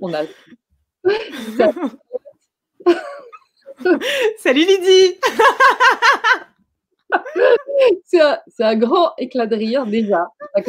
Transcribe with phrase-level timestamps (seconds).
[0.00, 0.22] On a.
[4.38, 5.18] Salut Lydie
[8.06, 10.26] C'est un, grand éclat de rire déjà.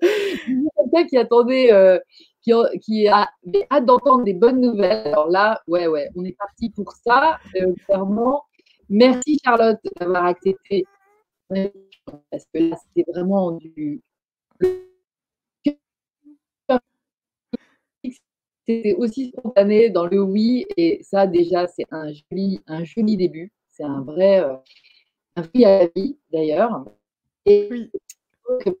[0.00, 1.98] Quelqu'un qui attendait, euh,
[2.42, 3.28] qui, qui, a
[3.70, 5.08] hâte d'entendre des bonnes nouvelles.
[5.08, 8.44] Alors là, ouais, ouais, on est parti pour ça, euh, clairement.
[8.88, 10.84] Merci Charlotte d'avoir accepté.
[11.48, 14.02] Parce que là, c'était vraiment du.
[18.66, 23.52] C'était aussi spontané dans le oui, et ça, déjà, c'est un joli, un joli début.
[23.68, 24.40] C'est un vrai.
[24.40, 24.56] Euh,
[25.36, 26.84] un oui à la vie, d'ailleurs.
[27.46, 27.90] Et oui.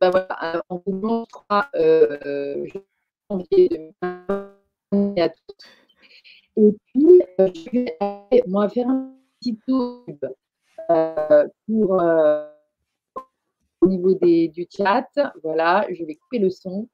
[0.00, 2.66] bah, voilà, en vous 3 euh,
[3.30, 4.54] janvier 2020
[5.18, 5.66] à tous.
[6.56, 10.04] Et puis, euh, je vais aller, moi, faire un petit tour
[10.90, 12.51] euh, pour euh,
[13.82, 15.08] au niveau des, du chat.
[15.42, 16.88] Voilà, je vais couper le son.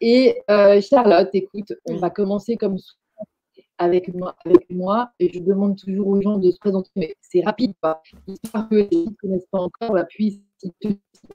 [0.00, 2.78] Et euh, Charlotte, écoute, on va commencer comme
[3.78, 7.42] avec moi, avec moi et je demande toujours aux gens de se présenter, mais c'est
[7.42, 10.42] rapide, pas histoire que les gens ne connaissent pas encore la puissance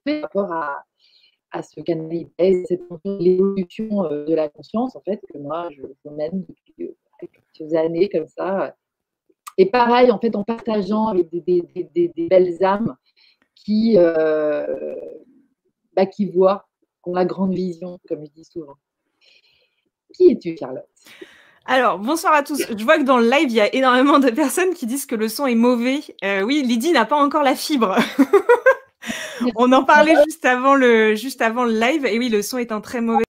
[0.06, 0.84] par rapport à,
[1.52, 6.96] à ce canal cette l'évolution de la conscience, en fait, que moi, je, mène depuis
[7.20, 8.76] quelques années comme ça.
[9.58, 11.62] Et pareil, en fait, en partageant avec des, des,
[11.94, 12.96] des, des belles âmes
[13.64, 14.96] qui, euh,
[15.96, 16.68] bah, qui voient,
[17.04, 18.76] qui ont la grande vision, comme je dis souvent.
[20.14, 20.86] Qui es-tu, Charlotte?
[21.66, 22.62] Alors, bonsoir à tous.
[22.78, 25.16] Je vois que dans le live, il y a énormément de personnes qui disent que
[25.16, 26.02] le son est mauvais.
[26.24, 27.96] Euh, oui, Lydie n'a pas encore la fibre.
[29.56, 32.06] On en parlait juste avant, le, juste avant le live.
[32.06, 33.24] Et oui, le son est un très mauvais.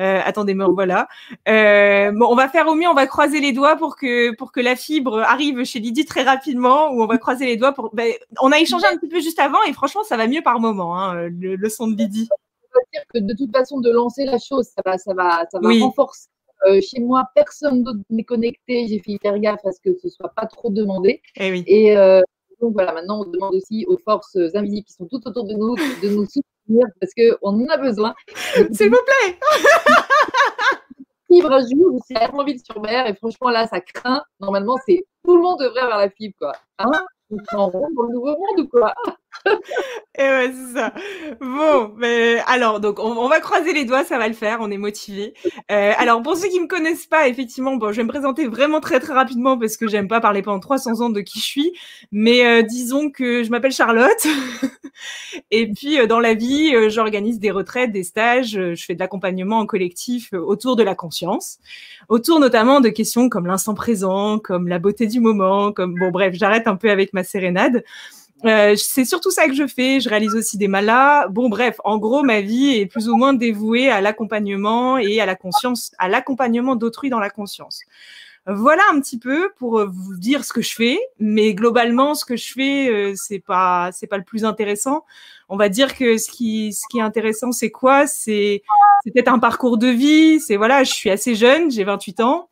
[0.00, 1.08] Euh, attendez, me voilà.
[1.48, 4.52] Euh, bon, on va faire au mieux, on va croiser les doigts pour que pour
[4.52, 6.90] que la fibre arrive chez Lydie très rapidement.
[6.92, 7.94] Ou on va croiser les doigts pour.
[7.94, 10.60] Ben, on a échangé un petit peu juste avant et franchement, ça va mieux par
[10.60, 12.28] moment, hein, le, son de Lydie.
[12.30, 15.46] On va dire que de toute façon, de lancer la chose, ça va, ça va,
[15.50, 16.28] ça va renforcer.
[16.66, 18.86] Euh, chez moi, personne d'autre n'est connecté.
[18.88, 21.22] J'ai fait faire gaffe à ce que ce soit pas trop demandé.
[21.36, 21.64] Eh oui.
[21.66, 22.20] Et euh,
[22.60, 25.74] donc voilà, maintenant on demande aussi aux forces invisibles qui sont tout autour de nous
[25.76, 28.14] de nous soutenir parce qu'on en a besoin.
[28.72, 29.38] S'il vous plaît
[31.28, 32.30] Fibre un jour, c'est à
[32.64, 34.22] sur mer et franchement là ça craint.
[34.40, 36.52] Normalement, c'est tout le monde devrait avoir la fibre quoi.
[36.78, 36.90] Hein?
[37.30, 37.36] On
[37.68, 38.94] dans le nouveau monde ou quoi?
[40.18, 40.94] Et ouais, c'est ça.
[41.40, 44.78] Bon, mais alors, donc, on, va croiser les doigts, ça va le faire, on est
[44.78, 45.34] motivé.
[45.70, 48.80] Euh, alors, pour ceux qui me connaissent pas, effectivement, bon, je vais me présenter vraiment
[48.80, 51.72] très très rapidement parce que j'aime pas parler pendant 300 ans de qui je suis,
[52.12, 54.26] mais euh, disons que je m'appelle Charlotte.
[55.50, 59.00] Et puis, euh, dans la vie, euh, j'organise des retraites, des stages, je fais de
[59.00, 61.58] l'accompagnement en collectif autour de la conscience,
[62.08, 66.34] autour notamment de questions comme l'instant présent, comme la beauté du moment, comme bon, bref,
[66.34, 67.84] j'arrête un peu avec ma sérénade.
[68.44, 70.00] Euh, c'est surtout ça que je fais.
[70.00, 71.28] Je réalise aussi des malas.
[71.28, 75.26] Bon, bref, en gros, ma vie est plus ou moins dévouée à l'accompagnement et à
[75.26, 77.80] la conscience, à l'accompagnement d'autrui dans la conscience.
[78.48, 82.36] Voilà un petit peu pour vous dire ce que je fais, mais globalement, ce que
[82.36, 85.04] je fais, euh, c'est pas, c'est pas le plus intéressant.
[85.48, 88.06] On va dire que ce qui, ce qui est intéressant, c'est quoi?
[88.06, 88.62] C'est,
[89.02, 90.38] c'est peut-être un parcours de vie.
[90.38, 92.48] C'est voilà, je suis assez jeune, j'ai 28 ans.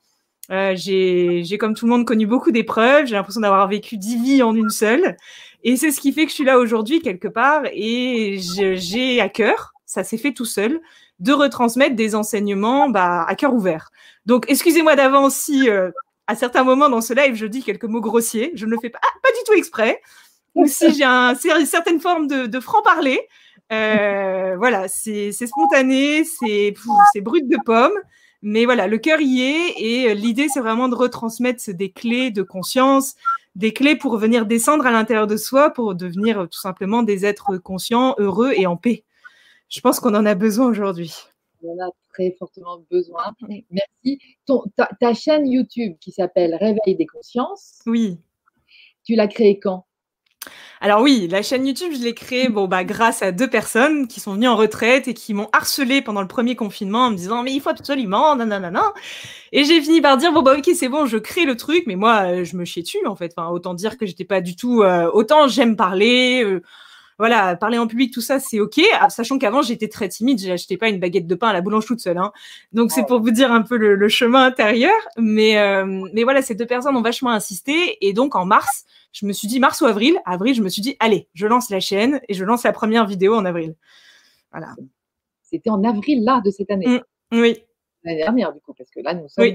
[0.51, 3.07] Euh, j'ai, comme tout le monde connu beaucoup d'épreuves.
[3.07, 5.17] J'ai l'impression d'avoir vécu dix vies en une seule.
[5.63, 9.31] Et c'est ce qui fait que je suis là aujourd'hui quelque part et j'ai à
[9.31, 10.79] cœur, ça s'est fait tout seul,
[11.21, 13.91] de retransmettre des enseignements bah, à cœur ouvert.
[14.27, 15.91] Donc, excusez-moi d'avance si euh,
[16.27, 18.91] à certains moments dans ce live, je dis quelques mots grossiers, je ne le fais
[18.91, 20.03] pas, pas du tout exprès,
[20.55, 23.21] ou si j'ai un, certaine forme de, de franc-parler.
[23.73, 26.75] Euh, voilà, c'est spontané, c'est
[27.23, 27.95] brut de pomme.
[28.47, 32.31] Mais voilà, le cœur y est et euh, l'idée, c'est vraiment de retransmettre des clés
[32.31, 33.15] de conscience,
[33.55, 37.25] des clés pour venir descendre à l'intérieur de soi, pour devenir euh, tout simplement des
[37.25, 39.03] êtres conscients, heureux et en paix.
[39.71, 41.15] Je pense qu'on en a besoin aujourd'hui.
[41.63, 43.33] On en a très fortement besoin.
[43.71, 44.19] Merci.
[44.77, 47.81] ta, ta, chaîne YouTube qui s'appelle Réveil des consciences.
[47.87, 48.19] Oui.
[49.05, 49.87] Tu l'as créée quand?
[50.81, 54.21] Alors oui, la chaîne YouTube, je l'ai créée bon, bah, grâce à deux personnes qui
[54.21, 57.43] sont venues en retraite et qui m'ont harcelé pendant le premier confinement en me disant
[57.43, 58.93] mais il faut absolument, nanana.
[59.53, 61.97] Et j'ai fini par dire bon bah ok c'est bon, je crée le truc, mais
[61.97, 63.33] moi euh, je me chiais dessus en fait.
[63.37, 64.83] Enfin, autant dire que j'étais pas du tout.
[64.83, 66.43] Euh, autant j'aime parler.
[66.45, 66.63] Euh,
[67.19, 68.81] voilà, parler en public, tout ça, c'est ok.
[69.01, 71.87] Ah, sachant qu'avant, j'étais très timide, j'achetais pas une baguette de pain à la boulange
[71.87, 72.19] toute seule.
[72.19, 72.33] Hein.
[72.73, 74.95] Donc c'est pour vous dire un peu le, chemin intérieur.
[75.17, 75.57] Mais
[76.13, 77.99] mais voilà, ces deux personnes ont vachement insisté.
[78.07, 80.19] Et donc en mars, je me suis dit mars ou avril.
[80.27, 83.07] Avril, je me suis dit, allez, je lance la chaîne et je lance la première
[83.07, 83.75] vidéo en avril.
[84.51, 84.75] Voilà.
[85.43, 86.87] C'était en avril, là, de cette année.
[87.31, 87.63] Mmh, oui.
[88.03, 89.45] L'année dernière, du coup, parce que là, nous sommes.
[89.45, 89.55] Oui,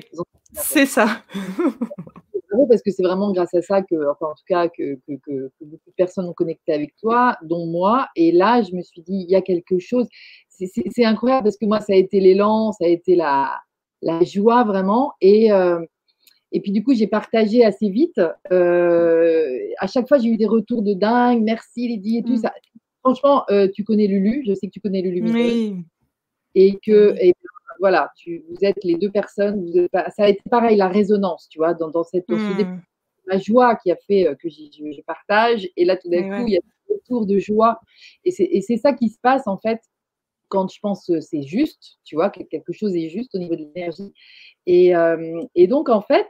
[0.53, 1.21] c'est ça.
[2.68, 5.51] parce que c'est vraiment grâce à ça que, enfin, en tout cas, que, que, que,
[5.62, 8.07] beaucoup de personnes ont connecté avec toi, dont moi.
[8.16, 10.07] Et là, je me suis dit, il y a quelque chose.
[10.50, 13.57] C'est incroyable parce que moi, ça a été l'élan, ça a été la,
[14.01, 15.13] la joie vraiment.
[15.22, 15.80] Et, euh,
[16.51, 18.19] et puis, du coup, j'ai partagé assez vite.
[18.52, 21.44] Euh, à chaque fois, j'ai eu des retours de dingue.
[21.44, 22.38] Merci, Lydie et tout mm.
[22.38, 22.54] ça.
[23.02, 24.44] Franchement, euh, tu connais Lulu.
[24.45, 25.31] Je sais que tu connais Lulu.
[25.31, 25.75] Oui.
[26.56, 27.34] Et que, et
[27.80, 29.88] voilà, tu, vous êtes les deux personnes.
[29.94, 32.80] ça a été pareil, la résonance, tu vois, dans, dans cette mmh.
[33.26, 35.68] la joie qui a fait euh, que je partage.
[35.78, 37.80] Et là, tout d'un coup, il y a un retour de joie.
[38.26, 39.80] Et c'est ça qui se passe, en fait,
[40.50, 43.56] quand je pense que c'est juste, tu vois, que quelque chose est juste au niveau
[43.56, 44.14] de l'énergie.
[44.66, 46.28] Et, euh, et, donc, en fait,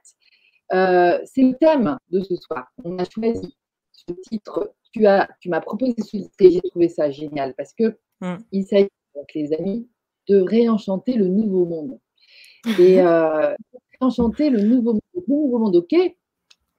[0.74, 2.68] euh, c'est le thème de ce soir.
[2.84, 3.58] On a choisi
[3.92, 4.74] ce titre.
[4.92, 8.38] Tu as, tu m'as proposé ce titre et j'ai trouvé ça génial parce que mmh.
[8.52, 9.88] il s'agit, donc les amis,
[10.30, 12.00] de réenchanter le nouveau monde.
[12.78, 13.54] Et euh,
[14.00, 15.94] réenchanter le nouveau monde, le nouveau monde, ok.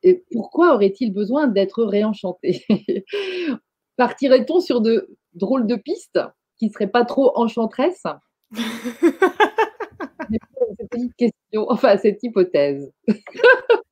[0.03, 2.65] Et pourquoi aurait-il besoin d'être réenchanté?
[3.97, 6.21] Partirait-on sur de drôles de pistes
[6.59, 7.33] qui ne seraient pas trop
[11.19, 12.93] question, enfin cette hypothèse.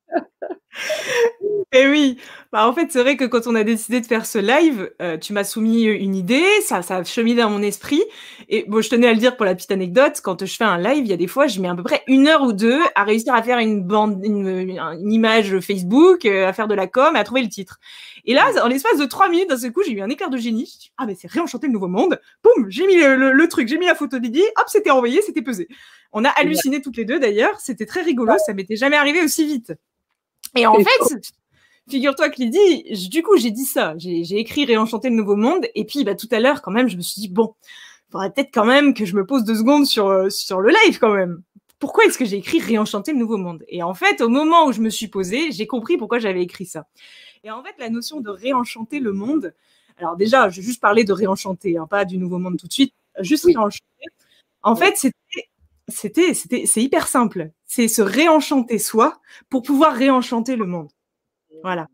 [1.71, 2.17] Et eh oui,
[2.51, 5.17] bah en fait, c'est vrai que quand on a décidé de faire ce live, euh,
[5.17, 8.01] tu m'as soumis une idée, ça, ça a cheminé dans mon esprit.
[8.47, 10.79] Et bon, je tenais à le dire pour la petite anecdote, quand je fais un
[10.79, 12.79] live, il y a des fois, je mets à peu près une heure ou deux
[12.95, 17.15] à réussir à faire une bande, une, image Facebook, euh, à faire de la com,
[17.15, 17.79] et à trouver le titre.
[18.25, 20.37] Et là, en l'espace de trois minutes, d'un seul coup, j'ai eu un éclair de
[20.37, 20.63] génie.
[20.63, 22.19] Dit, ah, mais c'est réenchanter le nouveau monde.
[22.43, 25.67] Boum, j'ai mis le, truc, j'ai mis la photo d'Idi, hop, c'était envoyé, c'était pesé.
[26.11, 29.45] On a halluciné toutes les deux d'ailleurs, c'était très rigolo, ça m'était jamais arrivé aussi
[29.45, 29.73] vite.
[30.55, 31.31] Et en fait,
[31.89, 33.93] figure-toi que Lydie, du coup, j'ai dit ça.
[33.97, 35.67] J'ai écrit Réenchanter le Nouveau Monde.
[35.75, 38.31] Et puis, bah, tout à l'heure, quand même, je me suis dit, bon, il faudrait
[38.31, 41.13] peut-être quand même que je me pose deux secondes sur, euh, sur le live, quand
[41.13, 41.41] même.
[41.77, 43.63] Pourquoi est-ce que j'ai écrit Réenchanter le Nouveau Monde?
[43.67, 46.65] Et en fait, au moment où je me suis posée, j'ai compris pourquoi j'avais écrit
[46.65, 46.87] ça.
[47.43, 49.53] Et en fait, la notion de réenchanter le monde,
[49.97, 52.73] alors déjà, je vais juste parler de réenchanter, hein, pas du Nouveau Monde tout de
[52.73, 53.85] suite, juste réenchanter.
[54.61, 55.15] En fait, c'était
[55.89, 57.51] c'était, c'était, c'est hyper simple.
[57.65, 59.19] C'est se réenchanter soi
[59.49, 60.89] pour pouvoir réenchanter le monde.
[61.63, 61.87] Voilà.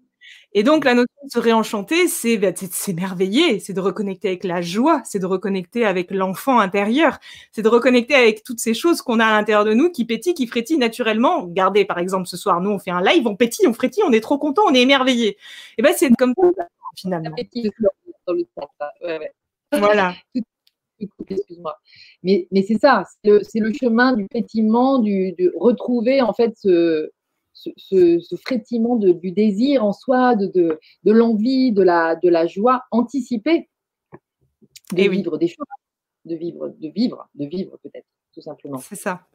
[0.53, 4.45] Et donc, la notion de se réenchanter, c'est, bah, de s'émerveiller, c'est de reconnecter avec
[4.45, 7.19] la joie, c'est de reconnecter avec l'enfant intérieur,
[7.51, 10.33] c'est de reconnecter avec toutes ces choses qu'on a à l'intérieur de nous qui pétillent,
[10.33, 11.41] qui frétillent naturellement.
[11.41, 14.13] Regardez, par exemple, ce soir, nous, on fait un live, on pétille, on frétille, on
[14.13, 15.37] est trop content, on est émerveillé.
[15.77, 17.35] Et ben, c'est comme ça, finalement.
[19.73, 20.13] Voilà.
[20.99, 21.77] Excuse-moi.
[22.23, 27.11] Mais, mais c'est ça, c'est le, chemin du pétillement, du, de retrouver en fait ce,
[27.53, 32.29] ce, ce, frétillement de, du désir en soi, de, de, de l'envie, de la, de
[32.29, 33.69] la joie anticipée
[34.93, 35.65] de vivre des choses,
[36.25, 38.77] de vivre, de vivre, de vivre peut-être, tout simplement.
[38.77, 39.27] C'est ça.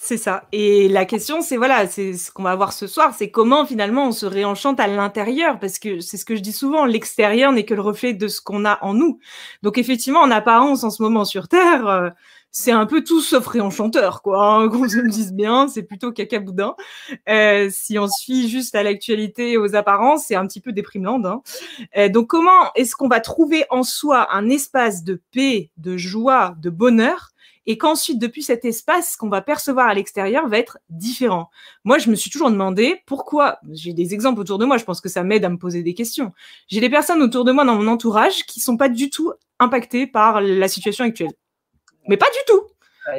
[0.00, 0.44] C'est ça.
[0.52, 4.06] Et la question, c'est voilà, c'est ce qu'on va voir ce soir, c'est comment finalement
[4.06, 7.64] on se réenchante à l'intérieur, parce que c'est ce que je dis souvent, l'extérieur n'est
[7.64, 9.18] que le reflet de ce qu'on a en nous.
[9.62, 12.10] Donc effectivement, en apparence, en ce moment sur Terre, euh,
[12.52, 14.44] c'est un peu tout sauf réenchanteur, quoi.
[14.44, 16.76] Hein, qu'on se le dise bien, c'est plutôt cacaboudin.
[17.28, 21.24] Euh, si on suit juste à l'actualité, aux apparences, c'est un petit peu déprimeland.
[21.24, 21.42] Hein.
[21.96, 26.54] Euh, donc comment est-ce qu'on va trouver en soi un espace de paix, de joie,
[26.60, 27.30] de bonheur
[27.68, 31.50] et qu'ensuite, depuis cet espace qu'on va percevoir à l'extérieur va être différent.
[31.84, 35.02] Moi, je me suis toujours demandé pourquoi, j'ai des exemples autour de moi, je pense
[35.02, 36.32] que ça m'aide à me poser des questions.
[36.68, 40.06] J'ai des personnes autour de moi dans mon entourage qui sont pas du tout impactées
[40.06, 41.32] par la situation actuelle.
[42.08, 42.62] Mais pas du tout.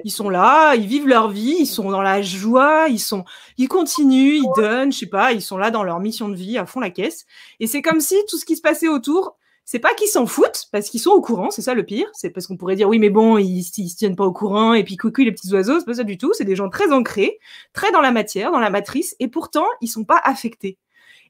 [0.03, 3.25] Ils sont là, ils vivent leur vie, ils sont dans la joie, ils sont,
[3.57, 6.57] ils continuent, ils donnent, je sais pas, ils sont là dans leur mission de vie
[6.57, 7.27] à fond la caisse.
[7.59, 9.37] Et c'est comme si tout ce qui se passait autour
[9.71, 12.07] c'est pas qu'ils s'en foutent parce qu'ils sont au courant, c'est ça le pire.
[12.13, 14.73] C'est parce qu'on pourrait dire oui, mais bon, ils, ils se tiennent pas au courant
[14.73, 16.31] et puis coucou les petits oiseaux, c'est pas ça du tout.
[16.33, 17.37] C'est des gens très ancrés,
[17.71, 20.79] très dans la matière, dans la matrice, et pourtant ils sont pas affectés.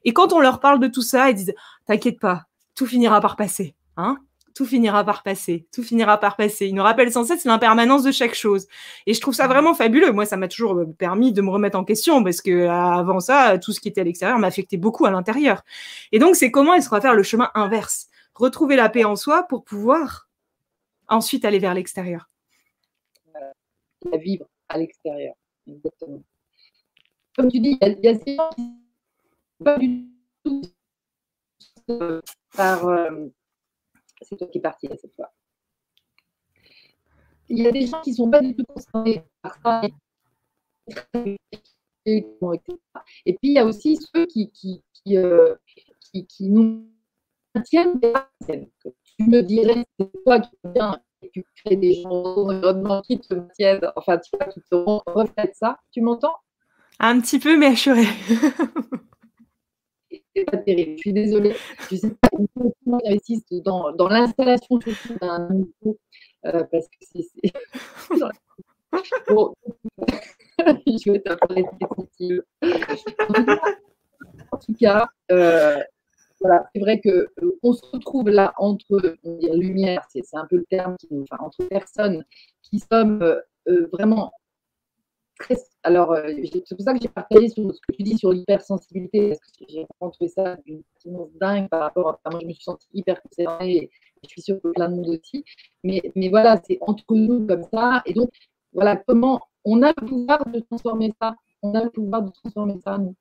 [0.06, 1.54] Et quand on leur parle de tout ça, ils disent
[1.86, 4.16] t'inquiète pas, tout finira par passer, hein
[4.54, 6.66] tout finira par passer, tout finira par passer.
[6.66, 8.66] Ils nous rappellent sans cesse l'impermanence de chaque chose.
[9.06, 10.12] Et je trouve ça vraiment fabuleux.
[10.12, 13.58] Moi, ça m'a toujours euh, permis de me remettre en question parce que avant ça,
[13.58, 15.62] tout ce qui était à l'extérieur m'affectait beaucoup à l'intérieur.
[16.12, 18.09] Et donc, c'est comment est-ce qu'on va faire le chemin inverse?
[18.40, 20.28] Retrouver la paix en soi pour pouvoir
[21.08, 22.30] ensuite aller vers l'extérieur.
[24.12, 25.34] À vivre à l'extérieur,
[25.66, 26.22] exactement.
[27.36, 28.62] Comme tu dis, il y, a des gens qui
[29.62, 30.06] pas du
[30.44, 30.62] tout
[32.56, 32.86] par.
[32.86, 33.28] Euh,
[34.22, 35.32] c'est toi qui es parti cette fois.
[37.48, 39.82] Il y a des gens qui ne sont pas du tout concernés par ça.
[42.06, 42.22] Et
[43.24, 45.56] puis il y a aussi ceux qui, qui, qui, euh,
[46.00, 46.88] qui, qui nous
[47.54, 47.78] Tu
[49.26, 53.80] me dirais, c'est toi qui viens et tu crées des gens environnement qui te tiennent,
[53.96, 55.78] enfin, tu vois, qui te reflètent ça.
[55.92, 56.36] Tu m'entends?
[56.98, 58.04] Un petit peu, mais assuré.
[60.34, 60.92] c'est pas terrible.
[60.96, 61.54] Je suis désolée.
[61.90, 64.78] Je sais pas comment ils investissent dans, dans l'installation
[65.20, 65.98] d'un micro
[66.46, 67.52] euh, parce que c'est.
[69.28, 69.54] bon,
[70.58, 72.42] je vais répétitive.
[74.52, 75.82] En tout cas, euh,
[76.74, 80.96] c'est vrai qu'on euh, se retrouve là entre on lumière, c'est un peu le terme,
[81.38, 82.24] entre personnes
[82.62, 84.32] qui sommes euh, vraiment
[85.82, 86.32] alors, euh,
[86.66, 89.64] c'est pour ça que j'ai partagé sur ce que tu dis sur l'hypersensibilité, parce que
[89.68, 90.82] j'ai trouvé ça une
[91.40, 92.30] dingue par rapport à.
[92.30, 93.90] Moi, je me suis sentie hyper concernée, et
[94.22, 95.44] je suis sûre que plein de monde aussi.
[95.84, 98.02] Mais, mais voilà, c'est entre nous comme ça.
[98.06, 98.30] Et donc,
[98.72, 101.34] voilà, comment on a le pouvoir de transformer ça?
[101.62, 103.14] On a le pouvoir de transformer ça, nous.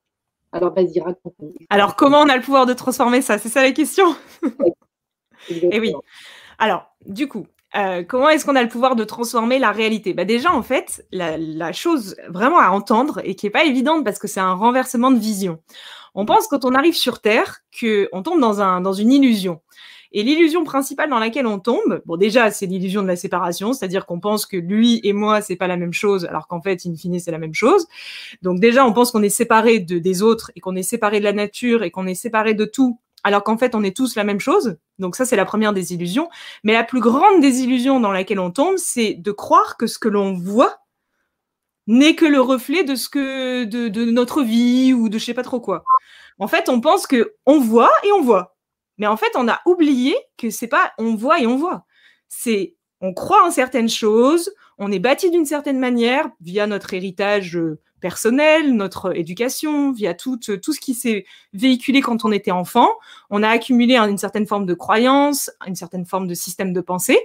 [0.52, 1.54] Alors, vas-y, raconte-nous.
[1.70, 3.38] Alors, comment on a le pouvoir de transformer ça?
[3.38, 4.16] C'est ça la question?
[5.50, 5.94] Et eh oui.
[6.58, 10.14] Alors, du coup, euh, comment est-ce qu'on a le pouvoir de transformer la réalité?
[10.14, 14.20] Bah Déjà, en fait, la, chose vraiment à entendre et qui n'est pas évidente parce
[14.20, 15.60] que c'est un renversement de vision.
[16.16, 19.62] On pense quand on arrive sur Terre qu'on tombe dans, un, dans une illusion.
[20.12, 24.06] Et l'illusion principale dans laquelle on tombe, bon déjà c'est l'illusion de la séparation, c'est-à-dire
[24.06, 26.96] qu'on pense que lui et moi c'est pas la même chose, alors qu'en fait in
[26.96, 27.88] fine c'est la même chose.
[28.42, 31.26] Donc déjà on pense qu'on est séparé de, des autres et qu'on est séparé de
[31.26, 34.24] la nature et qu'on est séparé de tout alors qu'en fait on est tous la
[34.24, 34.78] même chose.
[34.98, 36.30] Donc ça c'est la première des illusions.
[36.64, 40.00] Mais la plus grande des illusions dans laquelle on tombe, c'est de croire que ce
[40.00, 40.80] que l'on voit
[41.88, 45.44] n'est que le reflet de ce que de, notre vie ou de je sais pas
[45.44, 45.84] trop quoi.
[46.38, 48.56] En fait, on pense que on voit et on voit.
[49.00, 51.86] Mais en fait, on a oublié que c'est pas on voit et on voit.
[52.28, 57.56] C'est on croit en certaines choses, on est bâti d'une certaine manière via notre héritage
[57.56, 62.90] euh, personnel, notre éducation, via tout, tout ce qui s'est véhiculé quand on était enfant.
[63.30, 67.20] On a accumulé une certaine forme de croyance, une certaine forme de système de pensée.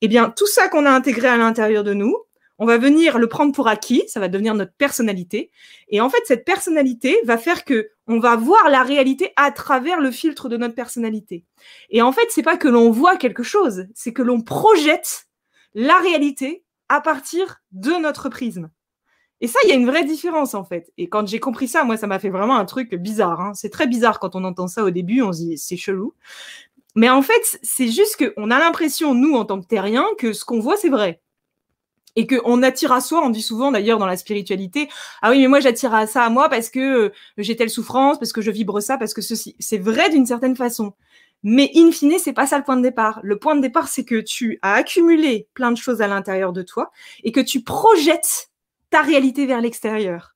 [0.00, 2.16] Eh bien, tout ça qu'on a intégré à l'intérieur de nous,
[2.58, 5.50] on va venir le prendre pour acquis, ça va devenir notre personnalité.
[5.88, 10.00] Et en fait, cette personnalité va faire que on va voir la réalité à travers
[10.00, 11.44] le filtre de notre personnalité.
[11.90, 15.28] Et en fait, c'est pas que l'on voit quelque chose, c'est que l'on projette
[15.74, 18.70] la réalité à partir de notre prisme.
[19.40, 20.92] Et ça, il y a une vraie différence en fait.
[20.98, 23.40] Et quand j'ai compris ça, moi, ça m'a fait vraiment un truc bizarre.
[23.40, 23.52] Hein.
[23.54, 26.14] C'est très bizarre quand on entend ça au début, on se dit c'est chelou.
[26.96, 30.44] Mais en fait, c'est juste qu'on a l'impression, nous, en tant que terriens, que ce
[30.44, 31.20] qu'on voit, c'est vrai.
[32.18, 34.88] Et qu'on attire à soi, on dit souvent d'ailleurs dans la spiritualité,
[35.22, 38.18] ah oui, mais moi j'attire à ça à moi parce que euh, j'ai telle souffrance,
[38.18, 39.54] parce que je vibre ça, parce que ceci.
[39.60, 40.94] C'est vrai d'une certaine façon.
[41.44, 43.20] Mais in fine, c'est pas ça le point de départ.
[43.22, 46.62] Le point de départ, c'est que tu as accumulé plein de choses à l'intérieur de
[46.62, 46.90] toi
[47.22, 48.50] et que tu projettes
[48.90, 50.34] ta réalité vers l'extérieur.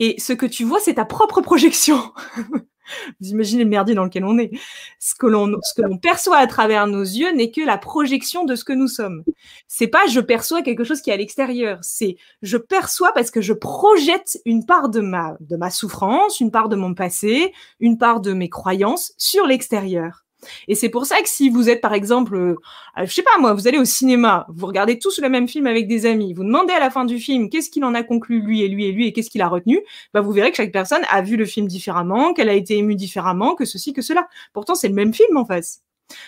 [0.00, 2.12] Et ce que tu vois, c'est ta propre projection.
[3.20, 4.50] Vous imaginez le merdier dans lequel on est.
[4.98, 5.50] Ce que l'on,
[6.00, 9.24] perçoit à travers nos yeux n'est que la projection de ce que nous sommes.
[9.68, 11.78] C'est pas je perçois quelque chose qui est à l'extérieur.
[11.82, 16.76] C'est je perçois parce que je projette une part de ma souffrance, une part de
[16.76, 20.24] mon passé, une part de mes croyances sur l'extérieur.
[20.68, 22.56] Et c'est pour ça que si vous êtes, par exemple, euh,
[22.98, 25.86] je sais pas moi, vous allez au cinéma, vous regardez tous le même film avec
[25.86, 28.62] des amis, vous demandez à la fin du film qu'est-ce qu'il en a conclu lui
[28.62, 29.80] et lui et lui et qu'est-ce qu'il a retenu,
[30.14, 32.96] bah vous verrez que chaque personne a vu le film différemment, qu'elle a été émue
[32.96, 34.28] différemment, que ceci, que cela.
[34.52, 35.82] Pourtant, c'est le même film en face.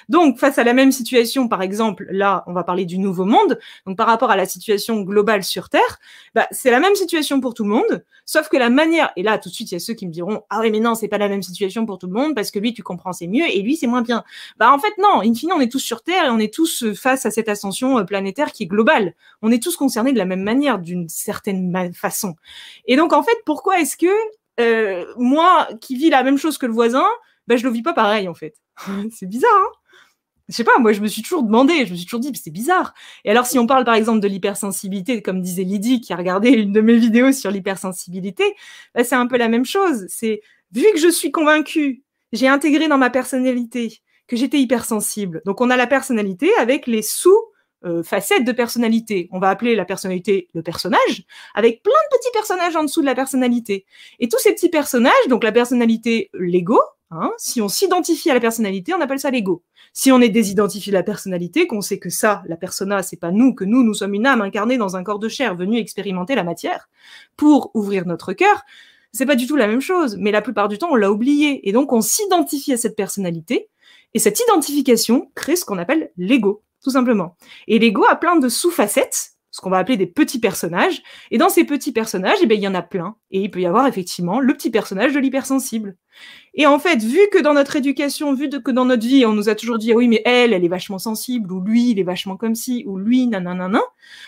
[0.09, 3.59] Donc, face à la même situation, par exemple, là, on va parler du nouveau monde.
[3.87, 5.99] Donc, par rapport à la situation globale sur Terre,
[6.35, 9.39] bah, c'est la même situation pour tout le monde, sauf que la manière, et là,
[9.39, 11.09] tout de suite, il y a ceux qui me diront, ah oui, mais non, c'est
[11.09, 13.47] pas la même situation pour tout le monde, parce que lui, tu comprends, c'est mieux,
[13.47, 14.25] et lui, c'est moins bien.
[14.59, 16.85] Bah, en fait, non, in fine, on est tous sur Terre et on est tous
[16.85, 19.15] euh, face à cette ascension euh, planétaire qui est globale.
[19.43, 22.35] On est tous concernés de la même manière, d'une certaine façon.
[22.87, 24.07] Et donc, en fait, pourquoi est-ce que
[24.61, 27.07] euh, moi, qui vis la même chose que le voisin,
[27.53, 28.55] ben, je le vis pas pareil en fait.
[29.11, 29.73] c'est bizarre, hein
[30.49, 32.51] je sais pas, moi je me suis toujours demandé, je me suis toujours dit, c'est
[32.51, 32.95] bizarre.
[33.25, 36.51] Et alors si on parle par exemple de l'hypersensibilité, comme disait Lydie qui a regardé
[36.51, 38.45] une de mes vidéos sur l'hypersensibilité,
[38.95, 40.05] ben, c'est un peu la même chose.
[40.09, 40.43] C'est
[40.73, 45.43] vu que je suis convaincue, j'ai intégré dans ma personnalité que j'étais hypersensible.
[45.47, 47.39] Donc on a la personnalité avec les sous
[47.85, 49.29] euh, facettes de personnalité.
[49.33, 53.07] On va appeler la personnalité le personnage, avec plein de petits personnages en dessous de
[53.07, 53.87] la personnalité.
[54.21, 56.81] Et tous ces petits personnages, donc la personnalité Lego,
[57.15, 59.63] Hein, si on s'identifie à la personnalité, on appelle ça l'ego.
[59.93, 63.31] Si on est désidentifié de la personnalité, qu'on sait que ça, la persona, c'est pas
[63.31, 66.35] nous, que nous, nous sommes une âme incarnée dans un corps de chair venue expérimenter
[66.35, 66.89] la matière
[67.37, 68.63] pour ouvrir notre cœur,
[69.13, 70.17] c'est pas du tout la même chose.
[70.19, 71.69] Mais la plupart du temps, on l'a oublié.
[71.69, 73.69] Et donc, on s'identifie à cette personnalité.
[74.15, 77.37] Et cette identification crée ce qu'on appelle l'ego, tout simplement.
[77.69, 81.03] Et l'ego a plein de sous-facettes ce qu'on va appeler des petits personnages.
[81.31, 83.15] Et dans ces petits personnages, eh bien, il y en a plein.
[83.31, 85.97] Et il peut y avoir effectivement le petit personnage de l'hypersensible.
[86.55, 89.49] Et en fait, vu que dans notre éducation, vu que dans notre vie, on nous
[89.49, 92.03] a toujours dit, ah oui, mais elle, elle est vachement sensible, ou lui, il est
[92.03, 93.81] vachement comme ci, ou lui, nanana,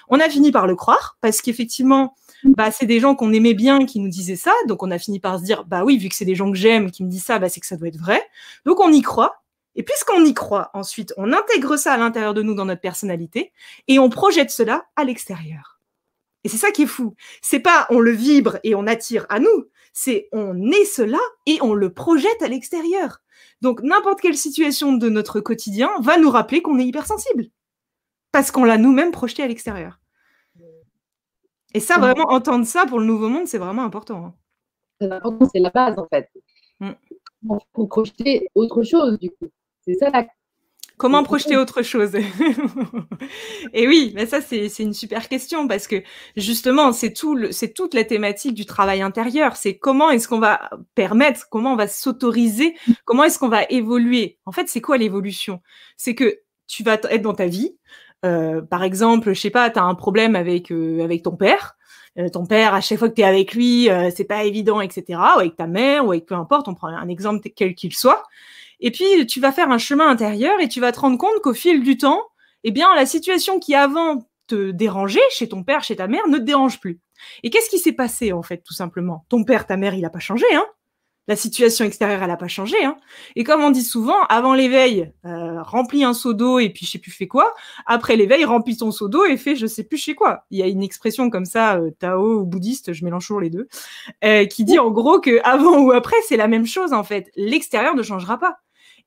[0.08, 2.14] on a fini par le croire, parce qu'effectivement,
[2.44, 5.20] bah, c'est des gens qu'on aimait bien qui nous disaient ça, donc on a fini
[5.20, 7.24] par se dire, bah oui, vu que c'est des gens que j'aime qui me disent
[7.24, 8.22] ça, bah c'est que ça doit être vrai.
[8.66, 9.43] Donc on y croit,
[9.76, 13.52] et puisqu'on y croit, ensuite, on intègre ça à l'intérieur de nous dans notre personnalité
[13.88, 15.80] et on projette cela à l'extérieur.
[16.44, 17.14] Et c'est ça qui est fou.
[17.42, 21.58] C'est pas on le vibre et on attire à nous, c'est on est cela et
[21.62, 23.20] on le projette à l'extérieur.
[23.62, 27.48] Donc n'importe quelle situation de notre quotidien va nous rappeler qu'on est hypersensible
[28.30, 30.00] parce qu'on l'a nous-mêmes projeté à l'extérieur.
[31.72, 34.26] Et ça, vraiment, entendre ça pour le nouveau monde, c'est vraiment important.
[34.26, 34.34] Hein.
[35.52, 36.30] C'est la base en fait.
[36.80, 36.90] Mm.
[37.72, 39.48] Pour projeter autre chose du coup.
[39.86, 40.10] C'est ça
[40.96, 42.12] Comment projeter autre chose?
[43.72, 46.02] Et oui, mais ça c'est une super question parce que
[46.36, 49.56] justement c'est tout c'est toute la thématique du travail intérieur.
[49.56, 54.38] C'est comment est-ce qu'on va permettre, comment on va s'autoriser, comment est-ce qu'on va évoluer?
[54.46, 55.60] En fait, c'est quoi l'évolution?
[55.96, 56.38] C'est que
[56.68, 57.76] tu vas être dans ta vie.
[58.24, 61.76] Euh, par exemple, je sais pas, tu as un problème avec euh, avec ton père.
[62.18, 65.18] Euh, ton père, à chaque fois que tu es avec lui, c'est pas évident, etc.
[65.36, 66.68] Ou avec ta mère, ou avec peu importe.
[66.68, 68.22] On prend un exemple quel qu'il soit.
[68.80, 71.54] Et puis, tu vas faire un chemin intérieur et tu vas te rendre compte qu'au
[71.54, 72.22] fil du temps,
[72.64, 76.38] eh bien, la situation qui avant te dérangeait chez ton père, chez ta mère, ne
[76.38, 77.00] te dérange plus.
[77.42, 79.24] Et qu'est-ce qui s'est passé, en fait, tout simplement?
[79.28, 80.66] Ton père, ta mère, il n'a pas changé, hein?
[81.26, 82.76] La situation extérieure, elle n'a pas changé.
[82.84, 82.96] Hein
[83.36, 86.92] et comme on dit souvent, avant l'éveil, euh, remplis un seau d'eau et puis je
[86.92, 87.54] sais plus fait quoi.
[87.86, 90.44] Après l'éveil, remplis ton seau d'eau et fais je sais plus chez quoi.
[90.50, 93.50] Il y a une expression comme ça, euh, Tao ou bouddhiste, je mélange toujours les
[93.50, 93.68] deux,
[94.24, 97.30] euh, qui dit en gros que avant ou après, c'est la même chose en fait.
[97.36, 98.58] L'extérieur ne changera pas.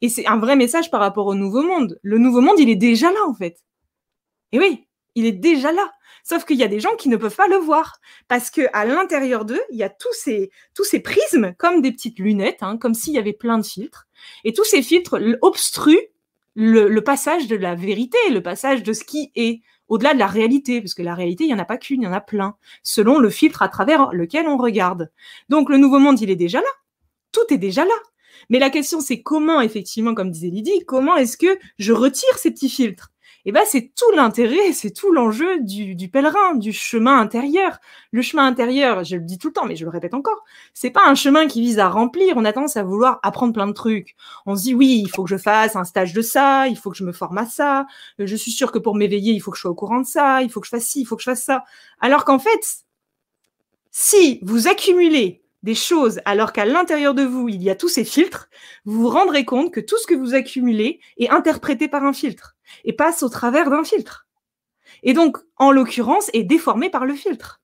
[0.02, 2.00] Et c'est un vrai message par rapport au nouveau monde.
[2.04, 3.64] Le nouveau monde, il est déjà là, en fait.
[4.52, 5.92] Et oui, il est déjà là.
[6.28, 8.84] Sauf qu'il y a des gens qui ne peuvent pas le voir parce que à
[8.84, 12.76] l'intérieur d'eux, il y a tous ces tous ces prismes comme des petites lunettes, hein,
[12.76, 14.08] comme s'il y avait plein de filtres.
[14.44, 16.10] Et tous ces filtres obstruent
[16.54, 20.28] le, le, passage de la vérité, le passage de ce qui est au-delà de la
[20.28, 22.20] réalité, parce que la réalité, il y en a pas qu'une, il y en a
[22.20, 25.10] plein, selon le filtre à travers lequel on regarde.
[25.48, 26.68] Donc le nouveau monde, il est déjà là.
[27.32, 27.96] Tout est déjà là.
[28.50, 32.52] Mais la question, c'est comment, effectivement, comme disait Lydie, comment est-ce que je retire ces
[32.52, 33.14] petits filtres?
[33.50, 37.80] Eh ben, c'est tout l'intérêt, c'est tout l'enjeu du, du, pèlerin, du chemin intérieur.
[38.12, 40.90] Le chemin intérieur, je le dis tout le temps, mais je le répète encore, c'est
[40.90, 42.36] pas un chemin qui vise à remplir.
[42.36, 44.18] On a tendance à vouloir apprendre plein de trucs.
[44.46, 46.92] On se dit oui, il faut que je fasse un stage de ça, il faut
[46.92, 47.88] que je me forme à ça.
[48.20, 50.42] Je suis sûr que pour m'éveiller, il faut que je sois au courant de ça,
[50.42, 51.64] il faut que je fasse ci, il faut que je fasse ça.
[52.02, 52.84] Alors qu'en fait,
[53.92, 58.04] si vous accumulez des choses alors qu'à l'intérieur de vous, il y a tous ces
[58.04, 58.50] filtres,
[58.84, 62.57] vous vous rendrez compte que tout ce que vous accumulez est interprété par un filtre
[62.84, 64.28] et passe au travers d'un filtre.
[65.04, 67.62] Et donc, en l'occurrence, est déformé par le filtre.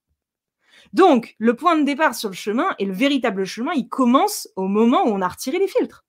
[0.92, 4.68] Donc, le point de départ sur le chemin et le véritable chemin, il commence au
[4.68, 6.04] moment où on a retiré les filtres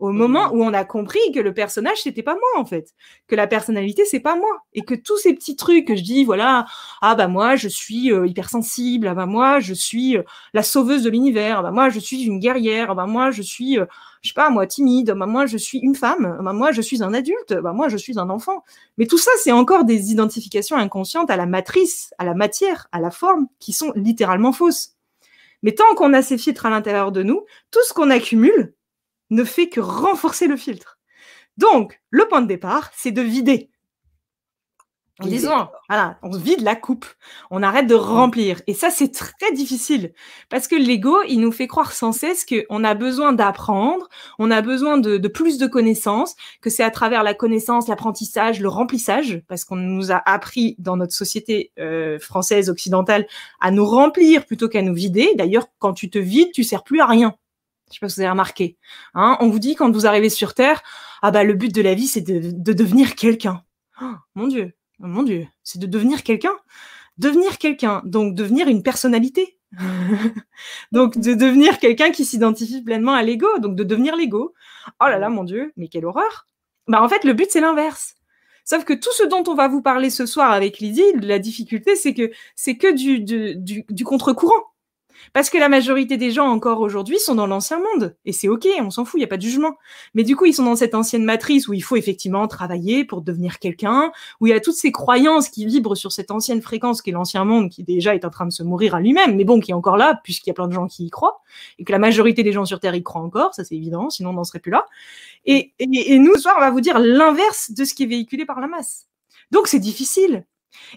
[0.00, 0.58] au moment mmh.
[0.58, 2.94] où on a compris que le personnage c'était pas moi en fait,
[3.28, 6.24] que la personnalité c'est pas moi et que tous ces petits trucs que je dis
[6.24, 6.66] voilà
[7.02, 10.22] ah bah moi je suis euh, hypersensible ah bah moi je suis euh,
[10.54, 13.42] la sauveuse de l'univers ah bah moi je suis une guerrière ah bah moi je
[13.42, 13.84] suis euh,
[14.22, 16.72] je sais pas moi timide ah bah moi je suis une femme ah bah moi
[16.72, 18.64] je suis un adulte ah bah moi je suis un enfant
[18.98, 23.00] mais tout ça c'est encore des identifications inconscientes à la matrice à la matière à
[23.00, 24.96] la forme qui sont littéralement fausses
[25.62, 28.74] mais tant qu'on a ces filtres à l'intérieur de nous tout ce qu'on accumule
[29.30, 30.98] ne fait que renforcer le filtre.
[31.56, 33.69] Donc, le point de départ, c'est de vider.
[35.22, 37.06] Disons, voilà, on vide la coupe,
[37.50, 38.62] on arrête de remplir.
[38.66, 40.12] Et ça, c'est très difficile
[40.48, 44.62] parce que l'ego, il nous fait croire sans cesse qu'on a besoin d'apprendre, on a
[44.62, 49.64] besoin de, plus de connaissances, que c'est à travers la connaissance, l'apprentissage, le remplissage, parce
[49.64, 53.26] qu'on nous a appris dans notre société euh, française occidentale
[53.60, 55.30] à nous remplir plutôt qu'à nous vider.
[55.36, 57.34] D'ailleurs, quand tu te vides, tu sers plus à rien.
[57.90, 58.76] Je sais pas si vous avez remarqué.
[59.14, 60.82] Hein on vous dit quand vous arrivez sur Terre,
[61.22, 63.64] ah bah le but de la vie c'est de, devenir quelqu'un.
[64.00, 66.56] Oh, mon Dieu, oh, mon Dieu, c'est de devenir quelqu'un.
[67.18, 69.58] Devenir quelqu'un, donc devenir une personnalité.
[70.92, 74.54] donc de devenir quelqu'un qui s'identifie pleinement à l'ego, donc de devenir l'ego.
[75.00, 76.46] Oh là là, mon Dieu, mais quelle horreur.
[76.88, 78.16] Bah en fait le but c'est l'inverse.
[78.64, 81.96] Sauf que tout ce dont on va vous parler ce soir avec Lydie, la difficulté,
[81.96, 84.64] c'est que c'est que du, du, du contre-courant.
[85.32, 88.16] Parce que la majorité des gens encore aujourd'hui sont dans l'ancien monde.
[88.24, 89.76] Et c'est OK, on s'en fout, il n'y a pas de jugement.
[90.14, 93.22] Mais du coup, ils sont dans cette ancienne matrice où il faut effectivement travailler pour
[93.22, 97.02] devenir quelqu'un, où il y a toutes ces croyances qui vibrent sur cette ancienne fréquence
[97.02, 99.44] qui est l'ancien monde, qui déjà est en train de se mourir à lui-même, mais
[99.44, 101.42] bon, qui est encore là, puisqu'il y a plein de gens qui y croient,
[101.78, 104.30] et que la majorité des gens sur Terre y croient encore, ça c'est évident, sinon
[104.30, 104.86] on n'en serait plus là.
[105.44, 108.06] Et, et, et nous, ce soir, on va vous dire l'inverse de ce qui est
[108.06, 109.06] véhiculé par la masse.
[109.50, 110.44] Donc c'est difficile.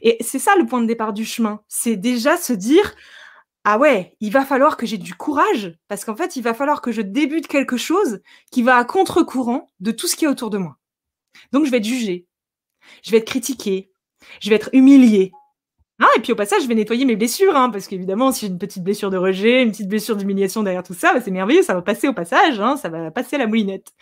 [0.01, 1.61] Et c'est ça le point de départ du chemin.
[1.67, 2.93] C'est déjà se dire,
[3.65, 6.81] ah ouais, il va falloir que j'ai du courage, parce qu'en fait, il va falloir
[6.81, 8.19] que je débute quelque chose
[8.51, 10.77] qui va à contre-courant de tout ce qui est autour de moi.
[11.51, 12.27] Donc, je vais être jugé,
[13.03, 13.91] je vais être critiqué,
[14.41, 15.31] je vais être humilié.
[15.99, 18.51] Ah, et puis au passage, je vais nettoyer mes blessures, hein, parce qu'évidemment, si j'ai
[18.51, 21.63] une petite blessure de rejet, une petite blessure d'humiliation derrière tout ça, bah, c'est merveilleux,
[21.63, 23.93] ça va passer au passage, hein, ça va passer à la moulinette.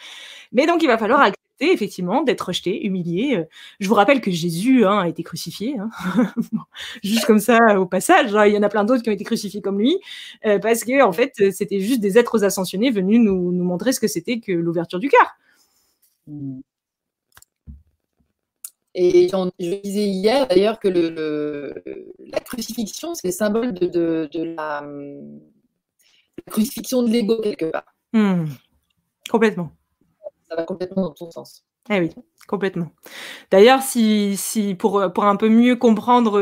[0.52, 3.38] Mais donc, il va falloir accepter, effectivement, d'être rejeté, humilié.
[3.38, 3.44] Euh.
[3.80, 5.90] Je vous rappelle que Jésus hein, a été crucifié, hein.
[7.04, 8.32] juste comme ça, au passage.
[8.48, 9.98] il y en a plein d'autres qui ont été crucifiés comme lui,
[10.46, 14.00] euh, parce que, en fait, c'était juste des êtres ascensionnés venus nous, nous montrer ce
[14.00, 15.38] que c'était que l'ouverture du cœur.
[18.94, 21.84] Et je disais hier d'ailleurs que le,
[22.20, 24.84] la crucifixion, c'est le symbole de, la,
[26.50, 27.86] crucifixion de l'ego quelque part.
[28.14, 28.46] Hmm.
[29.30, 29.72] Complètement.
[30.52, 31.64] Ça va complètement dans ton sens.
[31.90, 32.10] Eh oui,
[32.46, 32.92] complètement.
[33.52, 36.42] D'ailleurs, si, si pour, pour un peu mieux comprendre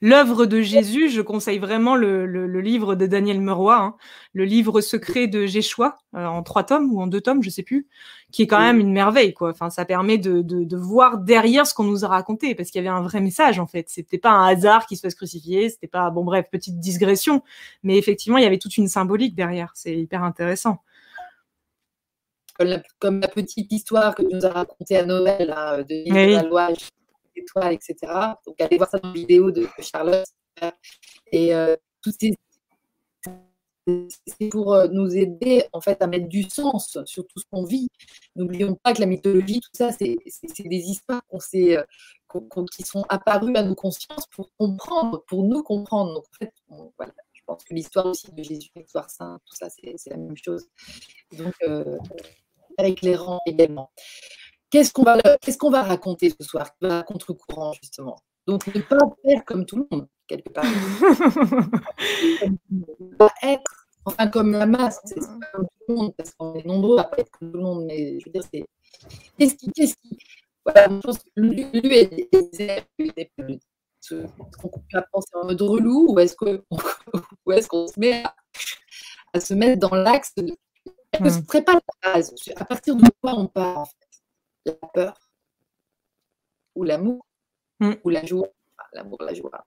[0.00, 3.96] l'œuvre de Jésus, je conseille vraiment le, le, livre de Daniel Meroy, hein,
[4.32, 7.62] le livre secret de Jéchoua, euh, en trois tomes ou en deux tomes, je sais
[7.62, 7.86] plus,
[8.32, 9.50] qui est quand même une merveille, quoi.
[9.50, 12.82] Enfin, ça permet de, de, de voir derrière ce qu'on nous a raconté, parce qu'il
[12.82, 13.90] y avait un vrai message, en fait.
[13.90, 17.42] C'était pas un hasard qui se fasse crucifier, c'était pas, bon, bref, petite digression,
[17.82, 19.70] mais effectivement, il y avait toute une symbolique derrière.
[19.74, 20.78] C'est hyper intéressant.
[22.98, 26.68] Comme la, petite histoire que tu nous as racontée à Noël, là, de la loi
[27.34, 27.96] étoiles, etc.
[28.46, 30.26] Donc, allez voir ça dans la vidéo de Charlotte.
[31.30, 32.12] Et euh, tout
[33.86, 37.64] c'est pour euh, nous aider en fait à mettre du sens sur tout ce qu'on
[37.64, 37.88] vit.
[38.36, 40.16] N'oublions pas que la mythologie, tout ça, c'est
[40.64, 46.14] des histoires qu'on euh, qui sont apparues à nos consciences pour comprendre, pour nous comprendre.
[46.14, 46.52] Donc en fait,
[46.96, 50.36] voilà, je pense que l'histoire aussi de Jésus, l'histoire sainte, tout ça, c'est la même
[50.36, 50.68] chose.
[51.36, 51.98] Donc, euh,
[52.78, 53.90] éclairant également.
[54.70, 58.16] Qu'est-ce qu'on va, qu'est-ce qu'on va raconter ce soir à contre-courant, justement?
[58.46, 60.64] Donc, ne pas faire comme tout le monde, quelque part.
[63.18, 66.66] pas être, enfin, comme la masse, c'est pas comme tout le monde, parce qu'on est
[66.66, 68.64] nombreux à pas être comme tout le monde, mais je veux dire, c'est.
[69.38, 69.70] Qu'est-ce qui.
[70.64, 72.28] Voilà, je pense que lui est
[74.10, 76.60] est-ce qu'on continue à penser en mode relou ou est-ce qu'on
[77.52, 78.34] est qu'on se met à,
[79.32, 80.56] à, se mettre dans l'axe de.
[81.12, 82.34] Elle se prépare à base.
[82.56, 83.96] À partir de quoi on part en fait?
[84.64, 85.14] La peur
[86.74, 87.26] ou l'amour
[87.80, 87.92] mm.
[88.04, 88.48] ou la joie?
[88.92, 89.64] l'amour, la joie.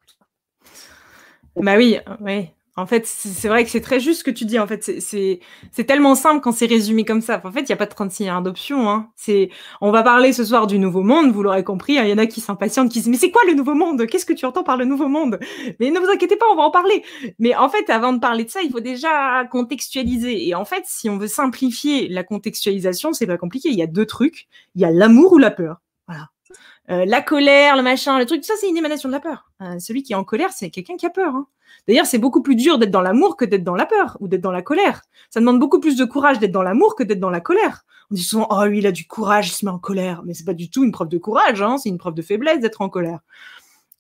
[1.56, 2.52] Bah oui, oui.
[2.78, 4.60] En fait, c'est vrai que c'est très juste ce que tu dis.
[4.60, 5.40] En fait, c'est
[5.86, 7.42] tellement simple quand c'est résumé comme ça.
[7.46, 8.90] En fait, il n'y a pas de 36 d'options.
[8.90, 9.10] Hein.
[9.80, 11.98] On va parler ce soir du nouveau monde, vous l'aurez compris.
[11.98, 12.04] Hein.
[12.04, 14.06] Il y en a qui s'impatientent, qui se disent Mais c'est quoi le nouveau monde?
[14.08, 15.40] Qu'est-ce que tu entends par le nouveau monde?
[15.80, 17.04] Mais ne vous inquiétez pas, on va en parler.
[17.40, 20.46] Mais en fait, avant de parler de ça, il faut déjà contextualiser.
[20.46, 23.70] Et en fait, si on veut simplifier la contextualisation, c'est pas compliqué.
[23.70, 24.48] Il y a deux trucs.
[24.76, 25.78] Il y a l'amour ou la peur.
[26.08, 26.30] Voilà.
[26.90, 29.50] Euh, la colère, le machin, le truc, ça c'est une émanation de la peur.
[29.62, 31.36] Euh, celui qui est en colère, c'est quelqu'un qui a peur.
[31.36, 31.48] Hein.
[31.88, 34.42] D'ailleurs, c'est beaucoup plus dur d'être dans l'amour que d'être dans la peur ou d'être
[34.42, 35.02] dans la colère.
[35.30, 37.86] Ça demande beaucoup plus de courage d'être dans l'amour que d'être dans la colère.
[38.12, 40.22] On dit souvent, oh lui, il a du courage, il se met en colère.
[40.26, 42.60] Mais c'est pas du tout une preuve de courage, hein, c'est une preuve de faiblesse
[42.60, 43.20] d'être en colère.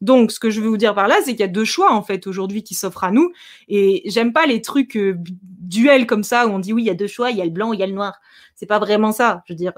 [0.01, 1.93] Donc, ce que je veux vous dire par là, c'est qu'il y a deux choix
[1.93, 3.31] en fait aujourd'hui qui s'offrent à nous.
[3.67, 6.91] Et j'aime pas les trucs euh, duels comme ça où on dit oui, il y
[6.91, 8.19] a deux choix, il y a le blanc, il y a le noir.
[8.55, 9.43] C'est pas vraiment ça.
[9.45, 9.73] Je veux dire,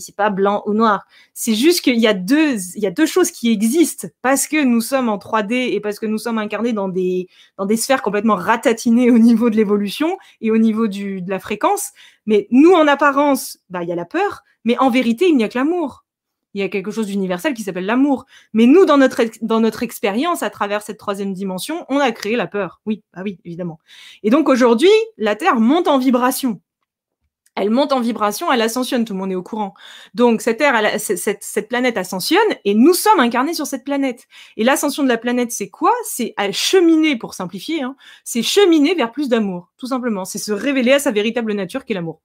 [0.00, 1.06] c'est pas blanc ou noir.
[1.32, 4.62] C'est juste qu'il y a deux, il y a deux choses qui existent parce que
[4.62, 8.02] nous sommes en 3D et parce que nous sommes incarnés dans des dans des sphères
[8.02, 11.92] complètement ratatinées au niveau de l'évolution et au niveau du de la fréquence.
[12.26, 15.44] Mais nous, en apparence, bah il y a la peur, mais en vérité, il n'y
[15.44, 16.04] a que l'amour
[16.54, 18.26] il y a quelque chose d'universel qui s'appelle l'amour.
[18.52, 22.36] Mais nous, dans notre, dans notre expérience, à travers cette troisième dimension, on a créé
[22.36, 22.80] la peur.
[22.86, 23.78] Oui, bah oui, évidemment.
[24.22, 26.60] Et donc aujourd'hui, la Terre monte en vibration.
[27.60, 29.74] Elle monte en vibration, elle ascensionne, tout le monde est au courant.
[30.14, 34.28] Donc cette Terre, cette, cette, planète ascensionne et nous sommes incarnés sur cette planète.
[34.56, 35.92] Et l'ascension de la planète, c'est quoi?
[36.04, 40.24] C'est cheminer, pour simplifier, hein, c'est cheminer vers plus d'amour, tout simplement.
[40.24, 42.20] C'est se révéler à sa véritable nature qui est l'amour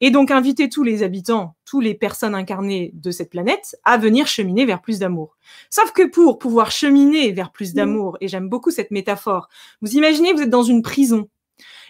[0.00, 4.26] et donc inviter tous les habitants, toutes les personnes incarnées de cette planète à venir
[4.26, 5.36] cheminer vers plus d'amour.
[5.68, 7.76] Sauf que pour pouvoir cheminer vers plus mmh.
[7.76, 9.48] d'amour, et j'aime beaucoup cette métaphore,
[9.80, 11.28] vous imaginez, vous êtes dans une prison.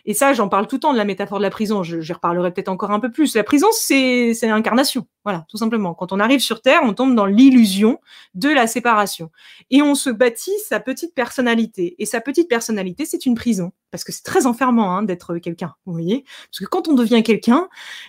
[0.04, 1.82] Et ça, j'en parle tout le temps de la métaphore de la prison.
[1.82, 3.34] Je, je reparlerai peut-être encore un peu plus.
[3.34, 5.06] La prison, c'est l'incarnation.
[5.24, 5.94] Voilà, tout simplement.
[5.94, 7.98] Quand on arrive sur Terre, on tombe dans l'illusion
[8.34, 9.30] de la séparation.
[9.70, 11.94] Et on se bâtit sa petite personnalité.
[11.98, 13.72] Et sa petite personnalité, c'est une prison.
[13.90, 17.22] Parce que c'est très enfermant hein, d'être quelqu'un, vous voyez Parce que quand on devient
[17.22, 17.68] quelqu'un,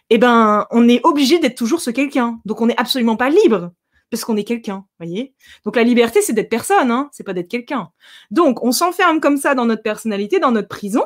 [0.09, 2.39] eh ben, on est obligé d'être toujours ce quelqu'un.
[2.45, 3.71] Donc on n'est absolument pas libre
[4.11, 5.33] parce qu'on est quelqu'un, voyez?
[5.65, 7.89] Donc la liberté, c'est d'être personne, hein, c'est pas d'être quelqu'un.
[8.29, 11.05] Donc on s'enferme comme ça dans notre personnalité, dans notre prison,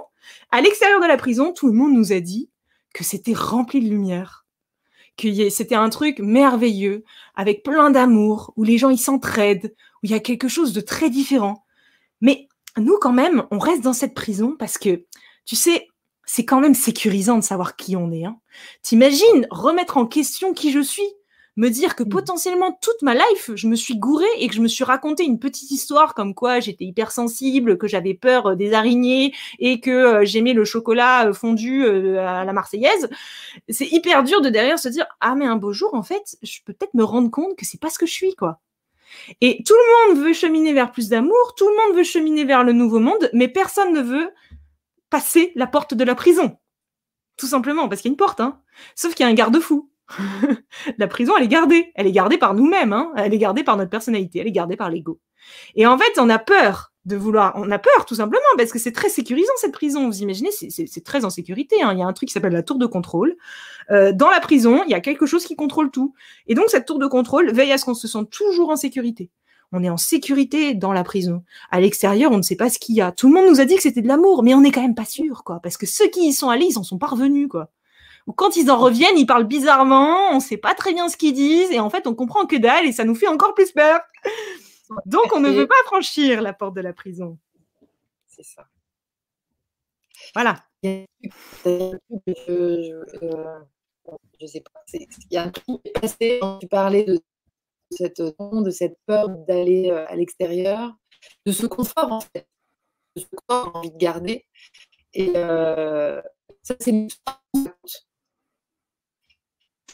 [0.51, 2.49] à l'extérieur de la prison, tout le monde nous a dit
[2.93, 4.45] que c'était rempli de lumière,
[5.17, 7.03] que c'était un truc merveilleux,
[7.35, 10.81] avec plein d'amour, où les gens ils s'entraident, où il y a quelque chose de
[10.81, 11.63] très différent.
[12.21, 15.05] Mais nous, quand même, on reste dans cette prison parce que,
[15.45, 15.87] tu sais,
[16.25, 18.25] c'est quand même sécurisant de savoir qui on est.
[18.25, 18.39] Hein.
[18.81, 21.07] T'imagines remettre en question qui je suis?
[21.57, 22.09] Me dire que mmh.
[22.09, 25.39] potentiellement toute ma life, je me suis gourée et que je me suis raconté une
[25.39, 30.25] petite histoire comme quoi j'étais hypersensible, que j'avais peur euh, des araignées et que euh,
[30.25, 31.87] j'aimais le chocolat euh, fondu
[32.17, 33.09] à la marseillaise.
[33.69, 36.59] C'est hyper dur de derrière se dire ah mais un beau jour en fait, je
[36.65, 38.59] peux peut-être me rendre compte que c'est pas ce que je suis quoi.
[39.39, 42.63] Et tout le monde veut cheminer vers plus d'amour, tout le monde veut cheminer vers
[42.63, 44.29] le nouveau monde, mais personne ne veut
[45.09, 46.57] passer la porte de la prison.
[47.37, 48.61] Tout simplement, parce qu'il y a une porte, hein.
[48.95, 49.89] Sauf qu'il y a un garde-fou.
[50.97, 51.91] la prison, elle est gardée.
[51.95, 52.93] Elle est gardée par nous-mêmes.
[52.93, 53.11] Hein.
[53.17, 54.39] Elle est gardée par notre personnalité.
[54.39, 55.19] Elle est gardée par l'ego.
[55.75, 57.53] Et en fait, on a peur de vouloir.
[57.55, 60.07] On a peur, tout simplement, parce que c'est très sécurisant cette prison.
[60.07, 61.81] Vous imaginez, c'est très en sécurité.
[61.81, 61.93] Hein.
[61.93, 63.35] Il y a un truc qui s'appelle la tour de contrôle.
[63.91, 66.13] Euh, dans la prison, il y a quelque chose qui contrôle tout.
[66.47, 69.29] Et donc, cette tour de contrôle veille à ce qu'on se sente toujours en sécurité.
[69.71, 71.43] On est en sécurité dans la prison.
[71.69, 73.11] À l'extérieur, on ne sait pas ce qu'il y a.
[73.11, 74.95] Tout le monde nous a dit que c'était de l'amour, mais on n'est quand même
[74.95, 75.59] pas sûr, quoi.
[75.61, 77.71] Parce que ceux qui y sont allés, ils en sont parvenus, quoi
[78.33, 81.71] quand ils en reviennent, ils parlent bizarrement, on sait pas très bien ce qu'ils disent,
[81.71, 83.99] et en fait, on comprend que dalle, et ça nous fait encore plus peur.
[85.05, 87.37] Donc, on ne veut pas franchir la porte de la prison.
[88.27, 88.67] C'est ça.
[90.33, 90.63] Voilà.
[90.83, 91.05] Je,
[94.39, 94.83] je, sais pas.
[94.93, 97.19] Il y a un truc qui est passé quand tu parlais de
[97.91, 100.95] cette, de cette peur d'aller euh, à l'extérieur,
[101.45, 102.47] de ce confort, en fait,
[103.15, 104.45] de ce qu'on a envie de garder.
[105.13, 106.21] Et euh,
[106.61, 107.07] ça, c'est une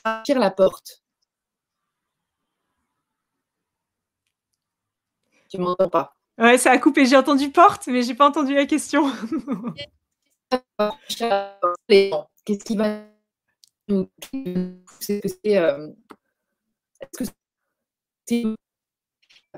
[0.04, 1.02] franchir la porte.
[5.50, 7.06] Tu m'entends pas Ouais, ça a coupé.
[7.06, 9.12] J'ai entendu porte, mais j'ai pas entendu la question.
[12.46, 13.04] Qu'est-ce qui va
[13.88, 15.90] nous Est-ce que c'est euh...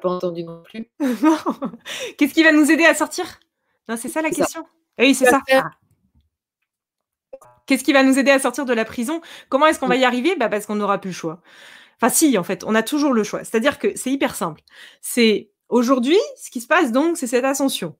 [0.01, 0.91] Pas entendu non plus.
[2.17, 3.39] Qu'est-ce qui va nous aider à sortir?
[3.95, 4.65] C'est ça la question.
[4.97, 5.41] Oui, c'est ça.
[7.65, 9.21] Qu'est-ce qui va nous aider à sortir de la prison?
[9.49, 10.35] Comment est-ce qu'on va y arriver?
[10.35, 11.41] Bah Parce qu'on n'aura plus le choix.
[12.01, 13.43] Enfin, si, en fait, on a toujours le choix.
[13.43, 14.61] C'est-à-dire que c'est hyper simple.
[15.01, 17.95] C'est aujourd'hui, ce qui se passe donc, c'est cette ascension.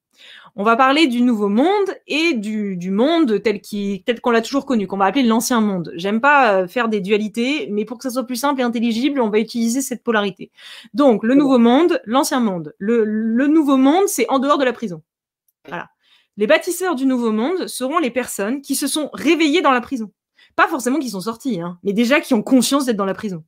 [0.56, 3.62] On va parler du nouveau monde et du, du monde tel
[4.22, 5.92] qu'on l'a toujours connu, qu'on va appeler l'ancien monde.
[5.96, 9.20] J'aime pas euh, faire des dualités, mais pour que ça soit plus simple et intelligible,
[9.20, 10.52] on va utiliser cette polarité.
[10.94, 12.76] Donc, le nouveau monde, l'ancien monde.
[12.78, 15.02] Le, le nouveau monde, c'est en dehors de la prison.
[15.68, 15.90] Voilà.
[16.38, 20.12] Les bâtisseurs du nouveau monde seront les personnes qui se sont réveillées dans la prison.
[20.56, 23.44] Pas forcément qui sont sorties, hein, mais déjà qui ont conscience d'être dans la prison.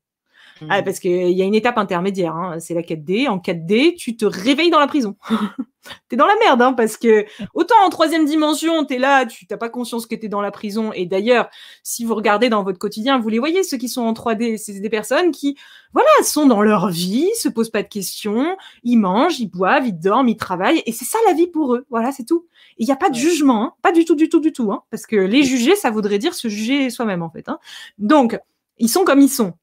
[0.62, 0.68] Mmh.
[0.70, 3.28] Ah, parce qu'il y a une étape intermédiaire, hein, c'est la 4D.
[3.28, 5.16] En 4D, tu te réveilles dans la prison.
[6.10, 9.58] t'es dans la merde, hein, parce que autant en troisième dimension, t'es là, tu t'as
[9.58, 10.94] pas conscience que t'es dans la prison.
[10.94, 11.50] Et d'ailleurs,
[11.84, 14.80] si vous regardez dans votre quotidien, vous les voyez, ceux qui sont en 3D, c'est
[14.80, 15.58] des personnes qui,
[15.94, 19.98] voilà, sont dans leur vie, se posent pas de questions, ils mangent, ils boivent, ils
[19.98, 21.86] dorment, ils travaillent, et c'est ça la vie pour eux.
[21.90, 22.48] Voilà, c'est tout.
[22.78, 24.84] Il n'y a pas de jugement, hein, pas du tout, du tout, du tout, hein,
[24.90, 27.50] parce que les juger, ça voudrait dire se juger soi-même, en fait.
[27.50, 27.60] Hein.
[27.98, 28.40] Donc,
[28.78, 29.54] ils sont comme ils sont.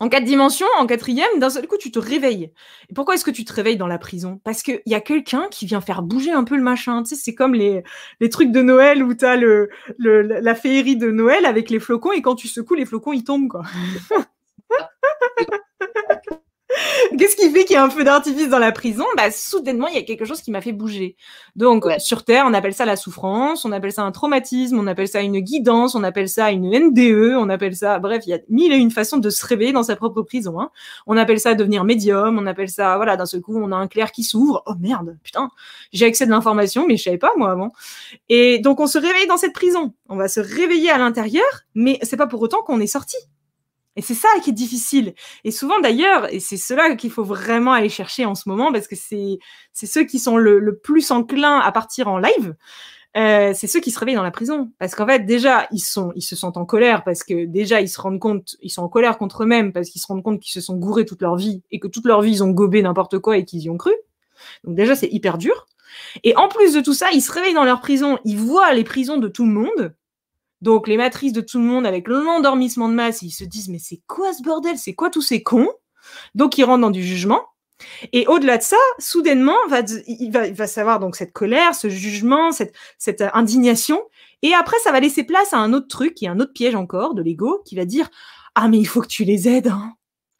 [0.00, 2.52] En quatre dimensions, en quatrième, d'un seul coup, tu te réveilles.
[2.88, 4.40] Et pourquoi est-ce que tu te réveilles dans la prison?
[4.44, 7.02] Parce qu'il y a quelqu'un qui vient faire bouger un peu le machin.
[7.02, 7.82] Tu sais, c'est comme les,
[8.20, 11.80] les trucs de Noël où tu as le, le, la féerie de Noël avec les
[11.80, 13.62] flocons et quand tu secoues, les flocons, ils tombent, quoi.
[17.18, 19.04] Qu'est-ce qui fait qu'il y a un feu d'artifice dans la prison?
[19.16, 21.16] Bah soudainement, il y a quelque chose qui m'a fait bouger.
[21.56, 25.08] Donc sur Terre, on appelle ça la souffrance, on appelle ça un traumatisme, on appelle
[25.08, 28.38] ça une guidance, on appelle ça une NDE, on appelle ça, bref, il y a
[28.48, 30.60] mille et une façons de se réveiller dans sa propre prison.
[30.60, 30.70] Hein.
[31.06, 33.88] On appelle ça devenir médium, on appelle ça, voilà, d'un seul coup, on a un
[33.88, 34.62] clair qui s'ouvre.
[34.66, 35.50] Oh merde, putain,
[35.92, 37.72] j'ai accès de l'information, mais je savais pas moi avant.
[38.28, 39.94] Et donc on se réveille dans cette prison.
[40.08, 43.16] On va se réveiller à l'intérieur, mais c'est pas pour autant qu'on est sorti.
[43.98, 45.12] Et c'est ça qui est difficile.
[45.42, 48.86] Et souvent d'ailleurs, et c'est cela qu'il faut vraiment aller chercher en ce moment, parce
[48.86, 49.38] que c'est
[49.74, 52.54] ceux qui sont le, plus enclins à partir en live.
[53.16, 56.12] Euh, c'est ceux qui se réveillent dans la prison parce qu'en fait déjà ils sont
[56.14, 58.88] ils se sentent en colère parce que déjà ils se rendent compte ils sont en
[58.88, 61.62] colère contre eux-mêmes parce qu'ils se rendent compte qu'ils se sont gourés toute leur vie
[61.70, 63.92] et que toute leur vie ils ont gobé n'importe quoi et qu'ils y ont cru
[64.62, 65.66] donc déjà c'est hyper dur
[66.22, 68.84] et en plus de tout ça ils se réveillent dans leur prison ils voient les
[68.84, 69.94] prisons de tout le monde
[70.60, 73.78] donc les matrices de tout le monde avec l'endormissement de masse, ils se disent mais
[73.78, 74.78] c'est quoi ce bordel?
[74.78, 75.70] C'est quoi tous ces cons?
[76.34, 77.42] Donc ils rentrent dans du jugement.
[78.12, 81.88] Et au-delà de ça, soudainement, va, il, va, il va savoir donc cette colère, ce
[81.88, 84.02] jugement, cette, cette indignation.
[84.42, 87.14] Et après, ça va laisser place à un autre truc, est un autre piège encore
[87.14, 88.08] de l'ego, qui va dire
[88.54, 89.68] ah mais il faut que tu les aides.
[89.68, 89.94] Hein.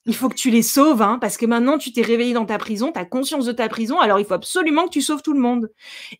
[0.06, 2.58] Il faut que tu les sauves, hein, parce que maintenant tu t'es réveillé dans ta
[2.58, 5.34] prison, tu as conscience de ta prison, alors il faut absolument que tu sauves tout
[5.34, 5.70] le monde.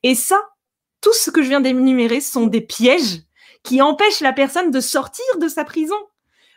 [0.03, 0.41] Et ça,
[1.01, 3.23] tout ce que je viens d'énumérer sont des pièges
[3.63, 5.97] qui empêche la personne de sortir de sa prison.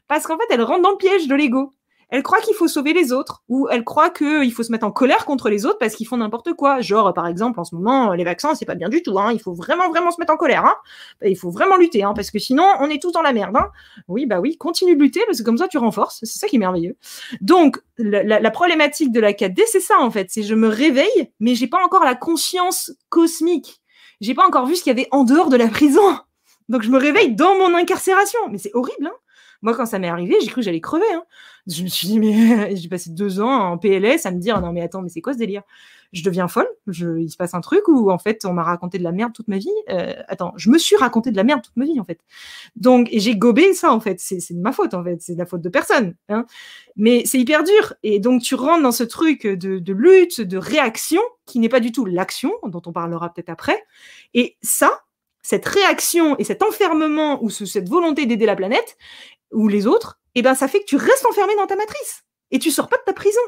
[0.07, 1.73] Parce qu'en fait, elle rentre dans le piège de l'ego.
[2.09, 4.91] elle croit qu'il faut sauver les autres, ou elle croit qu'il faut se mettre en
[4.91, 6.81] colère contre les autres parce qu'ils font n'importe quoi.
[6.81, 9.17] Genre, par exemple, en ce moment, les vaccins, c'est pas bien du tout.
[9.17, 9.31] Hein.
[9.31, 10.65] Il faut vraiment, vraiment se mettre en colère.
[10.65, 10.75] Hein.
[11.25, 13.55] Il faut vraiment lutter, hein, parce que sinon, on est tous dans la merde.
[13.55, 13.69] Hein.
[14.09, 16.19] Oui, bah oui, continue de lutter, parce que comme ça, tu renforces.
[16.23, 16.97] C'est ça qui est merveilleux.
[17.39, 20.27] Donc, la, la problématique de la 4D, c'est ça, en fait.
[20.29, 23.81] C'est je me réveille, mais j'ai pas encore la conscience cosmique.
[24.19, 26.01] J'ai pas encore vu ce qu'il y avait en dehors de la prison.
[26.71, 28.39] Donc, je me réveille dans mon incarcération.
[28.49, 29.17] Mais c'est horrible, hein
[29.61, 31.05] moi, quand ça m'est arrivé, j'ai cru que j'allais crever.
[31.13, 31.23] Hein.
[31.67, 34.73] Je me suis dit, mais j'ai passé deux ans en PLS à me dire, non,
[34.73, 35.61] mais attends, mais c'est quoi ce délire?
[36.13, 36.67] Je deviens folle.
[36.87, 39.47] Il se passe un truc où, en fait, on m'a raconté de la merde toute
[39.47, 39.69] ma vie.
[39.89, 42.19] Euh, attends, je me suis raconté de la merde toute ma vie, en fait.
[42.75, 44.19] Donc, j'ai gobé ça, en fait.
[44.19, 45.21] C'est de ma faute, en fait.
[45.21, 46.15] C'est de la faute de personne.
[46.27, 46.45] Hein.
[46.97, 47.93] Mais c'est hyper dur.
[48.03, 51.91] Et donc, tu rentres dans ce truc de lutte, de réaction, qui n'est pas du
[51.91, 53.81] tout l'action, dont on parlera peut-être après.
[54.33, 55.01] Et ça,
[55.41, 58.97] cette réaction et cet enfermement ou cette volonté d'aider la planète,
[59.51, 62.59] ou les autres, eh ben ça fait que tu restes enfermé dans ta matrice et
[62.59, 63.41] tu sors pas de ta prison.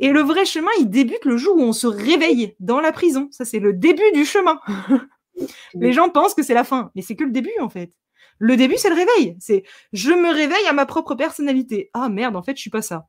[0.00, 3.28] Et le vrai chemin, il débute le jour où on se réveille dans la prison.
[3.30, 4.58] Ça, c'est le début du chemin.
[5.74, 7.92] les gens pensent que c'est la fin, mais c'est que le début en fait.
[8.38, 9.36] Le début, c'est le réveil.
[9.40, 11.90] C'est je me réveille à ma propre personnalité.
[11.94, 13.06] Ah merde, en fait, je suis pas ça.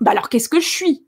[0.00, 1.06] Bah alors, qu'est-ce que je suis?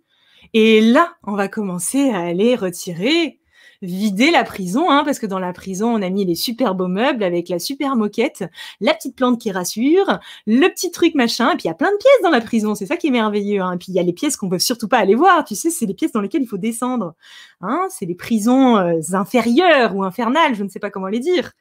[0.52, 3.40] Et là, on va commencer à aller retirer
[3.82, 6.88] vider la prison, hein, parce que dans la prison, on a mis les super beaux
[6.88, 8.44] meubles avec la super moquette,
[8.80, 11.92] la petite plante qui rassure, le petit truc machin, et puis il y a plein
[11.92, 13.60] de pièces dans la prison, c'est ça qui est merveilleux.
[13.60, 13.74] Hein.
[13.74, 15.70] Et puis il y a les pièces qu'on peut surtout pas aller voir, tu sais,
[15.70, 17.14] c'est les pièces dans lesquelles il faut descendre.
[17.60, 21.52] Hein, c'est les prisons euh, inférieures ou infernales, je ne sais pas comment les dire.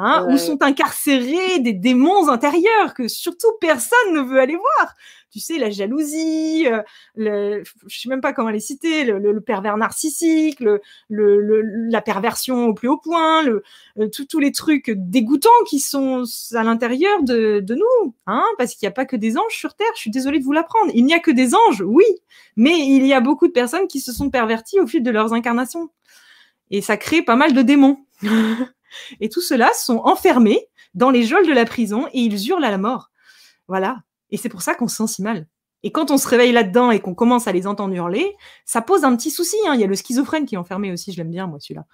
[0.00, 4.94] Hein, où sont incarcérés des démons intérieurs que surtout personne ne veut aller voir
[5.30, 6.82] tu sais, la jalousie, euh,
[7.14, 10.80] le, je sais même pas comment les citer, le, le, pervers narcissique, le,
[11.10, 13.62] la perversion au plus haut point, le,
[13.98, 18.86] euh, tous les trucs dégoûtants qui sont à l'intérieur de, de, nous, hein, parce qu'il
[18.86, 19.88] n'y a pas que des anges sur Terre.
[19.94, 20.90] Je suis désolée de vous l'apprendre.
[20.94, 22.06] Il n'y a que des anges, oui,
[22.56, 25.34] mais il y a beaucoup de personnes qui se sont perverties au fil de leurs
[25.34, 25.90] incarnations,
[26.70, 27.98] et ça crée pas mal de démons.
[29.20, 32.70] et tout cela sont enfermés dans les geôles de la prison et ils hurlent à
[32.70, 33.10] la mort.
[33.68, 33.98] Voilà.
[34.30, 35.46] Et c'est pour ça qu'on se sent si mal.
[35.84, 39.04] Et quand on se réveille là-dedans et qu'on commence à les entendre hurler, ça pose
[39.04, 39.56] un petit souci.
[39.66, 39.74] Hein.
[39.74, 41.84] Il y a le schizophrène qui est enfermé aussi, je l'aime bien, moi, celui-là.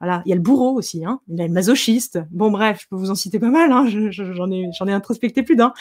[0.00, 0.22] Voilà.
[0.24, 1.20] Il y a le bourreau aussi, hein.
[1.28, 2.20] il y a le masochiste.
[2.30, 3.84] Bon, bref, je peux vous en citer pas mal, hein.
[3.86, 5.74] j'en ai, j'en ai introspecté plus d'un.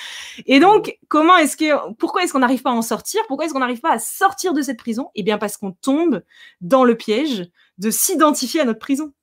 [0.46, 3.22] Et donc, comment est-ce que, pourquoi est-ce qu'on n'arrive pas à en sortir?
[3.28, 5.10] Pourquoi est-ce qu'on n'arrive pas à sortir de cette prison?
[5.16, 6.22] Eh bien, parce qu'on tombe
[6.60, 9.14] dans le piège de s'identifier à notre prison,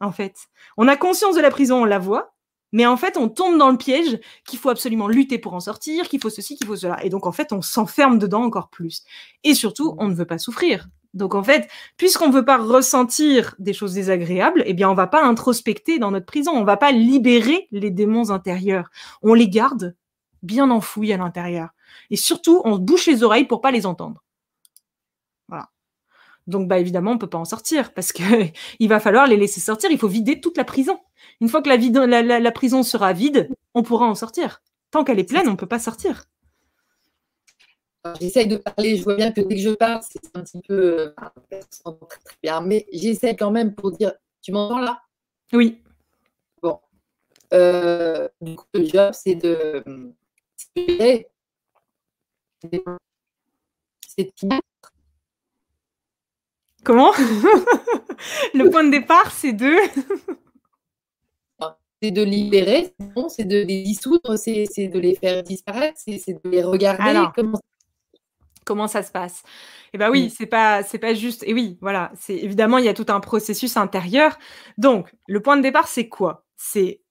[0.00, 0.34] en fait.
[0.76, 2.36] On a conscience de la prison, on la voit,
[2.72, 6.08] mais en fait, on tombe dans le piège qu'il faut absolument lutter pour en sortir,
[6.08, 7.02] qu'il faut ceci, qu'il faut cela.
[7.04, 9.04] Et donc, en fait, on s'enferme dedans encore plus.
[9.44, 10.88] Et surtout, on ne veut pas souffrir.
[11.14, 15.06] Donc, en fait, puisqu'on ne veut pas ressentir des choses désagréables, eh bien, on va
[15.06, 16.52] pas introspecter dans notre prison.
[16.52, 18.90] On va pas libérer les démons intérieurs.
[19.22, 19.96] On les garde
[20.42, 21.70] bien enfouis à l'intérieur.
[22.10, 24.25] Et surtout, on bouche les oreilles pour pas les entendre.
[26.46, 28.22] Donc, bah, évidemment, on peut pas en sortir parce que
[28.78, 29.90] il va falloir les laisser sortir.
[29.90, 30.98] Il faut vider toute la prison.
[31.40, 34.62] Une fois que la, prison sera vide, on pourra en sortir.
[34.90, 36.24] Tant qu'elle est pleine, on ne peut pas sortir.
[38.20, 41.00] J'essaye de parler, je vois bien que dès que je parle, c'est un petit peu
[41.00, 41.14] euh,
[41.50, 45.02] très, bien, mais j'essaie quand même pour dire, tu m'entends là?
[45.52, 45.82] Oui.
[46.62, 46.78] Bon.
[47.52, 49.82] Euh, du coup, le job, c'est de.
[54.16, 54.32] C'est
[56.86, 57.12] Comment?
[58.54, 59.74] Le point de départ, c'est de
[62.00, 62.94] c'est de libérer,
[63.28, 67.24] c'est de les dissoudre, c'est de les faire disparaître, c'est de les regarder.
[68.64, 68.86] comment...
[68.86, 69.42] ça se passe?
[69.92, 71.42] Eh ben oui, c'est pas c'est pas juste.
[71.44, 74.38] Et oui, voilà, c'est évidemment il y a tout un processus intérieur.
[74.78, 76.44] Donc le point de départ, c'est quoi?
[76.56, 77.02] C'est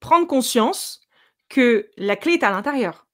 [0.00, 1.00] prendre conscience
[1.48, 3.06] que la clé est à l'intérieur.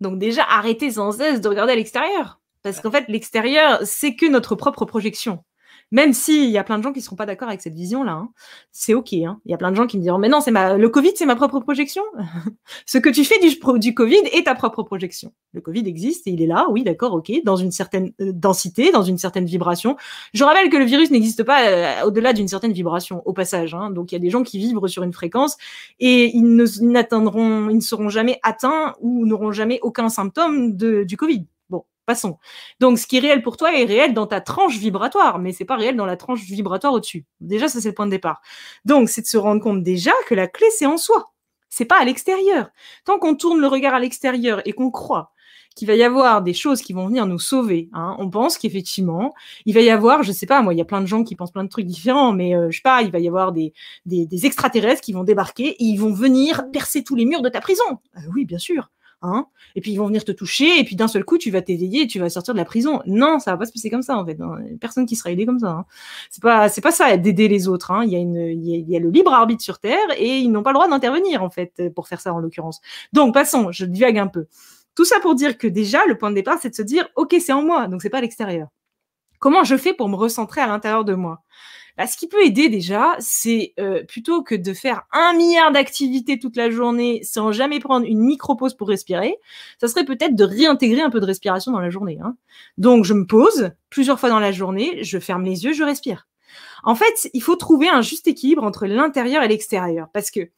[0.00, 4.26] Donc déjà arrêter sans cesse de regarder à l'extérieur, parce qu'en fait l'extérieur c'est que
[4.26, 5.44] notre propre projection.
[5.92, 8.12] Même s'il y a plein de gens qui ne seront pas d'accord avec cette vision-là,
[8.12, 8.30] hein,
[8.72, 9.12] c'est OK.
[9.12, 9.40] Hein.
[9.44, 10.76] Il y a plein de gens qui me diront, mais non, c'est ma...
[10.76, 12.02] le Covid, c'est ma propre projection.
[12.86, 15.32] Ce que tu fais du, Covid est ta propre projection.
[15.52, 18.90] Le Covid existe et il est là, oui, d'accord, OK, dans une certaine euh, densité,
[18.90, 19.96] dans une certaine vibration.
[20.34, 23.72] Je rappelle que le virus n'existe pas euh, au-delà d'une certaine vibration, au passage.
[23.72, 23.90] Hein.
[23.90, 25.56] Donc, il y a des gens qui vibrent sur une fréquence
[26.00, 31.46] et ils n'atteindront, ils ne seront jamais atteints ou n'auront jamais aucun symptôme du Covid.
[32.06, 32.38] Passons.
[32.78, 35.64] Donc, ce qui est réel pour toi est réel dans ta tranche vibratoire, mais c'est
[35.64, 37.26] pas réel dans la tranche vibratoire au-dessus.
[37.40, 38.40] Déjà, ça c'est le point de départ.
[38.84, 41.32] Donc, c'est de se rendre compte déjà que la clé c'est en soi.
[41.68, 42.70] C'est pas à l'extérieur.
[43.04, 45.32] Tant qu'on tourne le regard à l'extérieur et qu'on croit
[45.76, 47.90] qu'il va y avoir des choses qui vont venir nous sauver.
[47.92, 49.34] Hein, on pense qu'effectivement,
[49.66, 51.36] il va y avoir, je sais pas, moi, il y a plein de gens qui
[51.36, 53.74] pensent plein de trucs différents, mais euh, je sais pas, il va y avoir des,
[54.06, 57.60] des, extraterrestres qui vont débarquer et ils vont venir percer tous les murs de ta
[57.60, 57.84] prison.
[58.16, 58.90] Euh, oui, bien sûr.
[59.22, 61.62] Hein et puis ils vont venir te toucher, et puis d'un seul coup, tu vas
[61.62, 63.00] t'éveiller et tu vas sortir de la prison.
[63.06, 64.38] Non, ça va pas se passer comme ça, en fait.
[64.80, 65.70] Personne qui sera aidé comme ça.
[65.70, 65.86] Hein.
[66.30, 67.90] C'est pas, c'est pas ça d'aider les autres.
[67.90, 68.04] Hein.
[68.04, 70.62] Il, y a une, il, y a, le libre arbitre sur Terre, et ils n'ont
[70.62, 72.80] pas le droit d'intervenir, en fait, pour faire ça, en l'occurrence.
[73.12, 74.46] Donc, passons, je divague un peu.
[74.94, 77.36] Tout ça pour dire que déjà, le point de départ, c'est de se dire, OK,
[77.40, 78.68] c'est en moi, donc c'est pas à l'extérieur.
[79.38, 81.42] Comment je fais pour me recentrer à l'intérieur de moi?
[81.96, 86.38] Bah, ce qui peut aider déjà, c'est euh, plutôt que de faire un milliard d'activités
[86.38, 89.36] toute la journée sans jamais prendre une micro-pause pour respirer,
[89.80, 92.18] ça serait peut-être de réintégrer un peu de respiration dans la journée.
[92.22, 92.36] Hein.
[92.76, 96.28] Donc je me pose plusieurs fois dans la journée, je ferme les yeux, je respire.
[96.84, 100.50] En fait, il faut trouver un juste équilibre entre l'intérieur et l'extérieur, parce que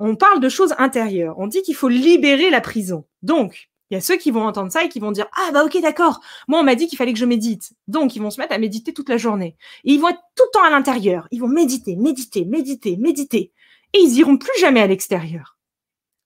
[0.00, 1.36] on parle de choses intérieures.
[1.38, 3.04] On dit qu'il faut libérer la prison.
[3.22, 5.64] Donc, il y a ceux qui vont entendre ça et qui vont dire ah bah
[5.64, 6.20] ok d'accord.
[6.48, 7.72] Moi on m'a dit qu'il fallait que je médite.
[7.86, 9.56] Donc ils vont se mettre à méditer toute la journée.
[9.84, 11.28] Et ils vont être tout le temps à l'intérieur.
[11.30, 13.52] Ils vont méditer méditer méditer méditer.
[13.92, 15.56] Et ils iront plus jamais à l'extérieur.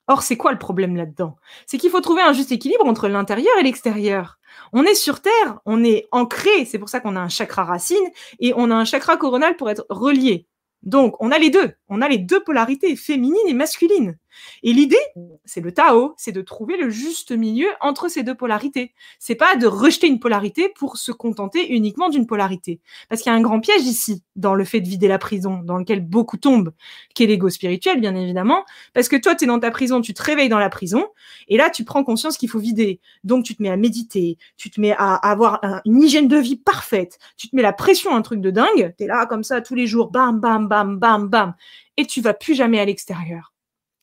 [0.07, 1.37] Or c'est quoi le problème là-dedans?
[1.67, 4.39] C'est qu'il faut trouver un juste équilibre entre l'intérieur et l'extérieur.
[4.73, 7.97] On est sur terre on est ancré c'est pour ça qu'on a un chakra racine
[8.41, 10.47] et on a un chakra coronal pour être relié.
[10.83, 11.73] Donc, on a les deux.
[11.89, 14.17] On a les deux polarités, féminines et masculines.
[14.63, 14.97] Et l'idée,
[15.45, 18.95] c'est le Tao, c'est de trouver le juste milieu entre ces deux polarités.
[19.19, 22.81] C'est pas de rejeter une polarité pour se contenter uniquement d'une polarité.
[23.09, 25.61] Parce qu'il y a un grand piège ici, dans le fait de vider la prison,
[25.65, 26.73] dans lequel beaucoup tombent,
[27.15, 28.65] qui est l'ego spirituel, bien évidemment.
[28.95, 31.07] Parce que toi, tu es dans ta prison, tu te réveilles dans la prison,
[31.49, 33.01] et là, tu prends conscience qu'il faut vider.
[33.25, 36.57] Donc, tu te mets à méditer, tu te mets à avoir une hygiène de vie
[36.57, 39.61] parfaite, tu te mets la pression, un truc de dingue, tu es là comme ça
[39.61, 41.55] tous les jours, bam, bam, bam, bam, bam,
[41.97, 43.53] et tu vas plus jamais à l'extérieur.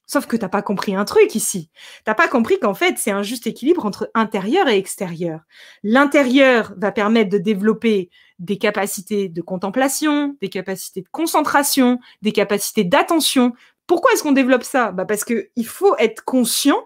[0.08, 1.70] Sauf que t'as pas compris un truc ici.
[2.04, 5.42] T'as pas compris qu'en fait, c'est un juste équilibre entre intérieur et extérieur.
[5.84, 12.84] L'intérieur va permettre de développer des capacités de contemplation, des capacités de concentration, des capacités
[12.84, 13.54] d'attention.
[13.88, 14.92] Pourquoi est-ce qu'on développe ça?
[14.92, 16.82] Bah Parce que il faut être conscient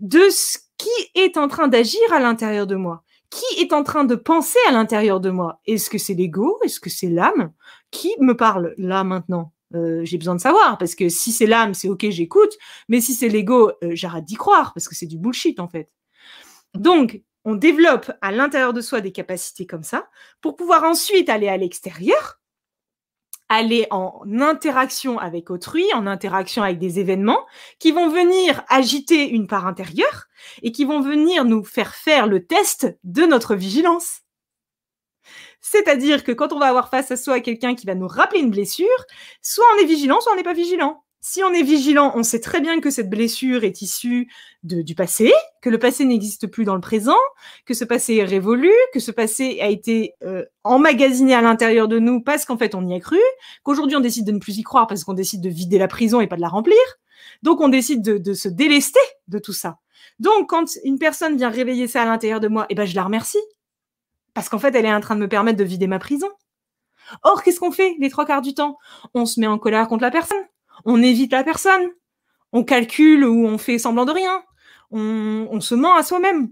[0.00, 3.04] de ce qui est en train d'agir à l'intérieur de moi.
[3.30, 5.60] Qui est en train de penser à l'intérieur de moi?
[5.66, 6.58] Est-ce que c'est l'ego?
[6.64, 7.52] Est-ce que c'est l'âme?
[7.90, 9.52] Qui me parle là maintenant?
[9.74, 12.52] Euh, j'ai besoin de savoir parce que si c'est l'âme, c'est ok, j'écoute,
[12.88, 15.92] mais si c'est l'ego, euh, j'arrête d'y croire parce que c'est du bullshit en fait.
[16.74, 20.08] Donc, on développe à l'intérieur de soi des capacités comme ça
[20.40, 22.40] pour pouvoir ensuite aller à l'extérieur,
[23.48, 27.44] aller en interaction avec autrui, en interaction avec des événements
[27.78, 30.26] qui vont venir agiter une part intérieure
[30.62, 34.20] et qui vont venir nous faire faire le test de notre vigilance.
[35.60, 38.50] C'est-à-dire que quand on va avoir face à soi quelqu'un qui va nous rappeler une
[38.50, 38.88] blessure,
[39.42, 41.04] soit on est vigilant, soit on n'est pas vigilant.
[41.22, 44.32] Si on est vigilant, on sait très bien que cette blessure est issue
[44.62, 45.30] du passé,
[45.60, 47.18] que le passé n'existe plus dans le présent,
[47.66, 51.98] que ce passé est révolu, que ce passé a été euh, emmagasiné à l'intérieur de
[51.98, 53.18] nous parce qu'en fait on y a cru,
[53.64, 56.22] qu'aujourd'hui on décide de ne plus y croire parce qu'on décide de vider la prison
[56.22, 56.78] et pas de la remplir.
[57.42, 59.76] Donc on décide de, de se délester de tout ça.
[60.20, 63.04] Donc quand une personne vient réveiller ça à l'intérieur de moi, eh ben je la
[63.04, 63.38] remercie
[64.34, 66.28] parce qu'en fait, elle est en train de me permettre de vider ma prison.
[67.22, 68.78] Or, qu'est-ce qu'on fait les trois quarts du temps?
[69.14, 70.44] On se met en colère contre la personne.
[70.84, 71.88] On évite la personne.
[72.52, 74.42] On calcule ou on fait semblant de rien.
[74.90, 76.50] On, se ment à soi-même.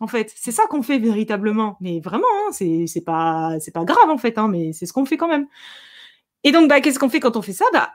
[0.00, 1.76] En fait, c'est ça qu'on fait véritablement.
[1.80, 5.16] Mais vraiment, hein, c'est pas pas grave en fait, hein, mais c'est ce qu'on fait
[5.16, 5.46] quand même.
[6.42, 7.66] Et donc, bah, qu'est-ce qu'on fait quand on fait ça?
[7.72, 7.92] Bah,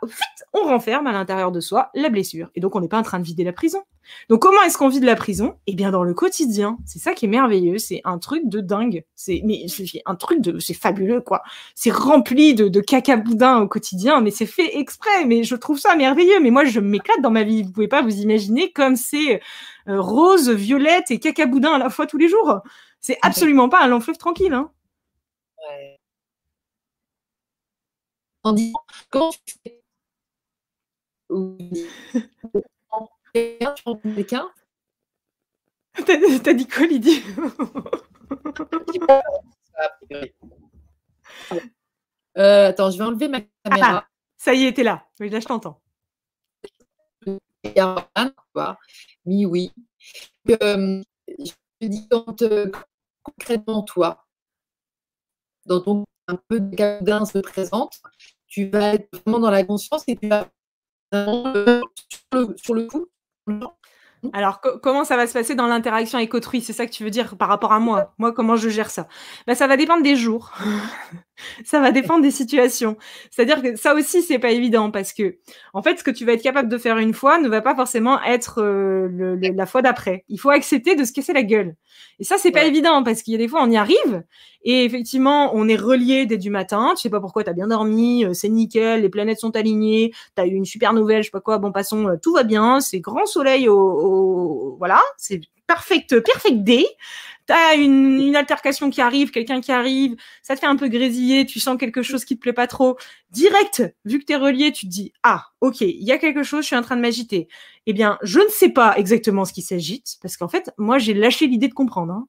[0.54, 2.50] on renferme à l'intérieur de soi la blessure.
[2.56, 3.84] Et donc, on n'est pas en train de vider la prison.
[4.30, 6.78] Donc, comment est-ce qu'on vide la prison Eh bien, dans le quotidien.
[6.86, 7.78] C'est ça qui est merveilleux.
[7.78, 9.04] C'est un truc de dingue.
[9.16, 11.44] C'est, mais c'est un truc de, c'est fabuleux, quoi.
[11.76, 15.26] C'est rempli de, de caca boudin au quotidien, mais c'est fait exprès.
[15.26, 16.40] Mais je trouve ça merveilleux.
[16.42, 17.64] Mais moi, je m'éclate dans ma vie.
[17.64, 19.42] Vous pouvez pas vous imaginer comme c'est
[19.88, 22.62] euh, rose, violette et caca boudin à la fois tous les jours.
[23.02, 24.72] C'est absolument pas un long fleuve tranquille, hein.
[25.70, 26.00] Ouais
[28.46, 28.80] en disant
[29.10, 29.82] comment tu fais
[36.06, 37.24] T'as dit quoi, Lydie?
[42.38, 44.04] Euh, Attends, je vais enlever ma caméra.
[44.04, 45.08] Ah, ça y est, t'es là.
[45.20, 45.82] Oui, là, je t'entends.
[49.26, 49.72] Oui, oui.
[50.50, 51.02] Euh,
[51.40, 52.72] je dis quand euh,
[53.24, 54.26] concrètement, toi,
[55.66, 58.02] dans ton un peu de cadin se présente,
[58.48, 60.50] tu vas être vraiment dans la conscience et tu vas
[61.14, 61.82] euh,
[62.58, 63.08] sur, le, coup.
[64.34, 66.62] Alors, comment ça va se passer dans l'interaction avec autrui?
[66.62, 68.14] C'est ça que tu veux dire par rapport à moi?
[68.18, 69.08] Moi, comment je gère ça?
[69.48, 70.52] Ben, Ça va dépendre des jours.
[71.64, 72.98] ça va dépendre des situations.
[73.30, 75.38] C'est-à-dire que ça aussi, c'est pas évident parce que,
[75.74, 77.76] en fait, ce que tu vas être capable de faire une fois ne va pas
[77.76, 80.24] forcément être euh, la fois d'après.
[80.30, 81.76] Il faut accepter de se casser la gueule.
[82.20, 84.24] Et ça, c'est pas évident parce qu'il y a des fois, on y arrive
[84.66, 86.94] Et effectivement, on est relié dès du matin.
[86.96, 90.12] Tu sais pas pourquoi, tu as bien dormi, euh, c'est nickel, les planètes sont alignées,
[90.36, 91.60] tu as eu une super nouvelle, je sais pas quoi.
[91.60, 96.86] Bon, passons, euh, tout va bien, c'est grand soleil au, voilà, c'est perfect, perfect day.
[97.46, 101.46] T'as une, une altercation qui arrive, quelqu'un qui arrive, ça te fait un peu grésiller,
[101.46, 102.98] tu sens quelque chose qui te plaît pas trop.
[103.30, 106.62] Direct, vu que t'es relié, tu te dis ah ok, il y a quelque chose,
[106.62, 107.48] je suis en train de m'agiter.
[107.86, 111.14] Eh bien, je ne sais pas exactement ce qui s'agite parce qu'en fait, moi j'ai
[111.14, 112.14] lâché l'idée de comprendre.
[112.14, 112.28] Hein.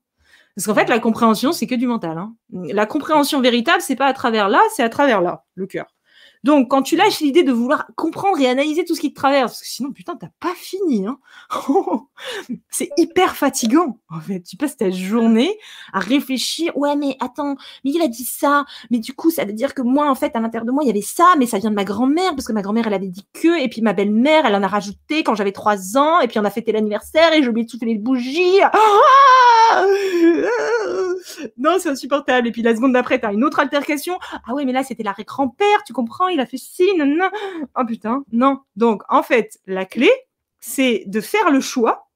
[0.57, 2.17] Parce qu'en fait, la compréhension, c'est que du mental.
[2.17, 2.35] Hein.
[2.51, 5.87] La compréhension véritable, c'est pas à travers là, c'est à travers là, le cœur.
[6.47, 9.51] Donc, quand tu lâches l'idée de vouloir comprendre et analyser tout ce qui te traverse,
[9.51, 11.05] parce que sinon, putain, t'as pas fini.
[11.05, 11.19] Hein
[12.71, 13.99] c'est hyper fatigant.
[14.09, 15.59] En fait, tu passes ta journée
[15.93, 16.71] à réfléchir.
[16.77, 18.65] Ouais, mais attends, mais il a dit ça.
[18.93, 20.87] Mais du coup, ça veut dire que moi, en fait, à l'intérieur de moi, il
[20.87, 23.09] y avait ça, mais ça vient de ma grand-mère, parce que ma grand-mère, elle avait
[23.09, 26.29] dit que, et puis ma belle-mère, elle en a rajouté quand j'avais trois ans, et
[26.29, 28.61] puis on a fêté l'anniversaire, et j'ai oublié de souffler les bougies.
[28.63, 29.85] Ah
[31.57, 32.49] non, c'est insupportable.
[32.49, 34.19] Et puis la seconde d'après, t'as une autre altercation.
[34.47, 36.29] Ah ouais, mais là, c'était l'arrêt grand-père, tu comprends?
[36.29, 37.31] Il a fait ci, non.
[37.77, 38.61] Oh putain, non.
[38.77, 40.11] Donc, en fait, la clé,
[40.61, 42.09] c'est de faire le choix.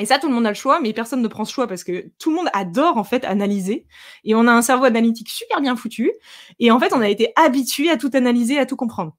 [0.00, 1.82] Et ça, tout le monde a le choix, mais personne ne prend ce choix parce
[1.82, 3.84] que tout le monde adore en fait analyser.
[4.22, 6.12] Et on a un cerveau analytique super bien foutu.
[6.60, 9.16] Et en fait, on a été habitué à tout analyser, à tout comprendre.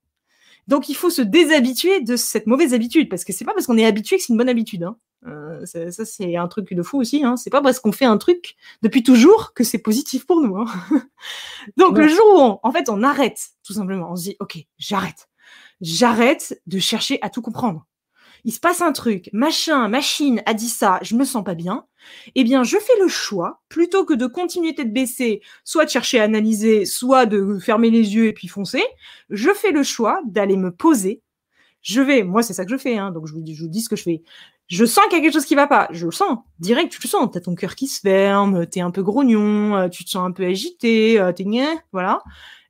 [0.67, 3.77] Donc, il faut se déshabituer de cette mauvaise habitude parce que c'est pas parce qu'on
[3.77, 4.83] est habitué que c'est une bonne habitude.
[4.83, 4.95] Hein.
[5.27, 7.23] Euh, ça, c'est un truc de fou aussi.
[7.23, 7.35] Hein.
[7.37, 10.57] C'est pas parce qu'on fait un truc depuis toujours que c'est positif pour nous.
[10.57, 10.65] Hein.
[11.77, 15.29] Donc le jour où, en fait, on arrête, tout simplement, on se dit, ok, j'arrête,
[15.81, 17.85] j'arrête de chercher à tout comprendre.
[18.45, 21.85] Il se passe un truc, machin, machine a dit ça, je me sens pas bien.
[22.35, 26.21] Eh bien, je fais le choix, plutôt que de continuer tête baissée, soit de chercher
[26.21, 28.83] à analyser, soit de fermer les yeux et puis foncer,
[29.29, 31.21] je fais le choix d'aller me poser.
[31.81, 33.81] Je vais, moi c'est ça que je fais, hein, donc je vous, je vous dis
[33.81, 34.23] ce que je fais
[34.69, 35.87] je sens qu'il y a quelque chose qui va pas.
[35.91, 36.37] Je le sens.
[36.59, 37.29] Direct, tu le sens.
[37.33, 40.31] T'as ton cœur qui se ferme, t'es un peu grognon, euh, tu te sens un
[40.31, 41.45] peu agité, euh, t'es
[41.91, 42.21] voilà.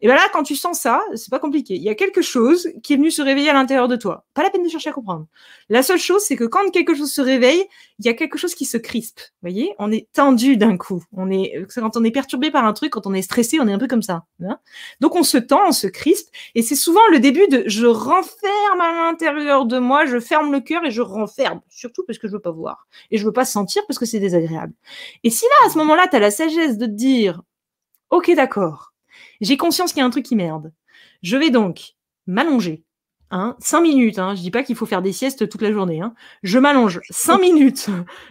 [0.01, 1.75] Et ben là, quand tu sens ça, c'est pas compliqué.
[1.75, 4.25] Il y a quelque chose qui est venu se réveiller à l'intérieur de toi.
[4.33, 5.27] Pas la peine de chercher à comprendre.
[5.67, 7.65] La seule chose, c'est que quand quelque chose se réveille,
[7.99, 9.19] il y a quelque chose qui se crispe.
[9.19, 9.75] Vous voyez?
[9.77, 11.03] On est tendu d'un coup.
[11.11, 13.73] On est quand on est perturbé par un truc, quand on est stressé, on est
[13.73, 14.23] un peu comme ça.
[14.43, 14.57] Hein?
[15.01, 18.81] Donc on se tend, on se crispe, et c'est souvent le début de je renferme
[18.81, 21.61] à l'intérieur de moi, je ferme le cœur et je renferme.
[21.69, 24.19] Surtout parce que je veux pas voir et je veux pas sentir parce que c'est
[24.19, 24.73] désagréable.
[25.23, 27.41] Et si là, à ce moment-là, tu as la sagesse de te dire,
[28.09, 28.88] ok, d'accord
[29.41, 30.71] j'ai conscience qu'il y a un truc qui merde.
[31.21, 31.95] Je vais donc
[32.27, 32.83] m'allonger.
[33.31, 36.01] Hein, 5 minutes, hein, je dis pas qu'il faut faire des siestes toute la journée.
[36.01, 36.15] Hein.
[36.41, 37.87] Je m'allonge 5 minutes,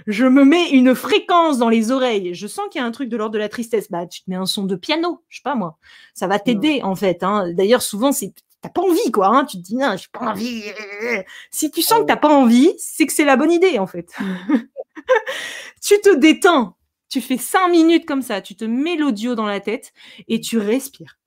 [0.08, 3.08] je me mets une fréquence dans les oreilles, je sens qu'il y a un truc
[3.08, 3.92] de l'ordre de la tristesse.
[3.92, 5.78] Bah, tu te mets un son de piano, je sais pas moi.
[6.14, 7.22] Ça va t'aider en fait.
[7.22, 7.52] Hein.
[7.52, 9.28] D'ailleurs, souvent, c'est t'as pas envie quoi.
[9.28, 9.44] Hein.
[9.44, 10.64] Tu te dis non, j'ai pas envie.
[11.52, 14.12] Si tu sens que t'as pas envie, c'est que c'est la bonne idée en fait.
[15.80, 16.76] tu te détends,
[17.08, 19.92] tu fais cinq minutes comme ça, tu te mets l'audio dans la tête
[20.28, 21.18] et tu respires.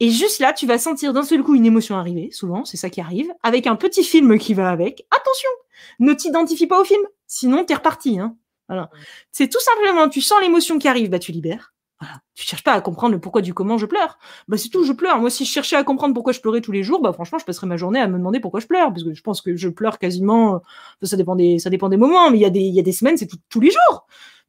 [0.00, 2.88] Et juste là, tu vas sentir d'un seul coup une émotion arriver, souvent, c'est ça
[2.88, 5.06] qui arrive, avec un petit film qui va avec.
[5.10, 5.50] Attention,
[5.98, 8.18] ne t'identifie pas au film, sinon t'es reparti.
[8.18, 8.36] Hein.
[8.68, 8.90] Voilà.
[9.32, 11.74] C'est tout simplement, tu sens l'émotion qui arrive, bah tu libères.
[12.00, 12.20] Voilà.
[12.36, 14.18] Tu cherches pas à comprendre le pourquoi du comment je pleure.
[14.46, 15.18] Bah c'est tout, je pleure.
[15.18, 17.44] Moi, si je cherchais à comprendre pourquoi je pleurais tous les jours, bah franchement, je
[17.44, 19.68] passerais ma journée à me demander pourquoi je pleure, parce que je pense que je
[19.68, 20.62] pleure quasiment.
[21.02, 22.84] Ça dépend des, ça dépend des moments, mais il y a des, il y a
[22.84, 24.06] des semaines, c'est tous les jours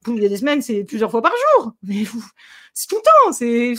[0.07, 1.73] il y a des semaines, c'est plusieurs fois par jour.
[1.83, 2.03] Mais
[2.73, 3.33] c'est tout le temps.
[3.33, 3.73] C'est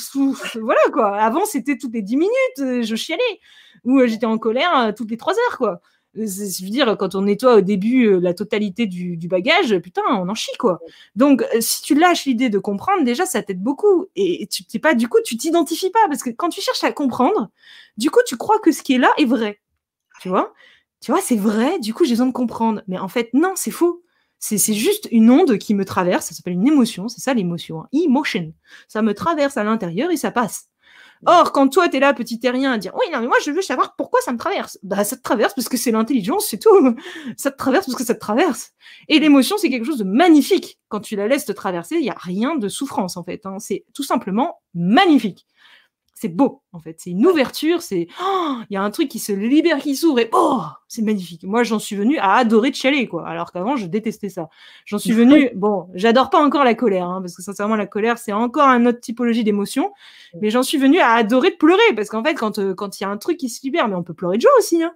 [0.61, 1.16] voilà quoi.
[1.16, 3.41] Avant, c'était toutes les dix minutes, euh, je chialais.
[3.85, 5.81] Ou euh, j'étais en colère euh, toutes les trois heures quoi.
[6.14, 10.35] Je veux dire, quand on nettoie au début la totalité du, bagage, putain, on en
[10.35, 10.81] chie quoi.
[11.14, 14.07] Donc, si tu lâches l'idée de comprendre, déjà, ça t'aide beaucoup.
[14.16, 16.91] Et tu t'es pas, du coup, tu t'identifies pas parce que quand tu cherches à
[16.91, 17.49] comprendre,
[17.97, 19.61] du coup, tu crois que ce qui est là est vrai.
[20.21, 20.53] Tu vois?
[21.01, 21.79] Tu vois, c'est vrai.
[21.79, 22.83] Du coup, j'ai besoin de comprendre.
[22.89, 24.03] Mais en fait, non, c'est faux.
[24.41, 27.88] C'est juste une onde qui me traverse, ça s'appelle une émotion, c'est ça l'émotion, hein.
[27.93, 28.55] emotion.
[28.88, 30.70] Ça me traverse à l'intérieur et ça passe.
[31.26, 33.51] Or, quand toi, tu es là, petit terrien, à dire Oui, non, mais moi, je
[33.51, 34.78] veux savoir pourquoi ça me traverse.
[34.82, 36.70] Bah, ça te traverse parce que c'est l'intelligence, c'est tout.
[37.36, 38.70] Ça te traverse parce que ça te traverse.
[39.09, 40.78] Et l'émotion, c'est quelque chose de magnifique.
[40.88, 43.45] Quand tu la laisses te traverser, il n'y a rien de souffrance, en fait.
[43.45, 43.59] Hein.
[43.59, 45.47] C'est tout simplement magnifique
[46.21, 46.97] c'est beau en fait.
[46.99, 50.18] C'est une ouverture, c'est oh, il y a un truc qui se libère, qui s'ouvre
[50.18, 51.45] et oh, c'est magnifique.
[51.45, 53.27] Moi, j'en suis venue à adorer de chialer quoi.
[53.27, 54.51] Alors qu'avant, je détestais ça.
[54.85, 58.18] J'en suis venue, bon, j'adore pas encore la colère hein, parce que sincèrement, la colère
[58.18, 59.93] c'est encore une autre typologie d'émotion.
[60.43, 63.05] Mais j'en suis venue à adorer de pleurer parce qu'en fait, quand euh, quand il
[63.05, 64.83] y a un truc qui se libère, mais on peut pleurer de joie aussi.
[64.83, 64.93] Hein.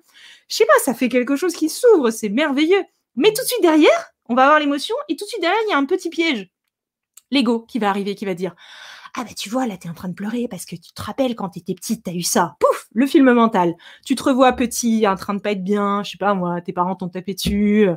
[0.48, 2.84] Je sais pas, ça fait quelque chose qui s'ouvre, c'est merveilleux.
[3.16, 5.70] Mais tout de suite derrière, on va avoir l'émotion et tout de suite derrière, il
[5.70, 6.50] y a un petit piège.
[7.30, 8.54] L'ego qui va arriver, qui va dire
[9.16, 11.36] ah bah tu vois, là t'es en train de pleurer parce que tu te rappelles
[11.36, 12.56] quand t'étais petite, t'as eu ça.
[12.60, 13.74] Pouf, le film mental.
[14.04, 16.72] Tu te revois petit, en train de pas être bien, je sais pas moi, tes
[16.72, 17.88] parents t'ont tapé dessus,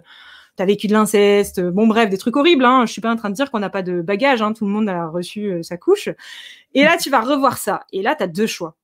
[0.58, 2.66] tu as vécu de l'inceste, bon bref, des trucs horribles.
[2.66, 2.86] Hein.
[2.86, 4.54] Je suis pas en train de dire qu'on n'a pas de bagages, hein.
[4.54, 6.10] tout le monde a reçu euh, sa couche.
[6.74, 7.86] Et là, tu vas revoir ça.
[7.92, 8.76] Et là, tu as deux choix.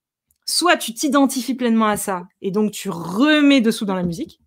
[0.45, 4.39] Soit tu t'identifies pleinement à ça et donc tu remets dessous dans la musique.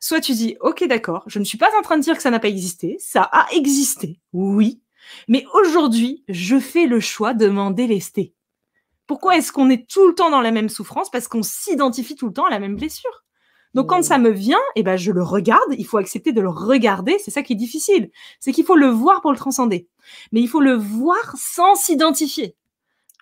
[0.00, 2.30] Soit tu dis, ok, d'accord, je ne suis pas en train de dire que ça
[2.30, 4.82] n'a pas existé, ça a existé, oui,
[5.28, 8.34] mais aujourd'hui, je fais le choix de m'en délester.
[9.06, 11.10] Pourquoi est-ce qu'on est tout le temps dans la même souffrance?
[11.10, 13.24] Parce qu'on s'identifie tout le temps à la même blessure.
[13.74, 15.74] Donc quand ça me vient, eh ben je le regarde.
[15.76, 17.16] Il faut accepter de le regarder.
[17.18, 18.10] C'est ça qui est difficile.
[18.38, 19.88] C'est qu'il faut le voir pour le transcender.
[20.32, 22.56] Mais il faut le voir sans s'identifier.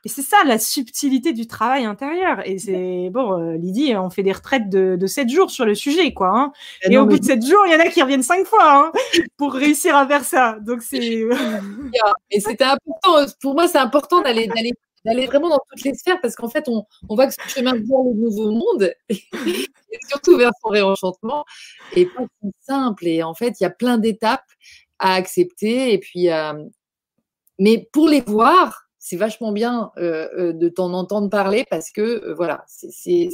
[0.05, 2.47] Et c'est ça la subtilité du travail intérieur.
[2.47, 5.75] Et c'est bon, euh, Lydie, on fait des retraites de, de 7 jours sur le
[5.75, 6.31] sujet, quoi.
[6.35, 6.53] Hein.
[6.83, 8.93] Eh et au bout de 7 jours, il y en a qui reviennent 5 fois
[8.93, 8.93] hein,
[9.37, 10.59] pour réussir à faire ça.
[10.61, 10.99] Donc c'est.
[12.31, 13.27] et c'était important.
[13.41, 14.73] Pour moi, c'est important d'aller d'aller
[15.05, 17.73] d'aller vraiment dans toutes les sphères parce qu'en fait, on, on voit que ce chemin
[17.73, 21.45] vers le nouveau monde, et surtout vers son réenchantement,
[21.95, 23.07] est pas si simple.
[23.07, 24.45] Et en fait, il y a plein d'étapes
[24.99, 25.93] à accepter.
[25.93, 26.53] Et puis, euh,
[27.59, 32.33] mais pour les voir, c'est vachement bien euh, euh, de t'en entendre parler parce que
[32.35, 33.31] voilà, c'est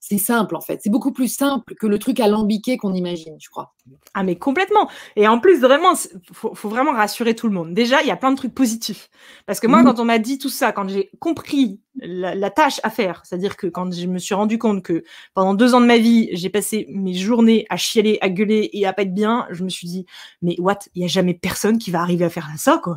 [0.00, 0.80] c'est simple en fait.
[0.82, 3.74] C'est beaucoup plus simple que le truc alambiqué qu'on imagine, je crois.
[4.12, 4.90] Ah mais complètement.
[5.16, 5.94] Et en plus vraiment,
[6.32, 7.72] faut, faut vraiment rassurer tout le monde.
[7.72, 9.08] Déjà, il y a plein de trucs positifs.
[9.46, 9.84] Parce que moi, mmh.
[9.86, 13.66] quand on m'a dit tout ça, quand j'ai compris la, tâche à faire, c'est-à-dire que
[13.66, 16.86] quand je me suis rendu compte que pendant deux ans de ma vie, j'ai passé
[16.90, 20.06] mes journées à chialer, à gueuler et à pas être bien, je me suis dit,
[20.42, 22.96] mais what, il y a jamais personne qui va arriver à faire ça, quoi.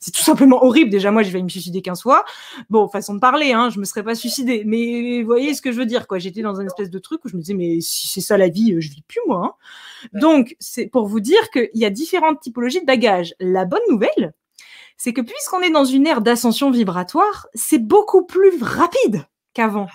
[0.00, 0.90] C'est tout simplement horrible.
[0.90, 2.24] Déjà, moi, je vais me suicider 15 fois.
[2.70, 4.62] Bon, façon de parler, hein, je me serais pas suicidée.
[4.66, 6.18] Mais vous voyez ce que je veux dire, quoi.
[6.18, 8.48] J'étais dans un espèce de truc où je me disais, mais si c'est ça la
[8.48, 9.42] vie, je vis plus, moi.
[9.44, 10.18] Hein.
[10.18, 13.34] Donc, c'est pour vous dire qu'il y a différentes typologies de bagages.
[13.40, 14.32] La bonne nouvelle,
[15.02, 19.88] c'est que puisqu'on est dans une ère d'ascension vibratoire, c'est beaucoup plus rapide qu'avant.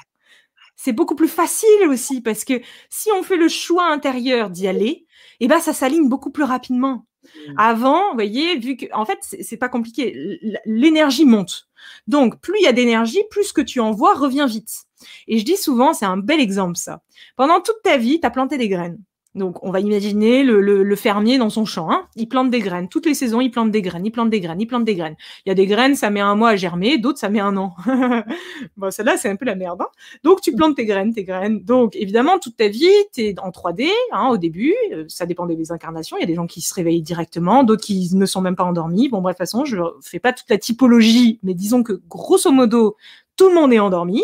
[0.76, 5.06] C'est beaucoup plus facile aussi parce que si on fait le choix intérieur d'y aller,
[5.40, 7.06] eh ben ça s'aligne beaucoup plus rapidement.
[7.24, 7.54] Mmh.
[7.56, 11.70] Avant, vous voyez, vu que en fait c'est pas compliqué, l'énergie monte.
[12.08, 14.88] Donc plus il y a d'énergie, plus ce que tu envoies revient vite.
[15.30, 17.02] Et je dis souvent, c'est un bel exemple ça.
[17.38, 19.02] Pendant toute ta vie, tu as planté des graines.
[19.38, 21.92] Donc, on va imaginer le, fermier dans son champ.
[21.92, 22.08] Hein.
[22.16, 22.90] Il plante des graines.
[22.90, 25.16] Toutes les saisons, il plante des graines, il plante des graines, il plante des graines.
[25.46, 27.56] Il y a des graines, ça met un mois à germer, d'autres, ça met un
[27.56, 27.76] an.
[28.78, 29.82] bon, celle-là, c'est un peu la merde.
[29.82, 29.88] Hein.
[30.24, 31.64] Donc, tu plantes tes graines, tes graines.
[31.64, 34.74] Donc, évidemment, toute ta vie, tu es en 3D hein, au début.
[34.92, 36.18] Euh, ça dépend des incarnations.
[36.18, 38.66] Il y a des gens qui se réveillent directement, d'autres qui ne sont même pas
[38.66, 39.08] endormis.
[39.08, 42.52] Bon, bref, de toute façon, je fais pas toute la typologie, mais disons que, grosso
[42.52, 42.98] modo,
[43.36, 44.24] tout le monde est endormi,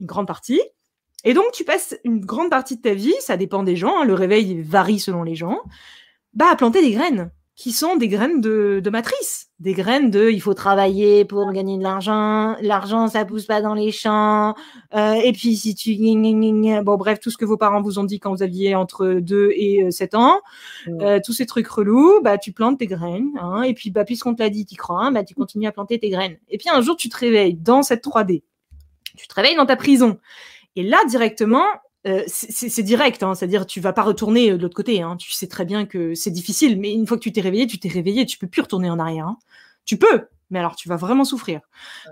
[0.00, 0.60] une grande partie.
[1.24, 4.04] Et donc, tu passes une grande partie de ta vie, ça dépend des gens, hein,
[4.04, 5.58] le réveil varie selon les gens,
[6.34, 9.48] bah, à planter des graines, qui sont des graines de, de matrice.
[9.60, 13.74] Des graines de il faut travailler pour gagner de l'argent, l'argent ça pousse pas dans
[13.74, 14.54] les champs,
[14.94, 15.94] euh, et puis si tu.
[16.82, 19.50] Bon, bref, tout ce que vos parents vous ont dit quand vous aviez entre 2
[19.54, 20.40] et 7 euh, ans,
[21.00, 24.34] euh, tous ces trucs relous, bah, tu plantes tes graines, hein, et puis bah, puisqu'on
[24.34, 26.36] te l'a dit, tu crois, hein, bah, tu continues à planter tes graines.
[26.48, 28.42] Et puis un jour, tu te réveilles dans cette 3D.
[29.16, 30.18] Tu te réveilles dans ta prison.
[30.76, 31.66] Et là, directement,
[32.06, 35.00] euh, c'est direct, hein, c'est-à-dire tu vas pas retourner euh, de l'autre côté.
[35.00, 37.66] Hein, tu sais très bien que c'est difficile, mais une fois que tu t'es réveillé,
[37.66, 39.26] tu t'es réveillé, tu peux plus retourner en arrière.
[39.26, 39.38] Hein.
[39.86, 41.60] Tu peux, mais alors tu vas vraiment souffrir.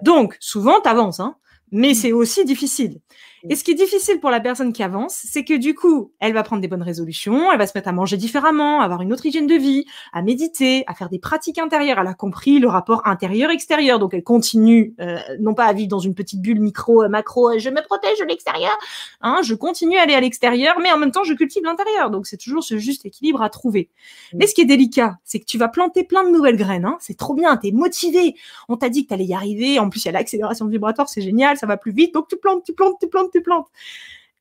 [0.02, 1.36] Donc souvent, tu avances, hein,
[1.72, 1.94] mais mmh.
[1.94, 3.00] c'est aussi difficile.
[3.48, 6.32] Et ce qui est difficile pour la personne qui avance, c'est que du coup, elle
[6.32, 9.26] va prendre des bonnes résolutions, elle va se mettre à manger différemment, avoir une autre
[9.26, 11.98] hygiène de vie, à méditer, à faire des pratiques intérieures.
[12.00, 15.98] Elle a compris le rapport intérieur-extérieur, donc elle continue, euh, non pas à vivre dans
[15.98, 18.76] une petite bulle micro, euh, macro, euh, je me protège de l'extérieur,
[19.20, 22.10] hein, je continue à aller à l'extérieur, mais en même temps, je cultive l'intérieur.
[22.10, 23.90] Donc c'est toujours ce juste équilibre à trouver.
[24.32, 24.36] Mmh.
[24.38, 26.84] Mais ce qui est délicat, c'est que tu vas planter plein de nouvelles graines.
[26.84, 28.34] Hein, c'est trop bien, t'es motivé.
[28.68, 29.78] On t'a dit que t'allais y arriver.
[29.78, 32.14] En plus, il y a l'accélération vibratoire, c'est génial, ça va plus vite.
[32.14, 33.68] Donc tu plantes, tu plantes, tu plantes plantes.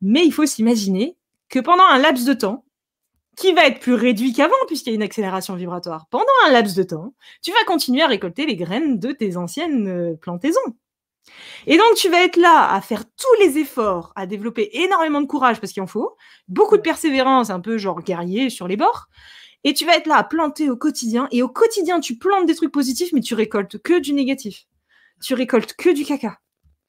[0.01, 1.15] Mais il faut s'imaginer
[1.49, 2.65] que pendant un laps de temps,
[3.37, 6.75] qui va être plus réduit qu'avant puisqu'il y a une accélération vibratoire, pendant un laps
[6.75, 10.59] de temps, tu vas continuer à récolter les graines de tes anciennes euh, plantaisons.
[11.67, 15.27] Et donc, tu vas être là à faire tous les efforts, à développer énormément de
[15.27, 16.15] courage parce qu'il en faut,
[16.47, 19.07] beaucoup de persévérance, un peu genre guerrier sur les bords.
[19.63, 21.27] Et tu vas être là à planter au quotidien.
[21.31, 24.65] Et au quotidien, tu plantes des trucs positifs, mais tu récoltes que du négatif.
[25.21, 26.39] Tu récoltes que du caca.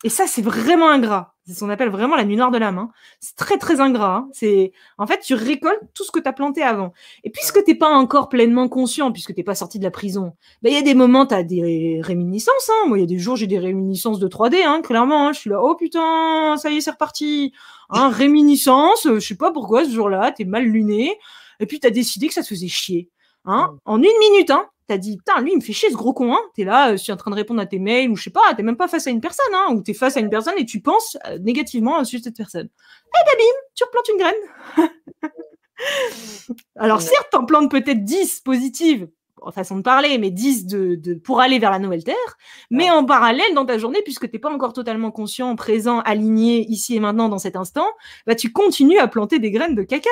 [0.05, 1.35] Et ça, c'est vraiment ingrat.
[1.47, 2.79] C'est ce qu'on appelle vraiment la nuit noire de l'âme.
[2.79, 2.91] Hein.
[3.21, 4.17] C'est très, très ingrat.
[4.17, 4.29] Hein.
[4.33, 6.93] C'est En fait, tu récoltes tout ce que tu as planté avant.
[7.25, 10.71] Et puisque tu pas encore pleinement conscient, puisque tu pas sorti de la prison, bah,
[10.71, 12.71] il y a des moments, tu as des réminiscences.
[12.71, 12.89] Hein.
[12.89, 15.29] Moi, il y a des jours, j'ai des réminiscences de 3D, hein, clairement.
[15.29, 15.33] Hein.
[15.33, 17.53] Je suis là, oh putain, ça y est, c'est reparti.
[17.91, 21.19] Hein, réminiscence, je sais pas pourquoi ce jour-là, tu es mal luné.
[21.61, 23.11] Et puis, tu as décidé que ça te faisait chier.
[23.45, 26.13] Hein, en une minute, hein, t'as dit, putain, lui, il me fait chier ce gros
[26.13, 26.41] con, hein.
[26.55, 28.31] T'es là, euh, je suis en train de répondre à tes mails, ou je sais
[28.31, 30.55] pas, t'es même pas face à une personne, hein, ou t'es face à une personne
[30.59, 32.69] et tu penses euh, négativement sur cette personne.
[33.07, 35.31] Eh ben bim, tu replantes une graine.
[36.77, 39.09] Alors, certes, t'en plantes peut-être 10 positives,
[39.41, 42.37] en façon de parler, mais 10 de, pour aller vers la nouvelle Terre.
[42.71, 46.67] Mais en parallèle, dans ta journée, puisque tu n'es pas encore totalement conscient, présent, aligné,
[46.69, 47.87] ici et maintenant, dans cet instant,
[48.27, 50.11] bah, tu continues à planter des graines de caca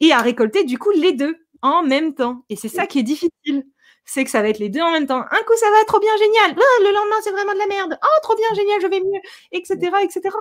[0.00, 2.44] et à récolter, du coup, les deux en même temps.
[2.48, 3.64] Et c'est ça qui est difficile.
[4.04, 5.20] C'est que ça va être les deux en même temps.
[5.20, 6.56] Un coup, ça va trop bien, génial.
[6.56, 7.98] Ah, le lendemain, c'est vraiment de la merde.
[8.02, 9.20] Oh, trop bien, génial, je vais mieux,
[9.52, 10.36] etc., etc.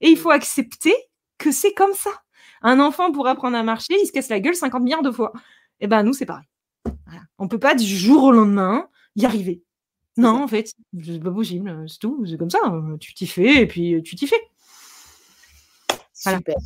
[0.00, 0.94] Et il faut accepter
[1.38, 2.10] que c'est comme ça.
[2.62, 5.32] Un enfant, pour apprendre à marcher, il se casse la gueule 50 milliards de fois.
[5.80, 6.46] Et eh ben nous, c'est pareil.
[7.38, 9.62] On ne peut pas du jour au lendemain y arriver.
[10.16, 10.72] Non, en fait,
[11.04, 11.84] c'est pas possible.
[11.88, 12.24] C'est tout.
[12.26, 12.58] C'est comme ça.
[13.00, 14.40] Tu t'y fais et puis tu t'y fais.
[16.12, 16.56] Super.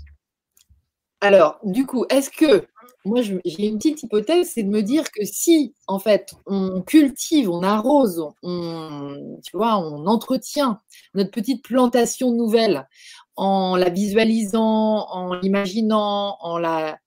[1.20, 2.66] Alors, du coup, est-ce que
[3.05, 7.51] moi, j'ai une petite hypothèse, c'est de me dire que si, en fait, on cultive,
[7.51, 10.80] on arrose, on, tu vois, on entretient
[11.14, 12.89] notre petite plantation nouvelle
[13.37, 16.99] en la visualisant, en l'imaginant, en la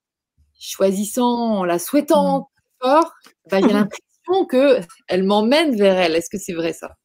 [0.60, 2.86] choisissant, en la souhaitant mmh.
[2.86, 3.14] fort,
[3.50, 6.16] bah, il y a l'impression qu'elle m'emmène vers elle.
[6.16, 6.96] Est-ce que c'est vrai ça?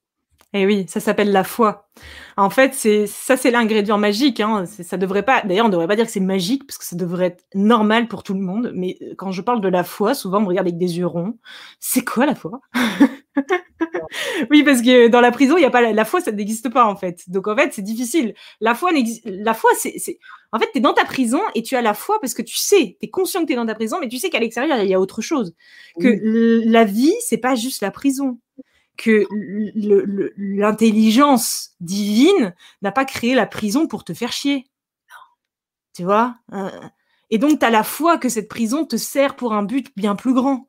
[0.53, 1.89] Eh oui, ça s'appelle la foi.
[2.37, 4.41] En fait, c'est ça, c'est l'ingrédient magique.
[4.41, 4.65] Hein.
[4.67, 5.43] Ça devrait pas.
[5.43, 8.25] D'ailleurs, on devrait pas dire que c'est magique parce que ça devrait être normal pour
[8.25, 8.73] tout le monde.
[8.75, 11.07] Mais euh, quand je parle de la foi, souvent on me regarde avec des yeux
[11.07, 11.39] ronds.
[11.79, 12.61] C'est quoi la foi?
[14.51, 16.85] Oui, parce que dans la prison, il y a pas la, foi, ça n'existe pas
[16.85, 17.29] en fait.
[17.29, 18.35] Donc en fait, c'est difficile.
[18.61, 18.91] La foi,
[19.25, 20.19] la foi, c'est,
[20.53, 22.57] en fait, tu es dans ta prison et tu as la foi parce que tu
[22.57, 24.83] sais, tu es conscient que tu es dans ta prison, mais tu sais qu'à l'extérieur,
[24.83, 25.55] il y a autre chose.
[26.01, 26.19] Que
[26.65, 28.39] la vie, c'est pas juste la prison
[29.01, 29.27] que
[30.37, 34.67] l'intelligence divine n'a pas créé la prison pour te faire chier.
[35.95, 36.71] Tu vois euh,
[37.31, 40.35] Et donc, tu la foi que cette prison te sert pour un but bien plus
[40.35, 40.67] grand.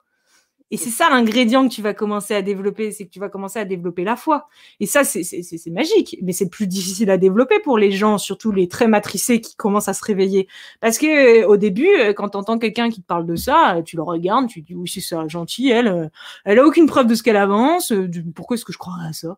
[0.71, 3.59] Et c'est ça l'ingrédient que tu vas commencer à développer, c'est que tu vas commencer
[3.59, 4.47] à développer la foi.
[4.79, 5.21] Et ça, c'est
[5.67, 9.57] magique, mais c'est plus difficile à développer pour les gens, surtout les très matricés qui
[9.57, 10.47] commencent à se réveiller.
[10.79, 13.81] Parce que au début, euh, quand tu entends quelqu'un qui te parle de ça, euh,
[13.81, 16.07] tu le regardes, tu dis oui, c'est ça, gentil, elle, euh,
[16.45, 17.93] elle a aucune preuve de ce qu'elle avance,
[18.33, 19.37] pourquoi est-ce que je crois à ça?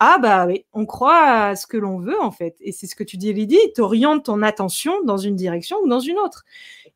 [0.00, 2.56] Ah bah oui, on croit à ce que l'on veut en fait.
[2.60, 6.00] Et c'est ce que tu dis Lydie, orientes ton attention dans une direction ou dans
[6.00, 6.44] une autre.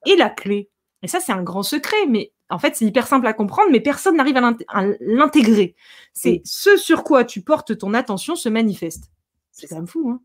[0.06, 0.70] Et la clé,
[1.02, 3.80] et ça c'est un grand secret, mais en fait, c'est hyper simple à comprendre, mais
[3.80, 5.74] personne n'arrive à l'intégrer.
[6.12, 9.10] C'est ce sur quoi tu portes ton attention se manifeste.
[9.50, 10.20] C'est quand même fou, hein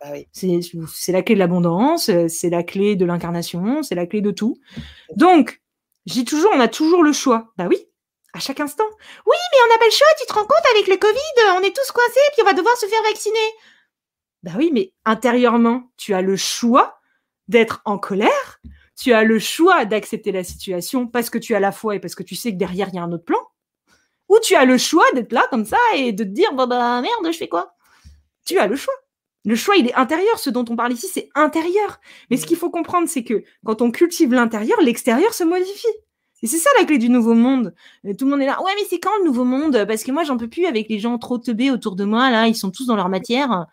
[0.00, 4.30] bah C'est la clé de l'abondance, c'est la clé de l'incarnation, c'est la clé de
[4.30, 4.56] tout.
[5.16, 5.62] Donc,
[6.06, 7.52] j'ai toujours, on a toujours le choix.
[7.56, 7.78] Bah oui,
[8.34, 8.84] à chaque instant.
[9.26, 11.62] Oui, mais on n'a pas le choix, tu te rends compte, avec le Covid, on
[11.62, 13.38] est tous coincés, puis on va devoir se faire vacciner.
[14.42, 16.98] Bah oui, mais intérieurement, tu as le choix
[17.48, 18.60] d'être en colère,
[19.02, 22.14] tu as le choix d'accepter la situation parce que tu as la foi et parce
[22.14, 23.38] que tu sais que derrière, il y a un autre plan.
[24.28, 27.00] Ou tu as le choix d'être là comme ça et de te dire, bah, bah
[27.02, 27.74] merde, je fais quoi?
[28.46, 28.94] Tu as le choix.
[29.44, 30.38] Le choix, il est intérieur.
[30.38, 32.00] Ce dont on parle ici, c'est intérieur.
[32.30, 35.86] Mais ce qu'il faut comprendre, c'est que quand on cultive l'intérieur, l'extérieur se modifie.
[36.44, 37.74] Et c'est ça la clé du nouveau monde.
[38.18, 38.62] tout le monde est là.
[38.62, 39.84] Ouais, mais c'est quand le nouveau monde?
[39.86, 42.30] Parce que moi, j'en peux plus avec les gens trop teubés autour de moi.
[42.30, 43.66] Là, ils sont tous dans leur matière.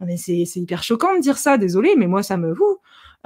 [0.00, 1.56] Mais c'est hyper choquant de dire ça.
[1.56, 2.52] Désolé, mais moi, ça me.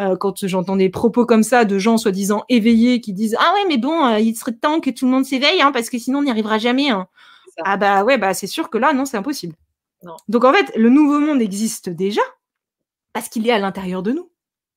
[0.01, 3.65] Euh, quand j'entends des propos comme ça de gens soi-disant éveillés qui disent ah ouais
[3.67, 6.21] mais bon euh, il serait temps que tout le monde s'éveille hein, parce que sinon
[6.21, 7.09] on n'y arrivera jamais hein.
[7.65, 9.57] ah bah ouais bah c'est sûr que là non c'est impossible.
[10.29, 12.21] Donc en fait le nouveau monde existe déjà
[13.13, 14.31] parce qu'il est à l'intérieur de nous.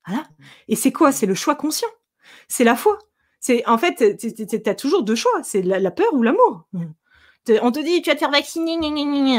[0.07, 0.23] Voilà.
[0.67, 1.11] Et c'est quoi?
[1.11, 1.89] C'est le choix conscient.
[2.47, 2.97] C'est la foi.
[3.39, 5.43] C'est en fait tu as toujours deux choix.
[5.43, 6.67] C'est la, peur ou l'amour.
[7.61, 8.79] On te dit tu vas te faire vacciner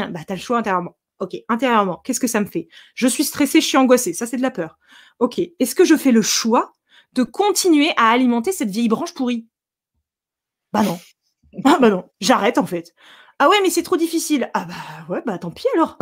[0.09, 0.95] bah t'as le choix intérieurement.
[1.19, 2.67] Ok, intérieurement, qu'est-ce que ça me fait?
[2.95, 4.77] Je suis stressée, je suis angoissée, ça c'est de la peur.
[5.23, 6.73] Ok, est-ce que je fais le choix
[7.13, 9.47] de continuer à alimenter cette vieille branche pourrie?
[10.73, 10.99] Bah non.
[11.63, 12.93] Ah bah non, j'arrête en fait.
[13.39, 14.49] Ah ouais, mais c'est trop difficile.
[14.53, 14.73] Ah bah
[15.07, 15.97] ouais, bah tant pis alors.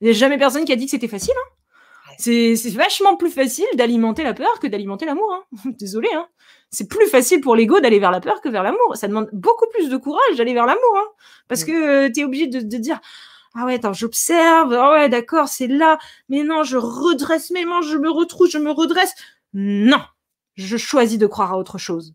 [0.00, 1.34] Il n'y a jamais personne qui a dit que c'était facile.
[1.36, 2.14] Hein.
[2.16, 5.30] C'est vachement plus facile d'alimenter la peur que d'alimenter l'amour.
[5.30, 5.70] Hein.
[5.78, 6.08] Désolé.
[6.14, 6.26] Hein.
[6.70, 8.96] C'est plus facile pour l'ego d'aller vers la peur que vers l'amour.
[8.96, 10.96] Ça demande beaucoup plus de courage d'aller vers l'amour.
[10.96, 11.08] Hein.
[11.48, 13.00] Parce que tu es obligé de, de dire
[13.54, 14.72] ah ouais, attends, j'observe.
[14.72, 15.98] Ah ouais, d'accord, c'est là.
[16.28, 19.14] Mais non, je redresse mes manches, je me retrouve, je me redresse.
[19.52, 20.02] Non,
[20.56, 22.14] je choisis de croire à autre chose.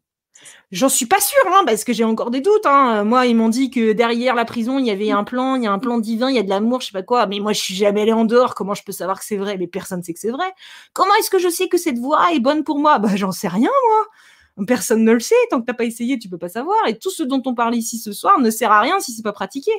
[0.71, 2.65] J'en suis pas sûre, hein, parce que j'ai encore des doutes.
[2.65, 3.03] Hein.
[3.03, 5.67] Moi, ils m'ont dit que derrière la prison, il y avait un plan, il y
[5.67, 7.25] a un plan divin, il y a de l'amour, je sais pas quoi.
[7.25, 8.55] Mais moi, je suis jamais allée en dehors.
[8.55, 9.57] Comment je peux savoir que c'est vrai?
[9.57, 10.51] Mais personne sait que c'est vrai.
[10.93, 12.99] Comment est-ce que je sais que cette voie est bonne pour moi?
[12.99, 14.65] Bah, j'en sais rien, moi.
[14.67, 15.35] Personne ne le sait.
[15.49, 16.77] Tant que t'as pas essayé, tu peux pas savoir.
[16.87, 19.23] Et tout ce dont on parle ici ce soir ne sert à rien si c'est
[19.23, 19.71] pas pratiqué.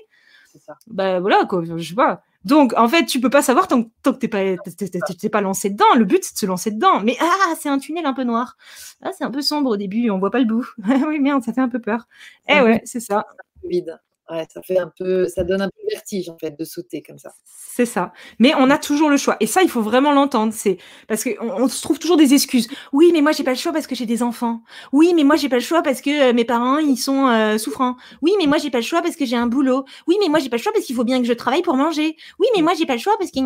[0.88, 2.22] Bah voilà, quoi, je sais pas.
[2.44, 5.84] Donc, en fait, tu peux pas savoir tant, que t'es pas, t'es pas lancé dedans.
[5.96, 7.00] Le but, c'est de se lancer dedans.
[7.02, 8.56] Mais ah, c'est un tunnel un peu noir.
[9.02, 10.66] Ah, c'est un peu sombre au début, on voit pas le bout.
[11.06, 12.06] oui, merde, ça fait un peu peur.
[12.48, 13.26] Eh ouais, c'est ça.
[13.68, 14.00] Vide.
[14.30, 17.18] Ouais, ça fait un peu, ça donne un peu vertige en fait de sauter comme
[17.18, 17.32] ça.
[17.44, 18.12] C'est ça.
[18.38, 19.36] Mais on a toujours le choix.
[19.40, 20.52] Et ça, il faut vraiment l'entendre.
[20.54, 20.78] C'est
[21.08, 22.68] parce qu'on on se trouve toujours des excuses.
[22.92, 24.62] Oui, mais moi j'ai pas le choix parce que j'ai des enfants.
[24.92, 27.58] Oui, mais moi j'ai pas le choix parce que euh, mes parents ils sont euh,
[27.58, 27.96] souffrants.
[28.22, 29.84] Oui, mais moi j'ai pas le choix parce que j'ai un boulot.
[30.06, 31.76] Oui, mais moi j'ai pas le choix parce qu'il faut bien que je travaille pour
[31.76, 32.16] manger.
[32.38, 33.40] Oui, mais moi j'ai pas le choix parce que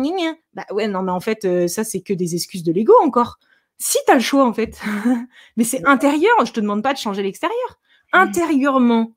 [0.53, 3.39] Bah ouais, non, mais en fait euh, ça c'est que des excuses de l'ego encore.
[3.79, 4.79] Si tu as le choix en fait.
[5.57, 6.33] mais c'est intérieur.
[6.45, 7.79] Je te demande pas de changer l'extérieur.
[8.13, 9.14] Intérieurement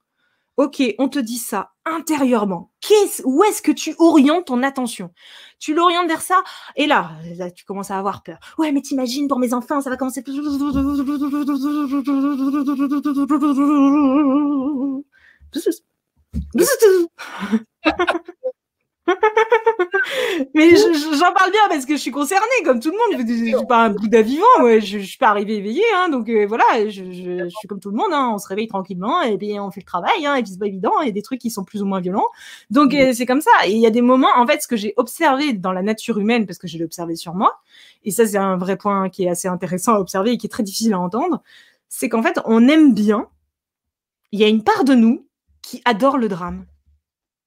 [0.58, 2.72] Ok, on te dit ça intérieurement.
[3.24, 5.12] où est-ce que tu orientes ton attention?
[5.60, 6.42] Tu l'orientes vers ça,
[6.74, 8.38] et là, là, tu commences à avoir peur.
[8.58, 10.24] Ouais, mais t'imagines, pour mes enfants, ça va commencer.
[20.54, 23.26] mais j'en parle bien parce que je suis concernée, comme tout le monde.
[23.26, 24.80] Je suis pas un Bouddha vivant, ouais.
[24.80, 27.90] je, je suis pas arrivée éveillée, hein, donc euh, voilà, je, je, suis comme tout
[27.90, 28.12] le monde.
[28.12, 28.30] Hein.
[28.34, 30.66] on se réveille tranquillement et puis on fait le travail, hein, et puis c'est pas
[30.66, 31.00] évident.
[31.02, 32.26] Il y a des trucs qui sont plus ou moins violents,
[32.70, 33.50] donc euh, c'est comme ça.
[33.66, 36.18] Et il y a des moments, en fait, ce que j'ai observé dans la nature
[36.18, 37.60] humaine, parce que je l'ai observé sur moi,
[38.04, 40.50] et ça c'est un vrai point qui est assez intéressant à observer et qui est
[40.50, 41.42] très difficile à entendre,
[41.88, 43.28] c'est qu'en fait on aime bien.
[44.30, 45.26] Il y a une part de nous
[45.62, 46.66] qui adore le drame.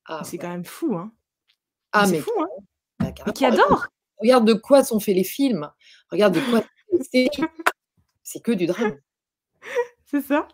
[0.06, 1.12] Ah, c'est quand même fou, hein.
[1.92, 2.48] Ah, mais, fou, hein
[3.00, 3.88] bah, qui adore.
[4.20, 5.70] Regarde de quoi sont faits les films.
[6.12, 6.62] Regarde de quoi
[8.24, 8.98] c'est que du drame.
[10.06, 10.48] C'est ça.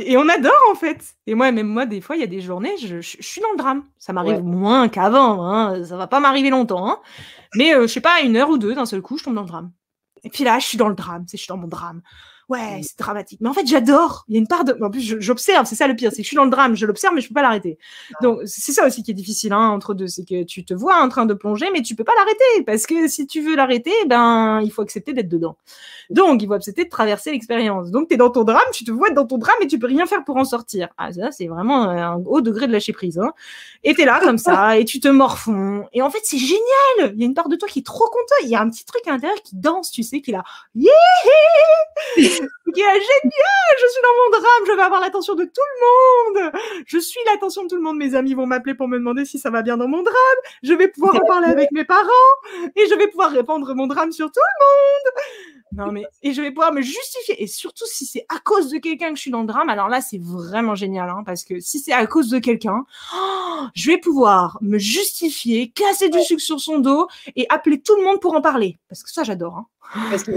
[0.00, 1.14] Et, on adore en fait.
[1.26, 3.56] Et moi, même moi, des fois, il y a des journées, je, suis dans le
[3.56, 3.84] drame.
[3.98, 5.44] Ça m'arrive moins qu'avant.
[5.44, 5.84] Hein.
[5.84, 6.88] Ça va pas m'arriver longtemps.
[6.88, 7.00] Hein.
[7.54, 9.42] Mais euh, je sais pas, une heure ou deux, d'un seul coup, je tombe dans
[9.42, 9.72] le drame.
[10.22, 11.24] Et puis là, je suis dans le drame.
[11.30, 12.02] Je suis dans mon drame
[12.50, 13.40] ouais, c'est dramatique.
[13.40, 14.24] Mais en fait, j'adore.
[14.28, 14.76] Il y a une part de.
[14.82, 15.66] En plus, j'observe.
[15.66, 16.74] C'est ça le pire, c'est que je suis dans le drame.
[16.74, 17.78] Je l'observe, mais je peux pas l'arrêter.
[18.14, 18.18] Ah.
[18.22, 20.96] Donc, c'est ça aussi qui est difficile hein, entre deux, c'est que tu te vois
[21.00, 23.92] en train de plonger, mais tu peux pas l'arrêter parce que si tu veux l'arrêter,
[24.06, 25.56] ben, il faut accepter d'être dedans.
[26.10, 27.90] Donc, il faut accepter de traverser l'expérience.
[27.90, 29.86] Donc, tu es dans ton drame, tu te vois dans ton drame, et tu peux
[29.86, 30.88] rien faire pour en sortir.
[30.98, 33.18] Ah, ça, c'est vraiment un haut degré de lâcher prise.
[33.18, 33.32] Hein.
[33.84, 35.84] Et es là comme ça, et tu te morfonds.
[35.92, 37.14] Et en fait, c'est génial.
[37.14, 38.34] Il y a une part de toi qui est trop content.
[38.42, 40.42] Il y a un petit truc à l'intérieur qui danse, tu sais, qui là.
[40.74, 40.90] Yeah
[42.74, 46.40] qui est génial, je suis dans mon drame, je vais avoir l'attention de tout le
[46.44, 46.52] monde.
[46.86, 47.96] Je suis l'attention de tout le monde.
[47.96, 50.14] Mes amis vont m'appeler pour me demander si ça va bien dans mon drame.
[50.62, 52.08] Je vais pouvoir en parler avec mes parents
[52.76, 55.14] et je vais pouvoir répandre mon drame sur tout le monde.
[55.72, 58.78] Non mais et je vais pouvoir me justifier et surtout si c'est à cause de
[58.78, 61.60] quelqu'un que je suis dans le drame, alors là c'est vraiment génial hein, parce que
[61.60, 62.84] si c'est à cause de quelqu'un,
[63.14, 67.94] oh, je vais pouvoir me justifier, casser du sucre sur son dos et appeler tout
[67.96, 69.58] le monde pour en parler parce que ça j'adore.
[69.58, 69.66] Hein.
[70.10, 70.32] Parce que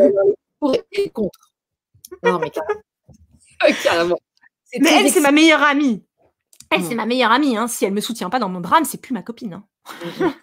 [0.60, 1.53] pour et contre.
[2.22, 2.52] Non, mais
[3.84, 4.18] carrément.
[4.80, 6.04] Mais elle, c'est ma meilleure amie.
[6.72, 7.56] Elle, c'est ma meilleure amie.
[7.56, 7.68] Hein.
[7.68, 9.54] Si elle me soutient pas dans mon drame, c'est plus ma copine.
[9.54, 10.34] Hein.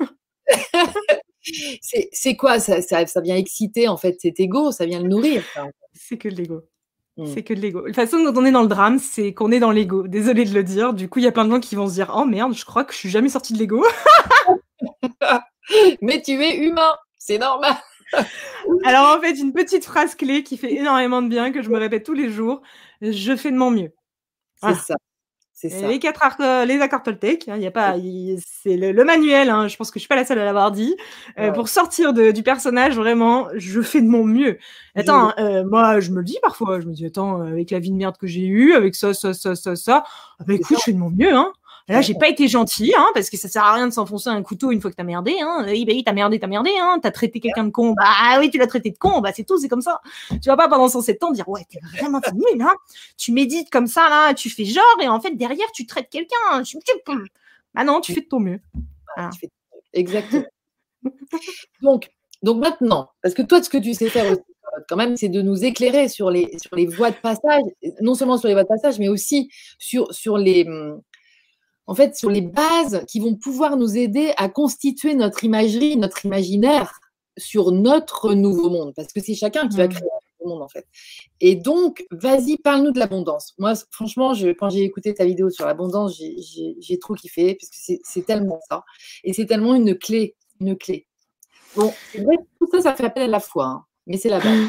[2.13, 2.61] c'est quoi?
[2.61, 5.43] Ça, ça, vient exciter en fait cet ego, ça vient le nourrir.
[5.93, 6.63] C'est que de l'ego.
[7.17, 7.27] Mm.
[7.27, 7.85] C'est que de l'ego.
[7.87, 10.07] La façon dont on est dans le drame, c'est qu'on est dans l'ego.
[10.07, 10.95] Désolée de le dire.
[10.95, 12.65] Du coup, il y a plein de gens qui vont se dire Oh merde, je
[12.65, 13.85] crois que je suis jamais sortie de l'ego.
[16.01, 17.77] Mais tu es humain, c'est normal.
[18.85, 21.79] Alors en fait, une petite phrase clé qui fait énormément de bien, que je me
[21.79, 22.63] répète tous les jours,
[23.03, 23.93] je fais de mon mieux.
[24.63, 24.97] C'est ça.
[25.61, 25.89] C'est ça.
[25.89, 27.95] Les quatre euh, les accords Toltec, il hein, a pas,
[28.63, 29.51] c'est le, manuel.
[29.51, 30.97] Hein, je pense que je suis pas la seule à l'avoir dit.
[31.39, 34.57] Euh, pour sortir du personnage, vraiment, je fais de mon mieux.
[34.95, 36.81] Attends, hein, euh, moi, je me le dis parfois.
[36.81, 39.35] Je me dis, attends, avec la vie de merde que j'ai eue, avec ça, ça,
[39.35, 40.05] ça, ça, ça,
[40.39, 41.35] ah bah, écoute, je fais de mon mieux.
[41.35, 41.53] Hein.
[41.91, 44.43] Là, j'ai pas été gentil, hein, parce que ça sert à rien de s'enfoncer un
[44.43, 45.37] couteau une fois que t'as merdé.
[45.41, 45.65] Hein.
[45.67, 46.71] Oui, bah oui, t'as merdé, t'as merdé.
[46.81, 47.01] Hein.
[47.03, 47.95] T'as traité quelqu'un de con.
[47.95, 49.21] Bah oui, tu l'as traité de con.
[49.21, 50.01] Bah c'est tout, c'est comme ça.
[50.31, 52.63] Tu vas pas pendant 107 ans dire ouais, t'es vraiment nul.
[52.63, 52.75] Hein.
[53.17, 56.37] Tu médites comme ça là, tu fais genre et en fait derrière tu traites quelqu'un.
[56.53, 56.63] Hein.
[57.75, 58.61] Bah non, tu fais de ton mieux.
[59.93, 60.45] Exactement.
[61.83, 62.09] donc,
[62.43, 64.43] donc maintenant, parce que toi, ce que tu sais faire aussi,
[64.89, 67.63] quand même, c'est de nous éclairer sur les, sur les voies de passage,
[68.01, 71.01] non seulement sur les voies de passage, mais aussi sur, sur les, hum,
[71.87, 76.25] en fait, sur les bases qui vont pouvoir nous aider à constituer notre imagerie, notre
[76.25, 77.01] imaginaire
[77.37, 79.91] sur notre nouveau monde, parce que c'est chacun qui va mmh.
[79.91, 80.87] créer un nouveau monde en fait.
[81.41, 83.55] Et donc, vas-y, parle-nous de l'abondance.
[83.59, 88.27] Moi, franchement, quand j'ai écouté ta vidéo sur l'abondance, j'ai trop kiffé, parce que c'est
[88.27, 88.85] tellement ça.
[89.25, 91.07] Et c'est tellement une clé, une clé.
[91.77, 93.67] Bon, tout ça, ça fait appel à la foi.
[93.67, 93.85] Hein.
[94.11, 94.69] Mais c'est la base.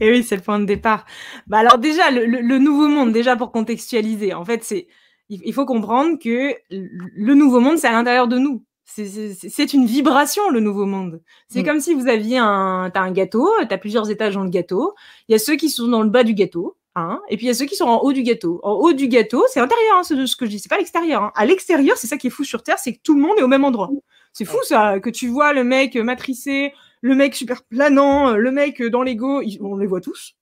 [0.00, 1.04] Et oui, c'est le point de départ.
[1.46, 4.88] Bah alors déjà, le, nouveau monde, déjà pour contextualiser, en fait, c'est
[5.28, 8.64] il faut comprendre que le nouveau monde, c'est à l'intérieur de nous.
[8.86, 11.20] C'est une vibration, le nouveau monde.
[11.48, 11.66] C'est mm.
[11.66, 14.94] comme si vous aviez un, as un gâteau, tu as plusieurs étages dans le gâteau.
[15.28, 17.48] Il y a ceux qui sont dans le bas du gâteau, hein, et puis il
[17.48, 18.60] y a ceux qui sont en haut du gâteau.
[18.62, 21.22] En haut du gâteau, c'est intérieur, hein, ce, ce, que je dis, c'est pas l'extérieur.
[21.22, 21.32] Hein.
[21.34, 23.42] À l'extérieur, c'est ça qui est fou sur Terre, c'est que tout le monde est
[23.42, 23.90] au même endroit.
[24.34, 26.72] C'est fou ça, que tu vois le mec matricé,
[27.04, 30.36] le mec super planant, le mec dans l'ego, on les voit tous.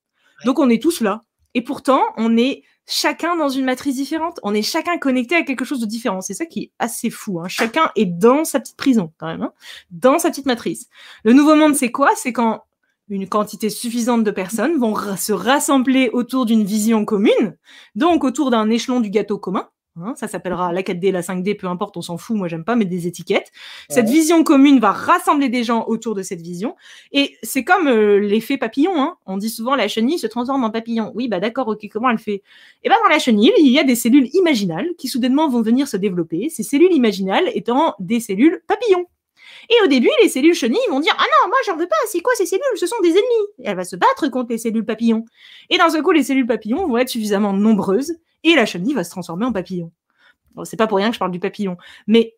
[0.45, 1.25] Donc on est tous là.
[1.55, 4.39] Et pourtant, on est chacun dans une matrice différente.
[4.45, 6.21] On est chacun connecté à quelque chose de différent.
[6.21, 7.41] C'est ça qui est assez fou.
[7.41, 7.49] Hein.
[7.49, 9.53] Chacun est dans sa petite prison, quand même, hein,
[9.91, 10.89] dans sa petite matrice.
[11.25, 12.11] Le nouveau monde, c'est quoi?
[12.15, 12.63] C'est quand
[13.09, 17.57] une quantité suffisante de personnes vont se rassembler autour d'une vision commune,
[17.97, 19.69] donc autour d'un échelon du gâteau commun,
[20.01, 22.77] Hein, ça s'appellera la 4D, la 5D, peu importe, on s'en fout, moi j'aime pas
[22.77, 23.53] mettre des étiquettes.
[23.91, 26.77] Cette vision commune va rassembler des gens autour de cette vision.
[27.13, 28.93] Et c'est comme euh, l'effet papillon.
[28.97, 29.19] Hein.
[29.27, 31.13] On dit souvent la chenille se transforme en papillon.
[31.15, 32.43] Oui, bah d'accord, ok, comment elle fait?
[32.85, 35.87] Eh ben dans la chenille, il y a des cellules imaginales qui soudainement vont venir
[35.87, 36.49] se développer.
[36.49, 39.07] Ces cellules imaginales étant des cellules papillons.
[39.69, 42.21] Et au début, les cellules chenilles vont dire Ah non, moi j'en veux pas, c'est
[42.21, 42.65] quoi ces cellules?
[42.77, 43.49] Ce sont des ennemis.
[43.59, 45.27] Et elle va se battre contre les cellules papillons.
[45.69, 48.15] Et dans ce coup, les cellules papillons vont être suffisamment nombreuses
[48.45, 49.93] et la chenille va se transformer en papillon.
[50.55, 51.77] Bon, c'est pas pour rien que je parle du papillon.
[52.07, 52.37] Mais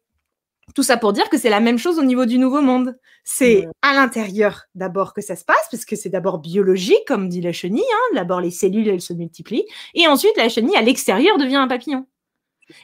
[0.74, 2.96] tout ça pour dire que c'est la même chose au niveau du nouveau monde.
[3.22, 7.40] C'est à l'intérieur d'abord que ça se passe, parce que c'est d'abord biologique, comme dit
[7.40, 7.82] la chenille.
[7.82, 8.14] Hein.
[8.14, 9.66] D'abord, les cellules, elles se multiplient.
[9.94, 12.06] Et ensuite, la chenille, à l'extérieur, devient un papillon.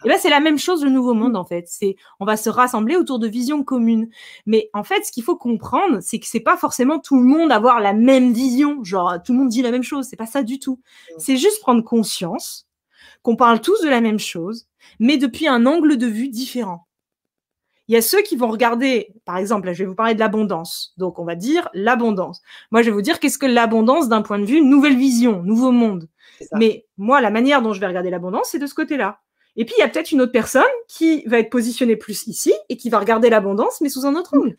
[0.05, 1.65] Et ben c'est la même chose le nouveau monde en fait.
[1.67, 4.11] C'est on va se rassembler autour de visions communes.
[4.45, 7.51] Mais en fait, ce qu'il faut comprendre, c'est que c'est pas forcément tout le monde
[7.51, 8.85] avoir la même vision.
[8.85, 10.07] Genre tout le monde dit la même chose.
[10.09, 10.81] C'est pas ça du tout.
[11.17, 12.67] C'est juste prendre conscience
[13.23, 14.67] qu'on parle tous de la même chose,
[14.99, 16.87] mais depuis un angle de vue différent.
[17.89, 20.21] Il y a ceux qui vont regarder, par exemple, là, je vais vous parler de
[20.21, 20.95] l'abondance.
[20.97, 22.41] Donc, on va dire l'abondance.
[22.71, 25.73] Moi, je vais vous dire qu'est-ce que l'abondance d'un point de vue nouvelle vision, nouveau
[25.73, 26.09] monde.
[26.53, 29.19] Mais moi, la manière dont je vais regarder l'abondance, c'est de ce côté-là.
[29.57, 32.53] Et puis, il y a peut-être une autre personne qui va être positionnée plus ici
[32.69, 34.57] et qui va regarder l'abondance, mais sous un autre angle.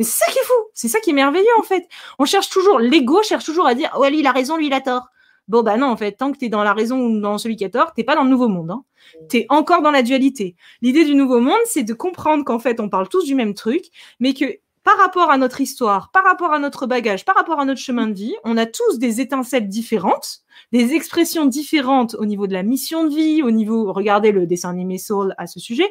[0.00, 0.52] Et c'est ça qui est fou.
[0.74, 1.86] C'est ça qui est merveilleux, en fait.
[2.18, 4.72] On cherche toujours, l'ego cherche toujours à dire, ouais, lui, il a raison, lui, il
[4.72, 5.08] a tort.
[5.48, 7.56] Bon, bah non, en fait, tant que tu es dans la raison ou dans celui
[7.56, 8.70] qui a tort, t'es pas dans le nouveau monde.
[8.70, 8.84] Hein.
[9.30, 10.56] Tu es encore dans la dualité.
[10.82, 13.86] L'idée du nouveau monde, c'est de comprendre qu'en fait, on parle tous du même truc,
[14.20, 14.44] mais que
[14.84, 18.06] par rapport à notre histoire, par rapport à notre bagage, par rapport à notre chemin
[18.06, 20.40] de vie, on a tous des étincelles différentes,
[20.72, 24.70] des expressions différentes au niveau de la mission de vie, au niveau, regardez le dessin
[24.70, 25.90] animé Soul à ce sujet,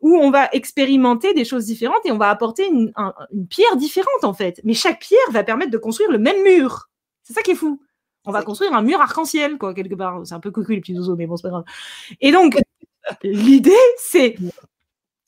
[0.00, 2.92] où on va expérimenter des choses différentes et on va apporter une,
[3.32, 4.60] une pierre différente en fait.
[4.64, 6.88] Mais chaque pierre va permettre de construire le même mur.
[7.22, 7.80] C'est ça qui est fou
[8.24, 10.20] on va construire un mur arc-en-ciel, quoi, quelque part.
[10.24, 11.64] C'est un peu cocu les petits oiseaux, mais bon, c'est pas grave.
[12.20, 12.58] Et donc,
[13.22, 14.36] l'idée, c'est,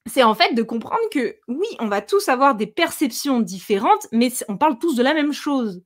[0.07, 4.30] c'est en fait de comprendre que oui, on va tous avoir des perceptions différentes, mais
[4.49, 5.82] on parle tous de la même chose.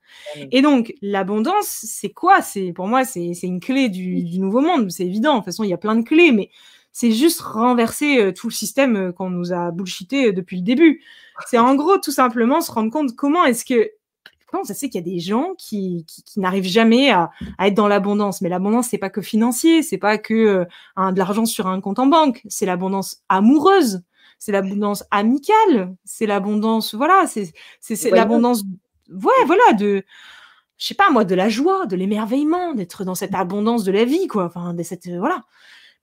[0.51, 2.43] Et donc, l'abondance, c'est quoi?
[2.43, 4.91] C'est pour moi, c'est une clé du, nouveau monde.
[4.91, 5.35] C'est évident.
[5.35, 6.51] De toute façon, il y a plein de clés, mais
[6.93, 10.63] c'est juste renverser euh, tout le système euh, qu'on nous a bullshité euh, depuis le
[10.63, 11.03] début.
[11.47, 13.91] C'est en gros tout simplement se rendre compte comment est-ce que
[14.67, 17.31] je sais qu'il y a des gens qui, n'arrivent jamais à,
[17.61, 18.41] être dans l'abondance.
[18.41, 21.99] Mais l'abondance, c'est pas que financier, c'est pas que euh, de l'argent sur un compte
[21.99, 24.03] en banque, c'est l'abondance amoureuse,
[24.39, 28.63] c'est l'abondance amicale, c'est l'abondance, voilà, c'est l'abondance,
[29.11, 30.05] ouais, voilà, de,
[30.79, 34.05] je sais pas moi, de la joie, de l'émerveillement, d'être dans cette abondance de la
[34.05, 34.45] vie, quoi.
[34.45, 35.43] Enfin, de cette, voilà.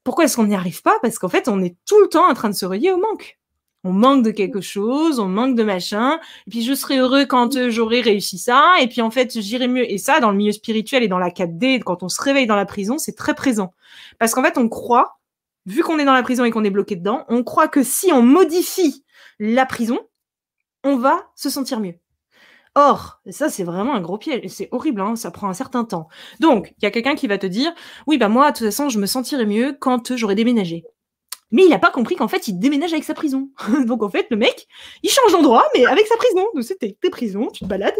[0.04, 0.97] Pourquoi est-ce qu'on n'y arrive pas?
[1.01, 3.38] Parce qu'en fait, on est tout le temps en train de se relier au manque
[3.84, 7.56] on manque de quelque chose, on manque de machin, et puis je serai heureux quand
[7.56, 9.90] euh, j'aurai réussi ça, et puis en fait j'irai mieux.
[9.92, 12.56] Et ça, dans le milieu spirituel et dans la 4D, quand on se réveille dans
[12.56, 13.74] la prison, c'est très présent.
[14.20, 15.20] Parce qu'en fait, on croit,
[15.66, 18.12] vu qu'on est dans la prison et qu'on est bloqué dedans, on croit que si
[18.12, 19.04] on modifie
[19.40, 20.00] la prison,
[20.84, 21.96] on va se sentir mieux.
[22.76, 26.08] Or, ça c'est vraiment un gros piège, c'est horrible, hein, ça prend un certain temps.
[26.40, 27.72] Donc, il y a quelqu'un qui va te dire,
[28.08, 30.84] oui, bah moi, de toute façon, je me sentirai mieux quand j'aurai déménagé.
[31.54, 33.51] Mais il n'a pas compris qu'en fait, il déménage avec sa prison.
[33.86, 34.68] Donc en fait, le mec,
[35.04, 36.47] il change d'endroit, mais avec sa prison.
[36.56, 37.93] Donc c'était tes prisons, tu te balades,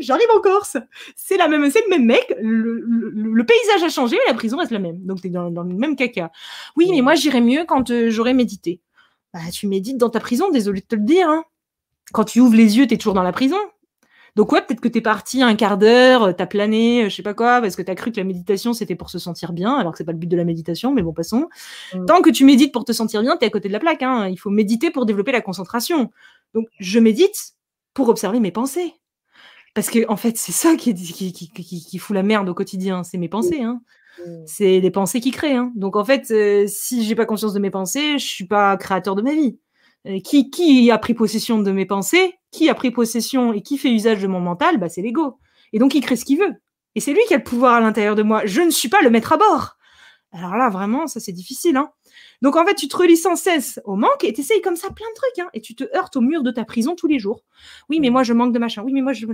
[0.00, 0.76] j'arrive en Corse.
[1.14, 2.34] C'est la même, c'est le même mec.
[2.40, 4.98] Le, paysage a changé, mais la prison reste la même.
[5.06, 6.32] Donc tu es dans, le même caca.
[6.76, 8.80] Oui, mais moi j'irais mieux quand euh, j'aurais médité.
[9.32, 11.28] Bah tu médites dans ta prison, désolé de te le dire.
[11.28, 11.44] Hein.
[12.12, 13.58] Quand tu ouvres les yeux, tu es toujours dans la prison.
[14.36, 17.22] Donc ouais, peut-être que t'es parti un quart d'heure, euh, t'as plané, euh, je sais
[17.22, 19.92] pas quoi, parce que t'as cru que la méditation c'était pour se sentir bien, alors
[19.92, 21.48] que c'est pas le but de la méditation, mais bon passons.
[21.94, 22.06] Mm.
[22.06, 24.02] Tant que tu médites pour te sentir bien, t'es à côté de la plaque.
[24.02, 24.28] Hein.
[24.28, 26.10] Il faut méditer pour développer la concentration.
[26.52, 27.54] Donc je médite
[27.94, 28.94] pour observer mes pensées.
[29.74, 33.02] Parce que en fait, c'est ça qui, qui, qui, qui, fout la merde au quotidien,
[33.04, 33.62] c'est mes pensées.
[33.62, 33.80] Hein.
[34.18, 34.42] Mm.
[34.46, 35.56] C'est les pensées qui créent.
[35.56, 35.72] Hein.
[35.76, 39.14] Donc en fait, euh, si j'ai pas conscience de mes pensées, je suis pas créateur
[39.14, 39.58] de ma vie.
[40.24, 43.90] qui, qui a pris possession de mes pensées qui a pris possession et qui fait
[43.90, 45.38] usage de mon mental, bah, c'est l'ego.
[45.72, 46.54] Et donc, il crée ce qu'il veut.
[46.94, 48.42] Et c'est lui qui a le pouvoir à l'intérieur de moi.
[48.44, 49.76] Je ne suis pas le maître à bord.
[50.32, 51.76] Alors là, vraiment, ça, c'est difficile.
[51.76, 51.90] Hein.
[52.42, 54.90] Donc, en fait, tu te relis sans cesse au manque et tu essayes comme ça
[54.90, 55.38] plein de trucs.
[55.40, 55.50] Hein.
[55.52, 57.42] et tu te heurtes au mur de ta prison tous les jours.
[57.88, 58.82] Oui, mais moi, je manque de machin.
[58.84, 59.26] Oui, mais moi, je.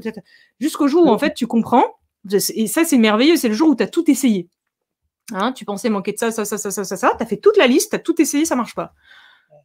[0.59, 1.85] Jusqu'au jour où, en fait, tu comprends.
[2.33, 3.37] Et ça, c'est merveilleux.
[3.37, 4.49] C'est le jour où tu as tout essayé.
[5.33, 7.15] Hein, tu pensais manquer de ça, ça, ça, ça, ça, ça, ça.
[7.17, 8.95] Tu as fait toute la liste, tu as tout essayé, ça marche pas.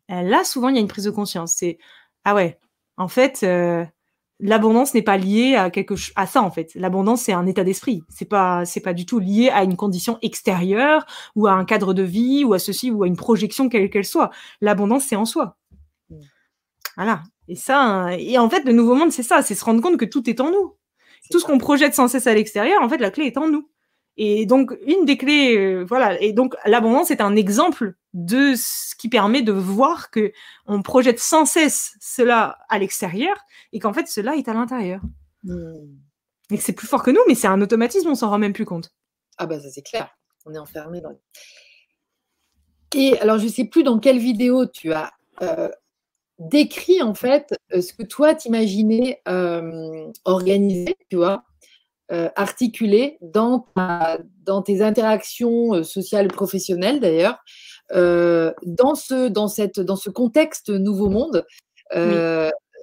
[0.10, 1.56] Là, souvent, il y a une prise de conscience.
[1.58, 1.80] C'est
[2.24, 2.60] Ah ouais,
[2.98, 3.86] en fait, euh,
[4.39, 6.74] l'abondance n'est pas liée à quelque à ça en fait.
[6.76, 8.04] L'abondance c'est un état d'esprit.
[8.10, 11.93] C'est pas c'est pas du tout lié à une condition extérieure ou à un cadre
[11.93, 14.32] de vie ou à ceci ou à une projection quelle qu'elle soit.
[14.62, 15.58] L'abondance c'est en soi.
[16.96, 17.24] Voilà.
[17.48, 20.06] Et ça et en fait le nouveau monde c'est ça, c'est se rendre compte que
[20.06, 20.76] tout est en nous.
[21.32, 23.70] Tout ce qu'on projette sans cesse à l'extérieur, en fait la clé est en nous.
[24.18, 26.20] Et donc, une des clés, euh, voilà.
[26.22, 30.32] Et donc, l'abondance est un exemple de ce qui permet de voir que
[30.68, 33.36] on projette sans cesse cela à l'extérieur
[33.74, 35.01] et qu'en fait, cela est à l'intérieur.
[35.43, 35.97] Hmm.
[36.49, 38.53] Et que c'est plus fort que nous, mais c'est un automatisme, on s'en rend même
[38.53, 38.91] plus compte.
[39.38, 40.16] Ah bah ça c'est clair.
[40.45, 41.18] On est enfermé dans.
[42.95, 45.11] Et alors, je sais plus dans quelle vidéo tu as
[45.41, 45.70] euh,
[46.39, 51.43] décrit en fait euh, ce que toi t'imaginais euh, organiser, tu vois.
[52.12, 53.66] Euh, articulé dans,
[54.43, 57.39] dans tes interactions euh, sociales professionnelles d'ailleurs,
[57.93, 61.43] euh, dans, ce, dans, cette, dans ce contexte nouveau monde,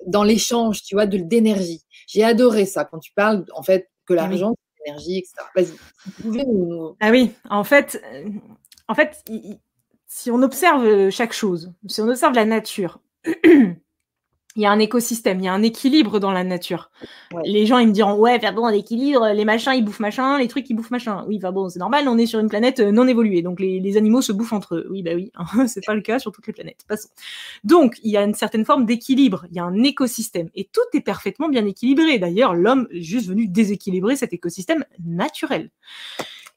[0.08, 1.84] dans l'échange, tu vois, d'énergie.
[2.08, 5.34] J'ai adoré ça quand tu parles en fait que ah l'argent, c'est l'énergie, etc.
[5.54, 8.02] Vas-y, Ah oui, en fait,
[8.88, 9.22] en fait,
[10.08, 12.98] si on observe chaque chose, si on observe la nature,
[14.56, 16.90] il y a un écosystème, il y a un équilibre dans la nature.
[17.44, 20.48] Les gens, ils me diront, ouais, faire bon, l'équilibre, les machins, ils bouffent machin, les
[20.48, 21.24] trucs, ils bouffent machin.
[21.26, 23.96] Oui, enfin bon, c'est normal, on est sur une planète euh, non évoluée, donc les,
[23.96, 24.86] animaux se bouffent entre eux.
[24.90, 25.32] Oui, bah oui,
[25.66, 26.84] c'est pas le cas sur toutes les planètes.
[26.86, 27.08] Passons.
[27.64, 30.80] Donc, il y a une certaine forme d'équilibre, il y a un écosystème, et tout
[30.92, 32.18] est parfaitement bien équilibré.
[32.18, 35.70] D'ailleurs, l'homme est juste venu déséquilibrer cet écosystème naturel.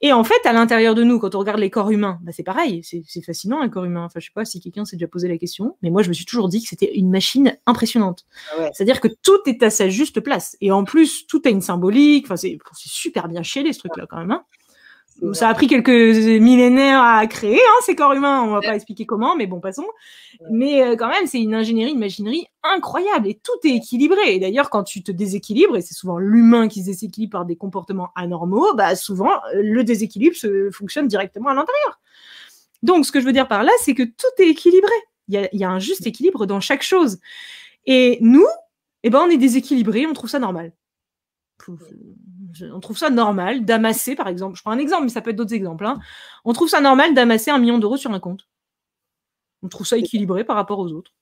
[0.02, 2.42] Et en fait, à l'intérieur de nous, quand on regarde les corps humains, bah c'est
[2.42, 4.04] pareil, c'est fascinant un corps humain.
[4.04, 6.14] Enfin, je sais pas si quelqu'un s'est déjà posé la question, mais moi, je me
[6.14, 8.26] suis toujours dit que c'était une machine impressionnante.
[8.52, 10.56] Ah C'est-à-dire que tout est à sa juste place.
[10.60, 12.26] Et en plus, tout a une symbolique.
[12.26, 14.30] Enfin, c'est super bien chez ce truc-là, quand même.
[14.30, 14.44] Hein.
[15.32, 18.42] Ça a pris quelques millénaires à créer, hein, ces corps humains.
[18.42, 19.86] On va pas expliquer comment, mais bon, passons.
[20.50, 24.34] Mais euh, quand même, c'est une ingénierie, une machinerie incroyable et tout est équilibré.
[24.34, 27.56] Et d'ailleurs, quand tu te déséquilibres, et c'est souvent l'humain qui se déséquilibre par des
[27.56, 32.00] comportements anormaux, bah souvent euh, le déséquilibre se fonctionne directement à l'intérieur.
[32.82, 34.92] Donc, ce que je veux dire par là, c'est que tout est équilibré.
[35.28, 37.18] Il y a, y a, un juste équilibre dans chaque chose.
[37.86, 38.46] Et nous,
[39.02, 40.72] eh ben, on est déséquilibré, on trouve ça normal
[42.72, 45.36] on trouve ça normal d'amasser, par exemple, je prends un exemple, mais ça peut être
[45.36, 45.86] d'autres exemples.
[45.86, 45.98] Hein.
[46.44, 48.48] On trouve ça normal d'amasser un million d'euros sur un compte.
[49.62, 51.12] On trouve ça équilibré par rapport aux autres.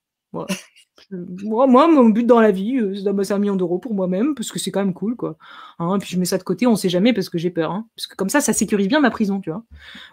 [1.11, 4.51] moi, mon but dans la vie, euh, c'est d'amasser un million d'euros pour moi-même, parce
[4.51, 5.37] que c'est quand même cool, quoi.
[5.79, 7.71] Hein, puis je mets ça de côté, on sait jamais, parce que j'ai peur.
[7.71, 7.87] Hein.
[7.97, 9.65] Parce que comme ça, ça sécurise bien ma prison, tu vois.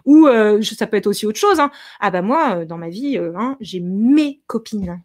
[0.04, 1.60] Ou euh, ça peut être aussi autre chose.
[2.00, 3.18] Ah bah moi, euh, dans ma vie,
[3.60, 5.02] j'ai mes copines.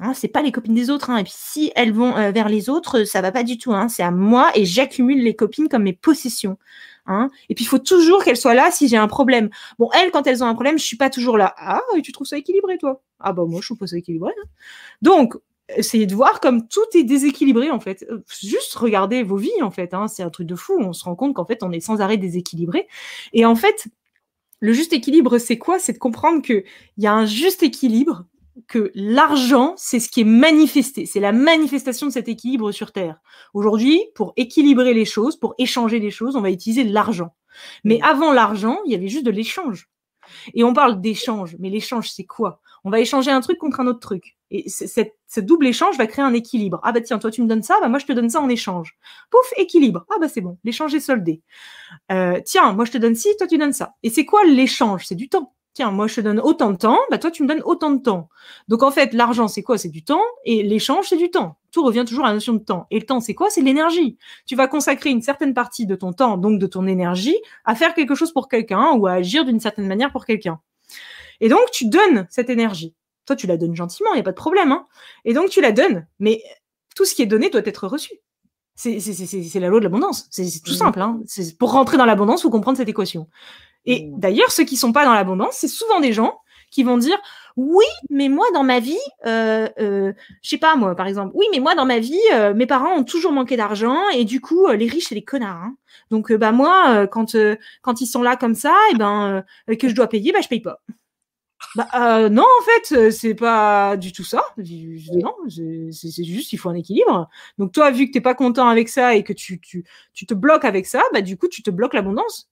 [0.00, 1.10] Hein, c'est pas les copines des autres.
[1.10, 1.18] Hein.
[1.18, 3.72] Et puis si elles vont euh, vers les autres, ça va pas du tout.
[3.72, 3.88] Hein.
[3.88, 6.58] C'est à moi et j'accumule les copines comme mes possessions.
[7.06, 7.30] Hein.
[7.48, 9.50] Et puis il faut toujours qu'elles soient là si j'ai un problème.
[9.78, 11.54] Bon, elles, quand elles ont un problème, je suis pas toujours là.
[11.58, 13.02] Ah, tu trouves ça équilibré, toi?
[13.20, 14.32] Ah bah moi, je trouve pas ça équilibré.
[14.36, 14.48] Hein.
[15.00, 15.34] Donc,
[15.68, 18.04] essayez de voir comme tout est déséquilibré en fait.
[18.42, 19.94] Juste regardez vos vies en fait.
[19.94, 20.08] Hein.
[20.08, 20.76] C'est un truc de fou.
[20.80, 22.88] On se rend compte qu'en fait, on est sans arrêt déséquilibré.
[23.32, 23.86] Et en fait,
[24.58, 25.78] le juste équilibre, c'est quoi?
[25.78, 26.64] C'est de comprendre qu'il
[26.98, 28.24] y a un juste équilibre
[28.68, 33.20] que l'argent, c'est ce qui est manifesté, c'est la manifestation de cet équilibre sur Terre.
[33.52, 37.34] Aujourd'hui, pour équilibrer les choses, pour échanger les choses, on va utiliser l'argent.
[37.84, 38.04] Mais mm.
[38.04, 39.88] avant l'argent, il y avait juste de l'échange.
[40.54, 42.60] Et on parle d'échange, mais l'échange, c'est quoi?
[42.84, 44.36] On va échanger un truc contre un autre truc.
[44.50, 46.80] Et ce double échange va créer un équilibre.
[46.82, 48.48] Ah bah tiens, toi tu me donnes ça, bah moi je te donne ça en
[48.48, 48.96] échange.
[49.30, 50.04] Pouf, équilibre.
[50.10, 51.42] Ah bah c'est bon, l'échange est soldé.
[52.12, 53.94] Euh, tiens, moi je te donne ci, toi tu donnes ça.
[54.02, 55.06] Et c'est quoi l'échange?
[55.06, 57.48] C'est du temps tiens, moi je te donne autant de temps, bah toi tu me
[57.48, 58.28] donnes autant de temps.
[58.68, 59.76] Donc en fait, l'argent c'est quoi?
[59.76, 61.58] C'est du temps et l'échange c'est du temps.
[61.72, 62.86] Tout revient toujours à la notion de temps.
[62.90, 63.50] Et le temps c'est quoi?
[63.50, 64.16] C'est l'énergie.
[64.46, 67.94] Tu vas consacrer une certaine partie de ton temps, donc de ton énergie, à faire
[67.94, 70.60] quelque chose pour quelqu'un ou à agir d'une certaine manière pour quelqu'un.
[71.40, 72.94] Et donc tu donnes cette énergie.
[73.26, 74.72] Toi tu la donnes gentiment, il n'y a pas de problème.
[74.72, 74.86] Hein
[75.24, 76.42] et donc tu la donnes, mais
[76.94, 78.14] tout ce qui est donné doit être reçu.
[78.76, 80.26] C'est la loi de l'abondance.
[80.30, 80.74] C'est tout mmh.
[80.74, 81.00] simple.
[81.00, 81.20] Hein
[81.58, 83.28] pour rentrer dans l'abondance, faut comprendre cette équation.
[83.86, 84.20] Et mmh.
[84.20, 87.18] d'ailleurs, ceux qui sont pas dans l'abondance, c'est souvent des gens qui vont dire
[87.56, 90.12] oui, mais moi dans ma vie, euh, euh,
[90.42, 92.94] je sais pas moi par exemple, oui, mais moi dans ma vie, euh, mes parents
[92.96, 95.62] ont toujours manqué d'argent et du coup les riches c'est des connards.
[95.62, 95.76] Hein.
[96.10, 97.36] Donc bah moi quand
[97.82, 99.44] quand ils sont là comme ça, et eh ben
[99.78, 100.80] que je dois payer, bah je paye pas.
[101.76, 104.42] Bah non en fait c'est pas du tout ça.
[104.58, 107.28] Non, c'est juste il faut un équilibre.
[107.58, 110.34] Donc toi vu que t'es pas content avec ça et que tu tu tu te
[110.34, 112.50] bloques avec ça, bah du coup tu te bloques l'abondance.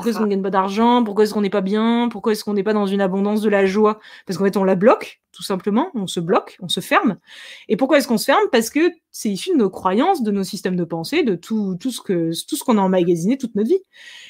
[0.00, 1.04] Pourquoi est-ce qu'on gagne pas d'argent?
[1.04, 2.08] Pourquoi est-ce qu'on n'est pas bien?
[2.10, 4.00] Pourquoi est-ce qu'on n'est pas dans une abondance de la joie?
[4.26, 5.90] Parce qu'en fait, on la bloque, tout simplement.
[5.94, 7.18] On se bloque, on se ferme.
[7.68, 8.42] Et pourquoi est-ce qu'on se ferme?
[8.50, 11.90] Parce que c'est issu de nos croyances, de nos systèmes de pensée, de tout, tout
[11.90, 13.82] ce que tout ce qu'on a emmagasiné toute notre vie.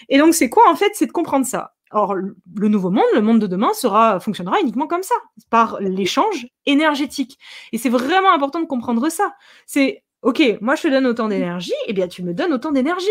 [0.09, 1.75] Et donc, c'est quoi en fait C'est de comprendre ça?
[1.93, 5.17] Or, le nouveau monde, le monde de demain, sera, fonctionnera uniquement comme ça,
[5.51, 7.39] par l'échange énergétique.
[7.73, 9.35] Et c'est vraiment important de comprendre ça.
[9.67, 13.09] C'est, OK, moi je te donne autant d'énergie, eh bien tu me donnes autant d'énergie.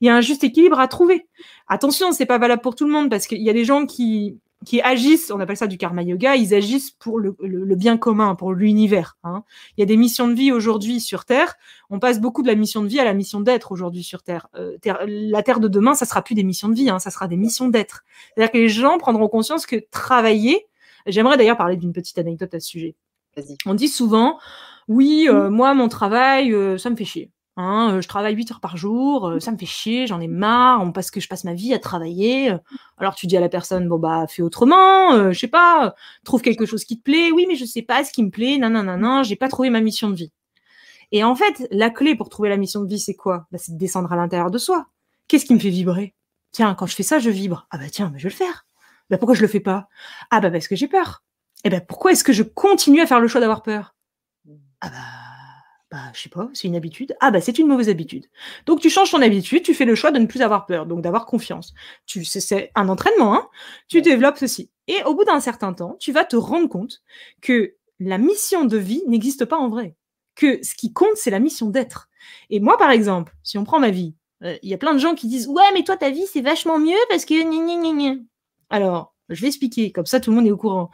[0.00, 1.26] Il y a un juste équilibre à trouver.
[1.68, 4.38] Attention, c'est pas valable pour tout le monde parce qu'il y a des gens qui,
[4.64, 7.36] qui agissent, on appelle ça du karma yoga, ils agissent pour le,
[7.74, 9.16] bien commun, pour l'univers.
[9.22, 9.44] Hein.
[9.76, 11.54] Il y a des missions de vie aujourd'hui sur Terre.
[11.90, 14.48] On passe beaucoup de la mission de vie à la mission d'être aujourd'hui sur Terre.
[14.54, 14.76] Euh,
[15.06, 17.36] La Terre de demain, ça sera plus des missions de vie, hein, ça sera des
[17.36, 18.04] missions d'être.
[18.34, 20.66] C'est-à-dire que les gens prendront conscience que travailler.
[21.06, 22.96] J'aimerais d'ailleurs parler d'une petite anecdote à ce sujet.
[23.66, 24.38] On dit souvent,
[24.88, 27.30] oui, euh, moi, mon travail, euh, ça me fait chier.
[27.58, 30.28] Hein, euh, je travaille 8 heures par jour, euh, ça me fait chier, j'en ai
[30.28, 32.54] marre, parce que je passe ma vie à travailler.
[32.98, 36.42] Alors tu dis à la personne, bon bah fais autrement, euh, je sais pas, trouve
[36.42, 37.30] quelque chose qui te plaît.
[37.32, 39.48] Oui, mais je sais pas ce qui me plaît, non, non, non, non, j'ai pas
[39.48, 40.32] trouvé ma mission de vie.
[41.12, 43.46] Et en fait, la clé pour trouver la mission de vie, c'est quoi?
[43.52, 44.86] Bah, C'est de descendre à l'intérieur de soi.
[45.28, 46.14] Qu'est-ce qui me fait vibrer?
[46.52, 47.66] Tiens, quand je fais ça, je vibre.
[47.70, 48.66] Ah bah tiens, je vais le faire.
[49.10, 49.88] Bah pourquoi je le fais pas?
[50.30, 51.22] Ah bah parce que j'ai peur.
[51.64, 53.94] Et eh ben pourquoi est-ce que je continue à faire le choix d'avoir peur?
[54.80, 55.25] Ah bah
[55.96, 57.16] bah, je sais pas, c'est une habitude.
[57.20, 58.26] Ah, bah, c'est une mauvaise habitude.
[58.66, 61.00] Donc, tu changes ton habitude, tu fais le choix de ne plus avoir peur, donc
[61.00, 61.72] d'avoir confiance.
[62.04, 63.48] Tu, c'est un entraînement, hein.
[63.88, 64.70] Tu développes ceci.
[64.88, 67.00] Et au bout d'un certain temps, tu vas te rendre compte
[67.40, 69.96] que la mission de vie n'existe pas en vrai.
[70.34, 72.10] Que ce qui compte, c'est la mission d'être.
[72.50, 74.14] Et moi, par exemple, si on prend ma vie,
[74.44, 76.42] euh, il y a plein de gens qui disent, ouais, mais toi, ta vie, c'est
[76.42, 77.34] vachement mieux parce que...
[78.68, 80.90] Alors, je vais expliquer, comme ça, tout le monde est au courant.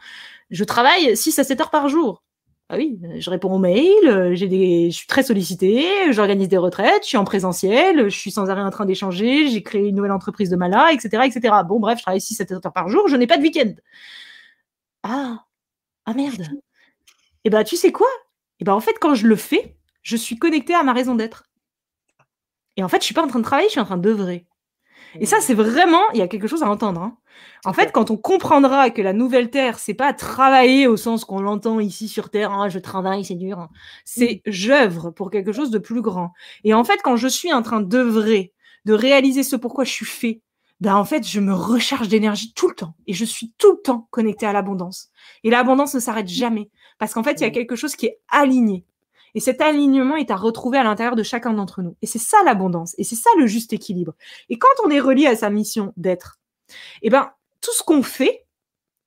[0.49, 2.23] Je travaille 6 à 7 heures par jour.
[2.69, 6.57] Ah oui, je réponds aux mails, euh, j'ai des, je suis très sollicitée, j'organise des
[6.57, 9.95] retraites, je suis en présentiel, je suis sans arrêt en train d'échanger, j'ai créé une
[9.95, 11.55] nouvelle entreprise de mala, etc., etc.
[11.67, 13.73] Bon, bref, je travaille 6-7 heures par jour, je n'ai pas de week-end.
[15.03, 15.45] Ah,
[16.05, 16.41] ah merde.
[16.41, 18.07] Et eh ben, tu sais quoi?
[18.07, 21.15] Et eh ben, en fait, quand je le fais, je suis connectée à ma raison
[21.15, 21.43] d'être.
[22.77, 24.47] Et en fait, je suis pas en train de travailler, je suis en train d'œuvrer.
[25.19, 27.01] Et ça, c'est vraiment, il y a quelque chose à entendre.
[27.01, 27.17] Hein.
[27.65, 31.39] En fait, quand on comprendra que la nouvelle Terre, c'est pas travailler au sens qu'on
[31.39, 33.59] l'entend ici sur Terre, hein, je travaille, c'est dur.
[33.59, 33.69] Hein.
[34.05, 36.33] C'est j'œuvre pour quelque chose de plus grand.
[36.63, 38.53] Et en fait, quand je suis en train d'œuvrer,
[38.85, 40.41] de réaliser ce pourquoi je suis fait,
[40.81, 42.95] ben en fait, je me recharge d'énergie tout le temps.
[43.07, 45.09] Et je suis tout le temps connecté à l'abondance.
[45.43, 46.69] Et l'abondance ne s'arrête jamais.
[46.99, 48.85] Parce qu'en fait, il y a quelque chose qui est aligné.
[49.35, 51.95] Et cet alignement est à retrouver à l'intérieur de chacun d'entre nous.
[52.01, 52.93] Et c'est ça l'abondance.
[52.97, 54.13] Et c'est ça le juste équilibre.
[54.49, 56.39] Et quand on est relié à sa mission d'être,
[57.01, 57.31] eh ben,
[57.61, 58.45] tout ce qu'on fait,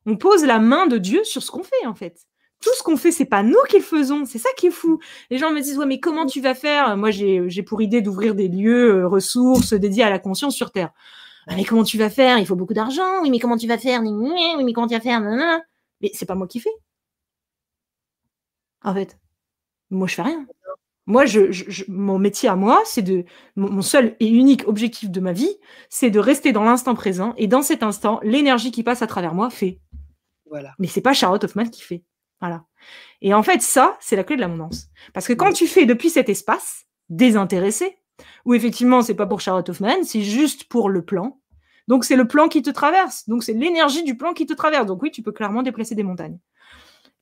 [0.06, 2.26] on pose la main de Dieu sur ce qu'on fait, en fait.
[2.62, 4.24] Tout ce qu'on fait, c'est pas nous qui le faisons.
[4.24, 4.98] C'est ça qui est fou.
[5.30, 6.96] Les gens me disent, ouais, mais comment tu vas faire?
[6.96, 10.92] Moi, j'ai pour idée d'ouvrir des lieux, euh, ressources dédiés à la conscience sur Terre.
[11.46, 12.38] Ah, mais comment tu vas faire?
[12.38, 13.20] Il faut beaucoup d'argent.
[13.22, 14.00] Oui, mais comment tu vas faire?
[14.02, 15.20] Oui, mais comment tu vas faire?
[16.00, 16.74] Mais c'est pas moi qui fais.
[18.82, 19.18] En fait.
[19.90, 20.46] Moi, je fais rien.
[21.06, 25.32] Moi, je, mon métier à moi, c'est de mon, seul et unique objectif de ma
[25.32, 25.56] vie,
[25.88, 27.32] c'est de rester dans l'instant présent.
[27.36, 29.80] Et dans cet instant, l'énergie qui passe à travers moi fait.
[30.50, 30.74] Voilà.
[30.80, 32.02] Mais c'est pas Charlotte Hoffman qui fait.
[32.40, 32.64] Voilà.
[33.22, 34.88] Et en fait, ça, c'est la clé de l'abondance.
[35.14, 37.98] Parce que quand tu fais depuis cet espace désintéressé,
[38.44, 41.40] où effectivement, c'est pas pour Charlotte Hoffman, c'est juste pour le plan.
[41.86, 43.28] Donc c'est le plan qui te traverse.
[43.28, 44.86] Donc c'est l'énergie du plan qui te traverse.
[44.86, 46.38] Donc oui, tu peux clairement déplacer des montagnes.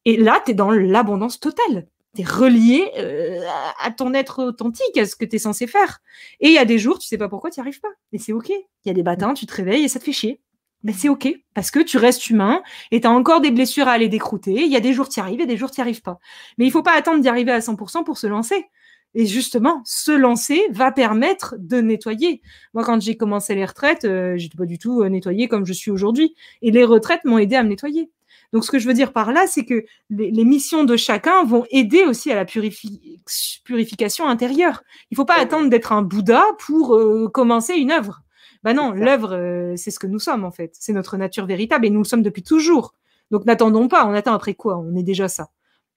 [0.06, 3.40] Et là, tu es dans l'abondance totale tu es relié euh,
[3.80, 6.00] à ton être authentique, à ce que tu censé faire.
[6.40, 7.92] Et il y a des jours, tu sais pas pourquoi tu n'y arrives pas.
[8.12, 8.48] Et c'est OK.
[8.48, 10.40] Il y a des matins, tu te réveilles et ça te fait chier.
[10.84, 13.92] Mais c'est OK, parce que tu restes humain et tu as encore des blessures à
[13.92, 14.52] aller décrouter.
[14.52, 16.18] Il y a des jours, tu y arrives et des jours, tu n'y arrives pas.
[16.58, 18.66] Mais il faut pas attendre d'y arriver à 100% pour se lancer.
[19.14, 22.42] Et justement, se lancer va permettre de nettoyer.
[22.74, 25.72] Moi, quand j'ai commencé les retraites, euh, j'étais pas du tout euh, nettoyée comme je
[25.72, 26.34] suis aujourd'hui.
[26.62, 28.10] Et les retraites m'ont aidé à me nettoyer.
[28.54, 31.64] Donc, ce que je veux dire par là, c'est que les, missions de chacun vont
[31.72, 34.84] aider aussi à la purification intérieure.
[35.10, 38.22] Il ne faut pas attendre d'être un Bouddha pour euh, commencer une œuvre.
[38.62, 40.70] Ben non, l'œuvre, euh, c'est ce que nous sommes en fait.
[40.78, 42.94] C'est notre nature véritable et nous le sommes depuis toujours.
[43.32, 44.06] Donc, n'attendons pas.
[44.06, 44.78] On attend après quoi?
[44.78, 45.48] On est déjà ça.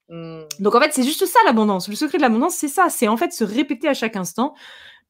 [0.10, 0.40] Mmh.
[0.60, 1.88] Donc, en fait, c'est juste ça l'abondance.
[1.88, 2.90] Le secret de l'abondance, c'est ça.
[2.90, 4.56] C'est en fait se répéter à chaque instant.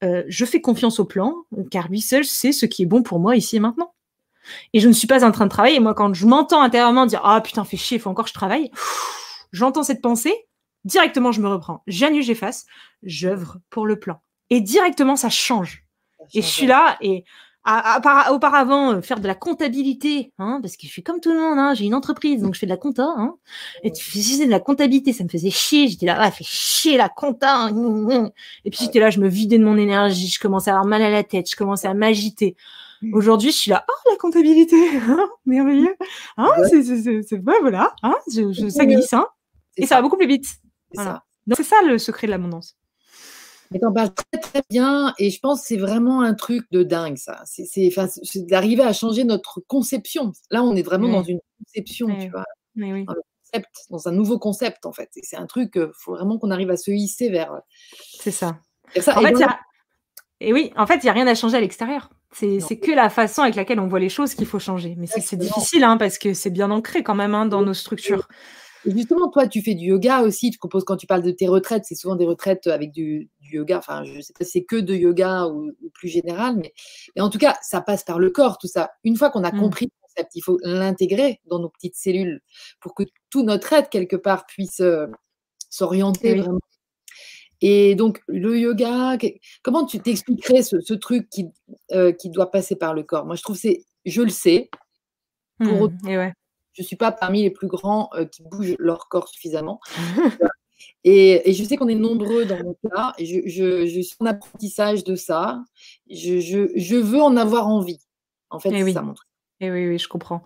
[0.03, 1.33] Euh, je fais confiance au plan,
[1.71, 3.93] car lui seul sait ce qui est bon pour moi ici et maintenant
[4.73, 5.77] et je ne suis pas en train de travailler.
[5.77, 8.29] Et moi, quand je m'entends intérieurement dire ah putain, fais chier, il faut encore que
[8.29, 8.71] je travaille,
[9.51, 10.33] j'entends cette pensée,
[10.85, 12.65] directement je me reprends, j'annule, j'efface,
[13.03, 14.21] j'œuvre pour le plan.
[14.49, 15.83] Et directement ça change.
[16.33, 17.25] et je suis là et
[18.31, 21.59] auparavant euh, faire de la comptabilité, hein, parce que je suis comme tout le monde,
[21.59, 23.07] hein, j'ai une entreprise donc je fais de la compta.
[23.17, 23.35] Hein,
[23.83, 25.87] et tu faisais de la comptabilité, ça me faisait chier.
[25.87, 27.69] J'étais là, ah, fait chier la compta.
[28.63, 31.01] Et puis j'étais là, je me vidais de mon énergie, je commençais à avoir mal
[31.01, 32.55] à la tête, je commençais à m'agiter.
[33.01, 33.13] Mmh.
[33.13, 35.95] Aujourd'hui, je suis là, oh, la comptabilité, hein, merveilleux.
[36.37, 36.83] Hein, c'est,
[37.23, 39.27] c'est, voilà, hein, je, ça glisse, hein,
[39.75, 40.47] et ça va beaucoup plus vite.
[40.93, 41.23] Voilà.
[41.55, 42.77] C'est ça le secret de l'abondance.
[43.71, 46.83] Mais t'en parles très très bien et je pense que c'est vraiment un truc de
[46.83, 47.41] dingue ça.
[47.45, 47.91] C'est
[48.45, 50.31] d'arriver à changer notre conception.
[50.51, 52.45] Là, on est vraiment dans une conception, tu vois.
[52.77, 53.13] Oui, dans,
[53.51, 55.09] concept, dans un nouveau concept en fait.
[55.15, 57.51] Et c'est un truc, il euh, faut vraiment qu'on arrive à se hisser vers.
[57.53, 57.59] Euh,
[58.19, 58.59] c'est ça.
[58.95, 59.17] ça.
[59.17, 59.33] En fait,
[60.39, 62.09] et oui, en fait, il n'y a rien à changer à l'extérieur.
[62.31, 64.95] C'est que la façon avec laquelle on voit les choses qu'il faut changer.
[64.97, 68.27] Mais c'est difficile hein, parce que c'est bien ancré quand même hein, dans nos structures.
[68.85, 70.51] justement, toi, tu fais du yoga aussi.
[70.51, 73.77] Tu composes quand tu parles de tes retraites, c'est souvent des retraites avec du, yoga.
[73.77, 76.73] Enfin, je ne sais pas si c'est que de yoga ou, plus général, mais,
[77.21, 78.91] en tout cas, ça passe par le corps, tout ça.
[79.03, 79.59] Une fois qu'on a mmh.
[79.59, 82.41] compris le concept, il faut l'intégrer dans nos petites cellules
[82.81, 85.07] pour que tout notre être, quelque part, puisse euh,
[85.69, 86.59] s'orienter vraiment
[87.61, 89.17] et donc, le yoga,
[89.63, 91.47] comment tu t'expliquerais ce, truc qui,
[91.91, 93.25] euh, qui doit passer par le corps?
[93.25, 94.69] Moi, je trouve c'est, je le sais.
[95.59, 96.33] Pour mmh, et ouais.
[96.73, 99.79] Je ne suis pas parmi les plus grands euh, qui bougent leur corps suffisamment.
[101.03, 103.13] et, et, je sais qu'on est nombreux dans mon cas.
[103.17, 105.63] Je, je, je, suis en apprentissage de ça.
[106.07, 107.99] Je, je, veux en avoir envie.
[108.51, 109.27] En fait, c'est ça mon truc.
[109.59, 110.43] Et oui, oui, je comprends.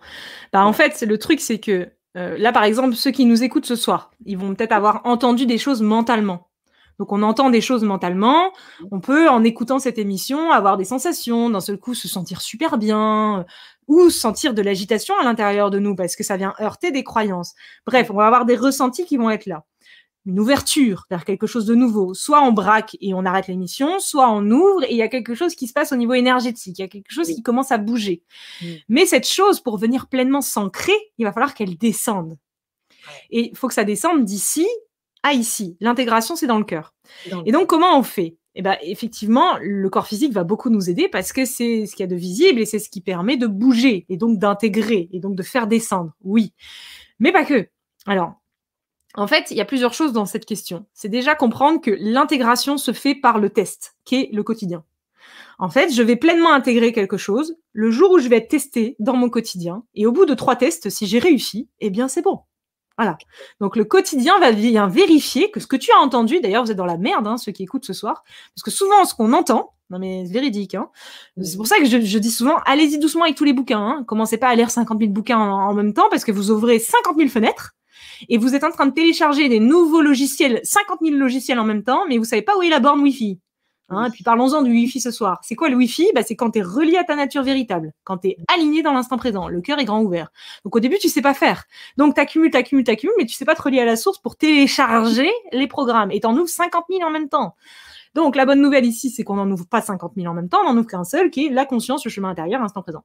[0.54, 3.66] Bah, en fait, le truc, c'est que euh, là, par exemple, ceux qui nous écoutent
[3.66, 6.48] ce soir, ils vont peut-être avoir entendu des choses mentalement.
[6.98, 8.52] Donc on entend des choses mentalement,
[8.90, 12.78] on peut en écoutant cette émission avoir des sensations, d'un seul coup se sentir super
[12.78, 13.44] bien euh,
[13.88, 17.54] ou sentir de l'agitation à l'intérieur de nous parce que ça vient heurter des croyances.
[17.86, 19.64] Bref, on va avoir des ressentis qui vont être là.
[20.24, 22.14] Une ouverture vers quelque chose de nouveau.
[22.14, 25.34] Soit on braque et on arrête l'émission, soit on ouvre et il y a quelque
[25.34, 27.78] chose qui se passe au niveau énergétique, il y a quelque chose qui commence à
[27.78, 28.22] bouger.
[28.88, 32.38] Mais cette chose, pour venir pleinement s'ancrer, il va falloir qu'elle descende.
[33.30, 34.68] Et il faut que ça descende d'ici
[35.22, 35.76] ah ici.
[35.80, 36.94] L'intégration, c'est dans le cœur.
[37.46, 38.36] Et donc, comment on fait?
[38.54, 42.02] Eh ben, effectivement, le corps physique va beaucoup nous aider parce que c'est ce qu'il
[42.02, 45.20] y a de visible et c'est ce qui permet de bouger et donc d'intégrer et
[45.20, 46.12] donc de faire descendre.
[46.22, 46.52] Oui.
[47.18, 47.68] Mais pas que.
[48.04, 48.34] Alors,
[49.14, 50.86] en fait, il y a plusieurs choses dans cette question.
[50.92, 54.84] C'est déjà comprendre que l'intégration se fait par le test, qui est le quotidien.
[55.58, 58.96] En fait, je vais pleinement intégrer quelque chose le jour où je vais être testé
[58.98, 59.84] dans mon quotidien.
[59.94, 62.40] Et au bout de trois tests, si j'ai réussi, eh bien, c'est bon.
[62.98, 63.16] Voilà.
[63.60, 66.76] Donc le quotidien va bien vérifier que ce que tu as entendu, d'ailleurs vous êtes
[66.76, 68.24] dans la merde, hein, ceux qui écoutent ce soir,
[68.54, 70.88] parce que souvent ce qu'on entend, non mais c'est véridique, hein,
[71.40, 74.38] c'est pour ça que je, dis souvent, allez-y doucement avec tous les bouquins, hein, commencez
[74.38, 77.28] pas à lire 50 000 bouquins en, même temps, parce que vous ouvrez 50 000
[77.28, 77.72] fenêtres,
[78.28, 81.82] et vous êtes en train de télécharger des nouveaux logiciels, 50 000 logiciels en même
[81.82, 83.38] temps, mais vous savez pas où est la borne Wi-Fi.
[83.92, 85.40] Hein, et puis parlons-en du Wi-Fi ce soir.
[85.42, 86.08] C'est quoi le Wi-Fi?
[86.14, 88.92] Bah, C'est quand tu es relié à ta nature véritable, quand tu es aligné dans
[88.92, 90.30] l'instant présent, le cœur est grand ouvert.
[90.64, 91.64] Donc au début, tu sais pas faire.
[91.96, 93.96] Donc tu accumules, tu accumules, tu accumules, mais tu sais pas te relier à la
[93.96, 96.10] source pour télécharger les programmes.
[96.10, 97.54] Et tu en ouvres 50 000 en même temps.
[98.14, 100.58] Donc la bonne nouvelle ici, c'est qu'on n'en ouvre pas 50 000 en même temps,
[100.64, 103.04] on en ouvre qu'un seul, qui est la conscience, le chemin intérieur, l'instant présent.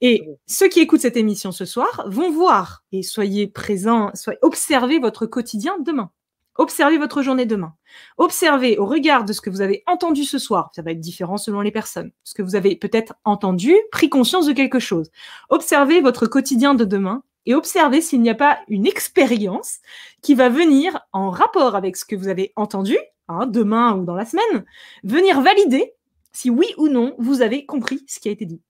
[0.00, 4.98] Et ceux qui écoutent cette émission ce soir vont voir, et soyez présents, soyez, observez
[4.98, 6.10] votre quotidien demain.
[6.56, 7.74] Observez votre journée demain.
[8.16, 10.70] Observez au regard de ce que vous avez entendu ce soir.
[10.74, 12.12] Ça va être différent selon les personnes.
[12.22, 15.10] Ce que vous avez peut-être entendu, pris conscience de quelque chose.
[15.48, 19.80] Observez votre quotidien de demain et observez s'il n'y a pas une expérience
[20.22, 22.96] qui va venir en rapport avec ce que vous avez entendu,
[23.28, 24.64] hein, demain ou dans la semaine,
[25.02, 25.92] venir valider
[26.32, 28.62] si oui ou non vous avez compris ce qui a été dit.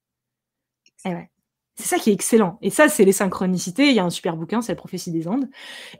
[1.05, 1.34] Eh.
[1.77, 2.59] C'est ça qui est excellent.
[2.63, 3.89] Et ça, c'est les synchronicités.
[3.89, 5.49] Il y a un super bouquin, c'est la prophétie des Andes.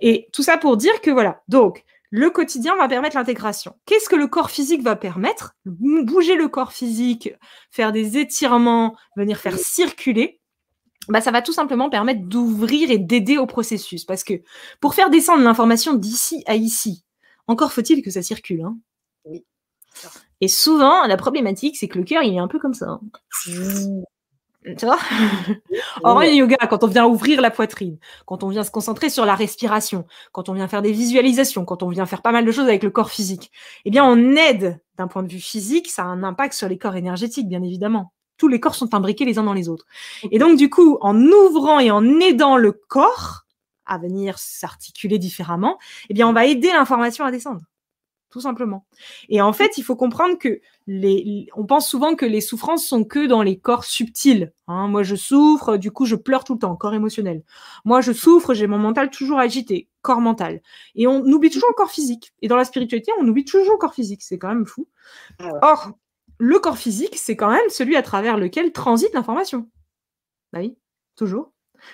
[0.01, 1.43] Et tout ça pour dire que voilà.
[1.49, 3.75] Donc, le quotidien va permettre l'intégration.
[3.87, 5.57] Qu'est-ce que le corps physique va permettre?
[5.65, 7.35] Bouger le corps physique,
[7.73, 10.41] faire des étirements, venir faire circuler.
[11.09, 14.05] Bah, ça va tout simplement permettre d'ouvrir et d'aider au processus.
[14.05, 14.35] Parce que
[14.81, 17.05] pour faire descendre l'information d'ici à ici,
[17.49, 18.63] encore faut-il que ça circule.
[18.63, 18.79] Hein.
[19.25, 19.45] oui.
[20.41, 22.91] Et souvent, la problématique, c'est que le cœur, il est un peu comme ça.
[22.91, 23.01] Hein.
[24.65, 24.99] Tu vois
[26.05, 29.35] En yoga, quand on vient ouvrir la poitrine, quand on vient se concentrer sur la
[29.35, 32.67] respiration, quand on vient faire des visualisations, quand on vient faire pas mal de choses
[32.67, 33.53] avec le corps physique,
[33.85, 36.79] eh bien, on aide d'un point de vue physique, ça a un impact sur les
[36.79, 38.13] corps énergétiques, bien évidemment.
[38.39, 39.85] Tous les corps sont imbriqués les uns dans les autres.
[40.31, 43.43] Et donc, du coup, en ouvrant et en aidant le corps
[43.85, 45.79] à venir s'articuler différemment,
[46.09, 47.61] eh bien, on va aider l'information à descendre
[48.35, 48.85] tout simplement.
[49.29, 53.05] Et en fait, il faut comprendre que les, on pense souvent que les souffrances sont
[53.05, 54.53] que dans les corps subtils.
[54.67, 54.89] Hein.
[54.89, 57.45] Moi, je souffre, du coup, je pleure tout le temps, corps émotionnel.
[57.85, 60.63] Moi, je souffre, j'ai mon mental toujours agité, corps mental.
[60.97, 62.33] Et on oublie toujours le corps physique.
[62.43, 64.23] Et dans la spiritualité, on oublie toujours le corps physique.
[64.25, 64.89] C'est quand même fou.
[65.39, 65.93] Ah Or,
[66.39, 69.71] le corps physique, c'est quand même celui à travers lequel transite l'information.
[70.53, 70.77] Bah oui,
[71.15, 71.53] toujours.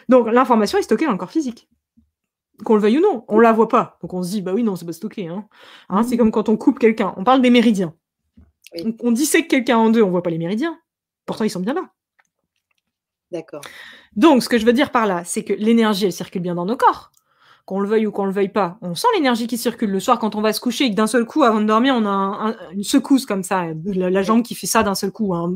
[0.08, 1.68] Donc, l'information est stockée dans le corps physique
[2.64, 3.98] qu'on le veuille ou non, on la voit pas.
[4.02, 5.28] Donc on se dit, bah oui, non, c'est pas stocké.
[5.28, 5.46] Hein.
[5.88, 6.18] hein c'est mmh.
[6.18, 7.14] comme quand on coupe quelqu'un.
[7.16, 7.94] On parle des méridiens.
[9.02, 10.78] On, dissèque quelqu'un en deux, on voit pas les méridiens.
[11.26, 11.90] Pourtant, ils sont bien là.
[13.32, 13.62] D'accord.
[14.14, 16.66] Donc, ce que je veux dire par là, c'est que l'énergie, elle circule bien dans
[16.66, 17.10] nos corps.
[17.64, 20.18] qu'on le veuille ou qu'on le veuille pas, on sent l'énergie qui circule le soir
[20.18, 22.54] quand on va se coucher et que d'un seul coup, avant de dormir, on a
[22.72, 25.34] une secousse comme ça, la, jambe qui fait ça d'un seul coup.
[25.34, 25.52] Hein.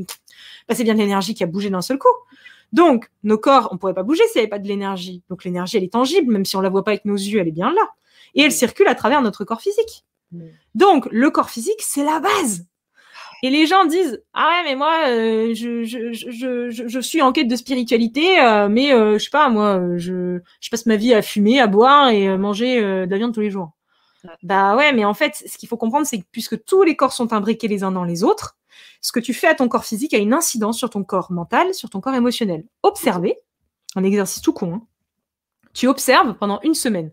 [0.68, 2.08] Bah, c'est bien l'énergie qui a bougé d'un seul coup.
[2.74, 5.22] Donc, nos corps, on pourrait pas bouger s'il n'y avait pas de l'énergie.
[5.30, 7.46] Donc, l'énergie, elle est tangible, même si on la voit pas avec nos yeux, elle
[7.46, 7.88] est bien là.
[8.34, 10.04] Et elle circule à travers notre corps physique.
[10.74, 12.66] Donc, le corps physique, c'est la base.
[13.44, 17.30] Et les gens disent ah ouais mais moi euh, je, je, je, je, suis en
[17.30, 21.12] quête de spiritualité euh, mais euh, je sais pas moi je, je passe ma vie
[21.12, 23.72] à fumer à boire et manger de la viande tous les jours.
[24.42, 27.12] Bah ouais mais en fait ce qu'il faut comprendre c'est que puisque tous les corps
[27.12, 28.56] sont imbriqués les uns dans les autres,
[29.00, 31.74] ce que tu fais à ton corps physique a une incidence sur ton corps mental,
[31.74, 32.64] sur ton corps émotionnel.
[32.82, 33.38] Observer,
[33.96, 34.74] un exercice tout con.
[34.74, 34.86] Hein.
[35.72, 37.12] Tu observes pendant une semaine.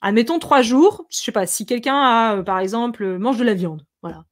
[0.00, 3.84] Admettons trois jours, je sais pas, si quelqu'un a, par exemple, mange de la viande,
[4.02, 4.24] voilà.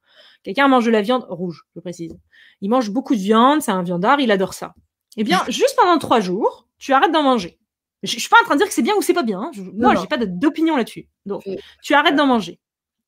[0.42, 2.16] Quelqu'un mange de la viande rouge, je précise.
[2.60, 4.74] Il mange beaucoup de viande, c'est un viandard, il adore ça.
[5.16, 7.58] Eh bien, juste pendant trois jours, tu arrêtes d'en manger.
[8.02, 9.40] Je, ne suis pas en train de dire que c'est bien ou c'est pas bien.
[9.40, 9.50] Hein.
[9.52, 11.08] Je, moi, j'ai pas d'opinion là-dessus.
[11.26, 11.46] Donc,
[11.82, 12.58] tu arrêtes d'en manger.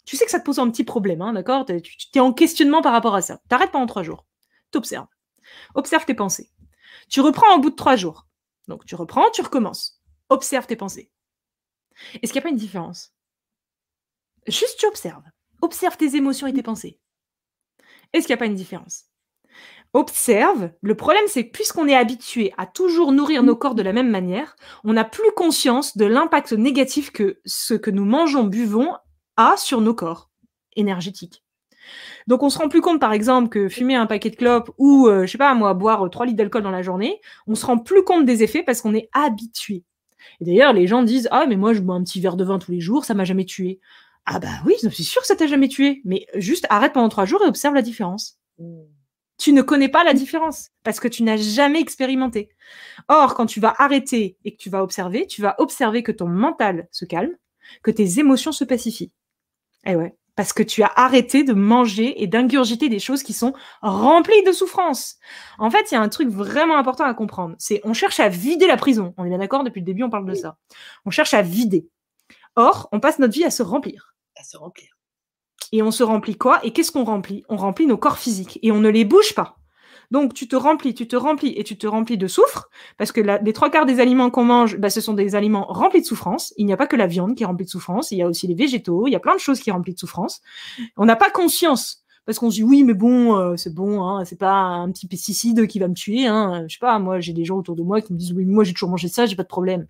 [0.04, 1.64] Tu sais que ça te pose un petit problème, hein, d'accord?
[1.64, 1.74] Tu
[2.14, 3.40] es en questionnement par rapport à ça.
[3.48, 4.26] Tu arrêtes pendant trois jours.
[4.72, 5.06] Tu observes.
[5.74, 6.50] Observe tes pensées.
[7.08, 8.26] Tu reprends au bout de trois jours.
[8.68, 10.00] Donc, tu reprends, tu recommences.
[10.28, 11.10] Observe tes pensées.
[12.14, 13.12] Est-ce qu'il n'y a pas une différence?
[14.46, 15.24] Juste tu observes.
[15.60, 16.98] Observe tes émotions et tes pensées.
[18.12, 19.04] Est-ce qu'il n'y a pas une différence?
[19.92, 20.70] Observe.
[20.80, 24.10] Le problème, c'est que puisqu'on est habitué à toujours nourrir nos corps de la même
[24.10, 28.96] manière, on n'a plus conscience de l'impact négatif que ce que nous mangeons, buvons
[29.36, 30.30] a sur nos corps
[30.76, 31.42] énergétiques.
[32.26, 35.06] Donc on se rend plus compte, par exemple, que fumer un paquet de clopes ou,
[35.06, 37.66] je euh, je sais pas moi, boire 3 litres d'alcool dans la journée, on se
[37.66, 39.84] rend plus compte des effets parce qu'on est habitué.
[40.40, 42.58] Et d'ailleurs, les gens disent Ah, mais moi, je bois un petit verre de vin
[42.58, 43.80] tous les jours, ça m'a jamais tué.
[44.24, 46.00] Ah bah oui, c'est sûr que ça t'a jamais tué.
[46.04, 48.38] Mais juste arrête pendant trois jours et observe la différence.
[49.38, 52.50] Tu ne connais pas la différence parce que tu n'as jamais expérimenté.
[53.08, 56.28] Or, quand tu vas arrêter et que tu vas observer, tu vas observer que ton
[56.28, 57.32] mental se calme,
[57.82, 59.10] que tes émotions se pacifient.
[59.86, 63.52] Eh ouais, parce que tu as arrêté de manger et d'ingurgiter des choses qui sont
[63.82, 65.16] remplies de souffrance.
[65.58, 67.56] En fait, il y a un truc vraiment important à comprendre.
[67.58, 69.14] C'est on cherche à vider la prison.
[69.16, 70.56] On est bien d'accord depuis le début, on parle de ça.
[71.04, 71.88] On cherche à vider.
[72.54, 74.12] Or, on passe notre vie à se remplir
[74.44, 74.88] se remplir.
[75.72, 76.64] Et on se remplit quoi?
[76.64, 77.44] Et qu'est-ce qu'on remplit?
[77.48, 79.56] On remplit nos corps physiques et on ne les bouge pas.
[80.12, 82.68] Donc tu te remplis, tu te remplis et tu te remplis de soufre,
[82.98, 86.02] parce que les trois quarts des aliments qu'on mange, bah, ce sont des aliments remplis
[86.02, 86.52] de souffrance.
[86.58, 88.28] Il n'y a pas que la viande qui est remplie de souffrance, il y a
[88.28, 90.42] aussi les végétaux, il y a plein de choses qui sont remplies de souffrance.
[90.98, 94.26] On n'a pas conscience, parce qu'on se dit oui, mais bon, euh, c'est bon, hein,
[94.26, 96.26] c'est pas un petit pesticide qui va me tuer.
[96.26, 96.66] Hein.
[96.68, 98.64] Je sais pas, moi j'ai des gens autour de moi qui me disent oui, moi
[98.64, 99.86] j'ai toujours mangé ça, j'ai pas de problème.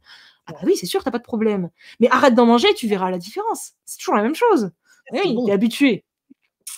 [0.46, 1.68] Ah bah oui, c'est sûr, t'as pas de problème.
[1.98, 3.72] Mais arrête d'en manger, tu verras la différence.
[3.84, 4.70] C'est toujours la même chose.
[5.12, 6.04] Oui, t'es habitué.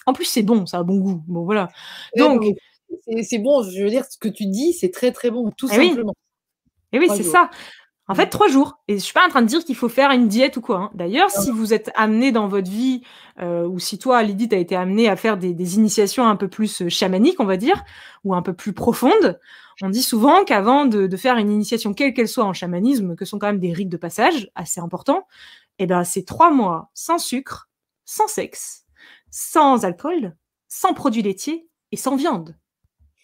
[0.07, 1.23] En plus, c'est bon, ça a bon goût.
[1.27, 1.69] Bon, voilà.
[2.17, 2.43] Donc,
[3.23, 5.75] c'est bon, je veux dire, ce que tu dis, c'est très très bon, tout eh
[5.75, 6.15] simplement.
[6.93, 7.51] Et eh oui, c'est ça.
[8.07, 8.79] En fait, trois jours.
[8.87, 10.77] Et je suis pas en train de dire qu'il faut faire une diète ou quoi.
[10.77, 10.91] Hein.
[10.95, 13.03] D'ailleurs, si vous êtes amené dans votre vie,
[13.41, 16.49] euh, ou si toi, Lydie, tu as été amené à faire des, initiations un peu
[16.49, 17.83] plus euh, chamaniques, on va dire,
[18.23, 19.41] ou un peu plus profondes,
[19.83, 23.39] on dit souvent qu'avant de, faire une initiation, quelle qu'elle soit en chamanisme, que sont
[23.39, 25.27] quand même des rites de passage assez importants,
[25.79, 27.71] eh ben, c'est trois mois sans sucre,
[28.05, 28.85] sans sexe,
[29.31, 30.37] sans alcool,
[30.69, 32.55] sans produits laitiers et sans viande.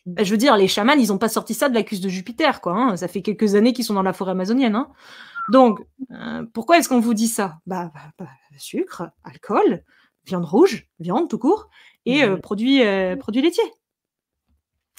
[0.07, 2.09] Bah, je veux dire, les chamans, ils n'ont pas sorti ça de la cuisse de
[2.09, 2.75] Jupiter, quoi.
[2.75, 2.97] Hein.
[2.97, 4.75] Ça fait quelques années qu'ils sont dans la forêt amazonienne.
[4.75, 4.89] Hein.
[5.51, 5.81] Donc,
[6.13, 7.59] euh, pourquoi est-ce qu'on vous dit ça?
[7.67, 8.29] Bah, bah, bah,
[8.59, 9.83] sucre, alcool,
[10.25, 11.69] viande rouge, viande tout court,
[12.07, 13.63] et euh, produits, euh, produits laitiers.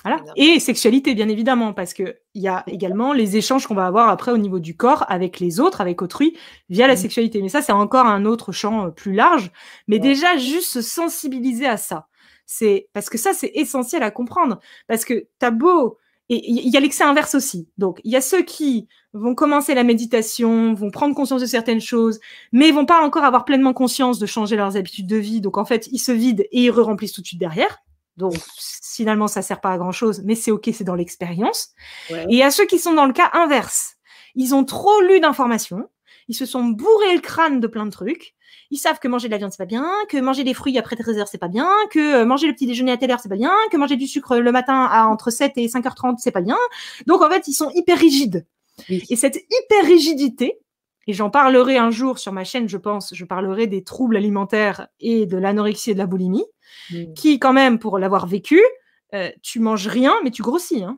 [0.03, 0.23] Voilà.
[0.35, 4.31] Et sexualité, bien évidemment, parce qu'il y a également les échanges qu'on va avoir après
[4.31, 6.35] au niveau du corps avec les autres, avec autrui,
[6.69, 6.97] via la mmh.
[6.97, 7.41] sexualité.
[7.41, 9.51] Mais ça, c'est encore un autre champ plus large.
[9.87, 12.07] Mais déjà, juste se sensibiliser à ça.
[12.53, 14.59] C'est parce que ça, c'est essentiel à comprendre.
[14.87, 15.97] Parce que t'as beau
[16.27, 17.69] et il y a l'excès inverse aussi.
[17.77, 21.79] Donc, il y a ceux qui vont commencer la méditation, vont prendre conscience de certaines
[21.79, 22.19] choses,
[22.51, 25.39] mais vont pas encore avoir pleinement conscience de changer leurs habitudes de vie.
[25.39, 27.77] Donc, en fait, ils se vident et ils re-remplissent tout de suite derrière.
[28.17, 28.35] Donc,
[28.83, 31.69] finalement, ça sert pas à grand chose, mais c'est OK, c'est dans l'expérience.
[32.09, 33.95] Et il y a ceux qui sont dans le cas inverse.
[34.35, 35.89] Ils ont trop lu d'informations,
[36.27, 38.35] ils se sont bourrés le crâne de plein de trucs,
[38.69, 40.95] ils savent que manger de la viande, c'est pas bien, que manger des fruits après
[40.95, 43.29] 13 heures, c'est pas bien, que euh, manger le petit déjeuner à telle heure, c'est
[43.29, 46.41] pas bien, que manger du sucre le matin à entre 7 et 5h30, c'est pas
[46.41, 46.57] bien.
[47.07, 48.45] Donc, en fait, ils sont hyper rigides.
[48.89, 50.59] Et cette hyper rigidité,
[51.07, 54.87] et j'en parlerai un jour sur ma chaîne, je pense, je parlerai des troubles alimentaires
[54.99, 56.45] et de l'anorexie et de la boulimie,
[57.15, 58.61] qui, quand même, pour l'avoir vécu,
[59.13, 60.83] euh, tu manges rien, mais tu grossis.
[60.83, 60.97] Hein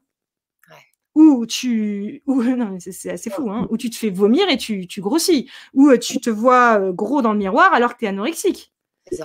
[1.23, 4.87] où tu, ou non, c'est assez fou, hein, où tu te fais vomir et tu,
[4.87, 8.05] tu grossis, ou euh, tu te vois euh, gros dans le miroir alors que tu
[8.05, 8.73] es anorexique.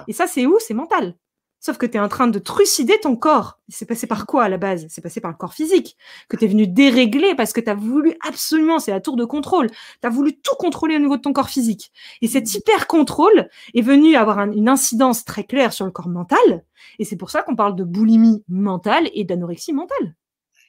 [0.06, 0.58] Et ça, c'est où?
[0.58, 1.14] C'est mental.
[1.60, 3.58] Sauf que tu es en train de trucider ton corps.
[3.68, 4.86] C'est passé par quoi à la base?
[4.88, 5.96] C'est passé par le corps physique,
[6.28, 9.24] que tu es venu dérégler parce que tu as voulu absolument, c'est la tour de
[9.24, 11.90] contrôle, tu as voulu tout contrôler au niveau de ton corps physique.
[12.22, 12.58] Et cet mmh.
[12.58, 16.64] hyper contrôle est venu avoir une incidence très claire sur le corps mental.
[17.00, 20.14] Et c'est pour ça qu'on parle de boulimie mentale et d'anorexie mentale.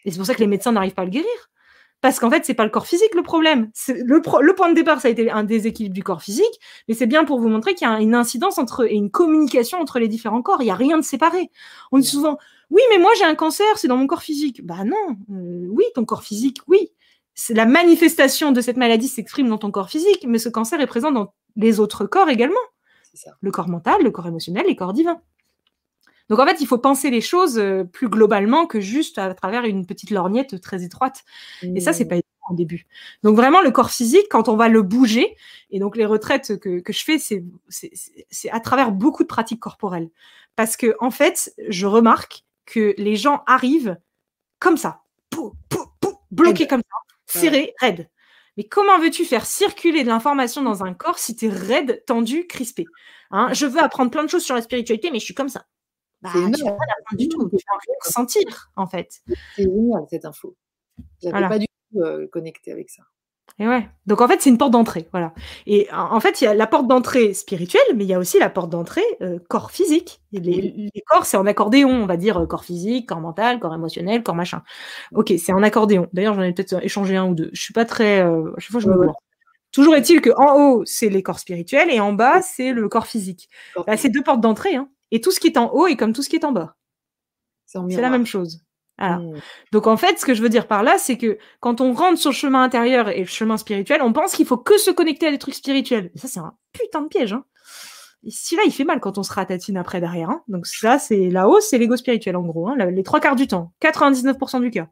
[0.10, 1.30] Et c'est pour ça que les médecins n'arrivent pas à le guérir.
[2.02, 3.70] Parce qu'en fait, c'est pas le corps physique le problème.
[3.88, 7.06] Le, le, point de départ, ça a été un déséquilibre du corps physique, mais c'est
[7.06, 10.08] bien pour vous montrer qu'il y a une incidence entre et une communication entre les
[10.08, 10.64] différents corps.
[10.64, 11.52] Il y a rien de séparé.
[11.92, 12.40] On dit souvent,
[12.72, 14.66] oui, mais moi j'ai un cancer, c'est dans mon corps physique.
[14.66, 16.90] Bah non, euh, oui, ton corps physique, oui.
[17.36, 20.88] C'est la manifestation de cette maladie s'exprime dans ton corps physique, mais ce cancer est
[20.88, 22.56] présent dans les autres corps également.
[23.14, 23.32] Ça.
[23.42, 25.22] Le corps mental, le corps émotionnel, les corps divins.
[26.30, 29.66] Donc en fait, il faut penser les choses euh, plus globalement que juste à travers
[29.66, 31.24] une petite lorgnette très étroite.
[31.64, 32.08] Et ça, c'est mmh.
[32.08, 32.86] pas évident au début.
[33.24, 35.36] Donc vraiment, le corps physique, quand on va le bouger,
[35.72, 37.18] et donc les retraites que, que je fais,
[37.70, 40.10] c'est à travers beaucoup de pratiques corporelles.
[40.56, 43.98] Parce que en fait, je remarque que les gens arrivent
[44.60, 45.02] comme ça,
[46.32, 48.10] bloqués comme ça, serrés, raides.
[48.58, 52.46] Mais comment veux-tu faire circuler de l'information dans un corps si tu es raide, tendu,
[52.46, 52.86] crispé
[53.32, 53.54] hein?
[53.54, 55.66] Je veux apprendre plein de choses sur la spiritualité, mais je suis comme ça.
[56.22, 57.50] Bah, tu vas pas du tout.
[57.50, 59.22] Tu vas sentir, en fait.
[59.56, 60.56] C'est génial, cette info.
[61.24, 63.04] Je n'avais pas du tout euh, connecté avec ça.
[63.58, 63.88] Et ouais.
[64.06, 65.34] Donc en fait, c'est une porte d'entrée, voilà.
[65.66, 68.40] Et en fait, il y a la porte d'entrée spirituelle, mais il y a aussi
[68.40, 70.22] la porte d'entrée euh, corps physique.
[70.32, 74.24] Les, corps, c'est en accordéon, on va dire euh, corps physique, corps mental, corps émotionnel,
[74.24, 74.62] corps machin.
[75.14, 76.08] Ok, c'est en accordéon.
[76.14, 77.50] D'ailleurs, j'en ai peut-être échangé un ou deux.
[77.54, 78.22] Je suis pas très.
[78.22, 79.14] Euh, chaque fois, je me vois.
[79.72, 83.08] Toujours est-il que en haut, c'est les corps spirituels et en bas, c'est le corps
[83.08, 83.50] physique.
[83.86, 84.76] Bah, c'est deux portes d'entrée.
[84.76, 84.90] Hein.
[85.12, 86.76] Et tout ce qui est en haut est comme tout ce qui est en bas.
[87.66, 88.62] C'est la même chose.
[89.00, 89.36] Mmh.
[89.72, 92.20] Donc en fait, ce que je veux dire par là, c'est que quand on rentre
[92.20, 95.28] sur le chemin intérieur et le chemin spirituel, on pense qu'il faut que se connecter
[95.28, 96.12] à des trucs spirituels.
[96.16, 97.34] Et ça, c'est un putain de piège.
[97.34, 97.46] Hein.
[98.26, 100.30] Et celui-là, il fait mal quand on se ratatine après derrière.
[100.30, 100.44] Hein.
[100.50, 103.72] Donc ça, c'est là-haut, c'est l'ego spirituel en gros, hein, les trois quarts du temps,
[103.82, 104.88] 99% du cas.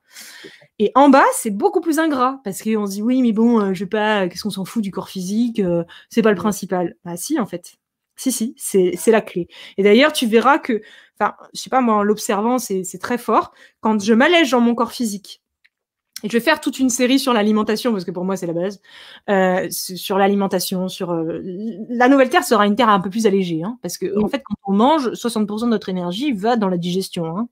[0.80, 3.74] Et en bas, c'est beaucoup plus ingrat parce qu'on se dit oui, mais bon, euh,
[3.74, 6.96] je vais pas, qu'est-ce qu'on s'en fout du corps physique, euh, c'est pas le principal.
[7.04, 7.78] Bah si, en fait.
[8.18, 9.48] Si, si, c'est la clé.
[9.78, 10.82] Et d'ailleurs, tu verras que,
[11.20, 13.54] enfin, je sais pas, moi, en l'observant, c'est très fort.
[13.80, 15.42] Quand je m'allège dans mon corps physique,
[16.24, 18.54] et je vais faire toute une série sur l'alimentation, parce que pour moi, c'est la
[18.54, 18.82] base,
[19.30, 21.12] euh, sur l'alimentation, sur...
[21.12, 21.40] Euh,
[21.90, 24.42] la nouvelle Terre sera une Terre un peu plus allégée, hein, parce que, en fait,
[24.44, 27.38] quand on mange, 60% de notre énergie va dans la digestion.
[27.38, 27.50] Hein.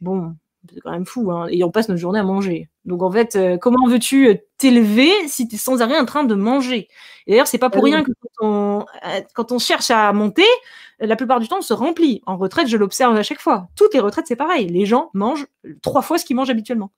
[0.00, 0.36] Bon,
[0.72, 2.68] c'est quand même fou, hein, et on passe notre journée à manger.
[2.84, 6.34] Donc en fait, euh, comment veux-tu t'élever si tu es sans arrêt en train de
[6.34, 6.88] manger?
[7.26, 10.46] Et d'ailleurs, c'est pas pour rien que on, euh, quand on, cherche à monter,
[10.98, 12.22] la plupart du temps, on se remplit.
[12.26, 13.68] En retraite, je l'observe à chaque fois.
[13.76, 14.68] Toutes les retraites, c'est pareil.
[14.68, 15.46] Les gens mangent
[15.82, 16.92] trois fois ce qu'ils mangent habituellement.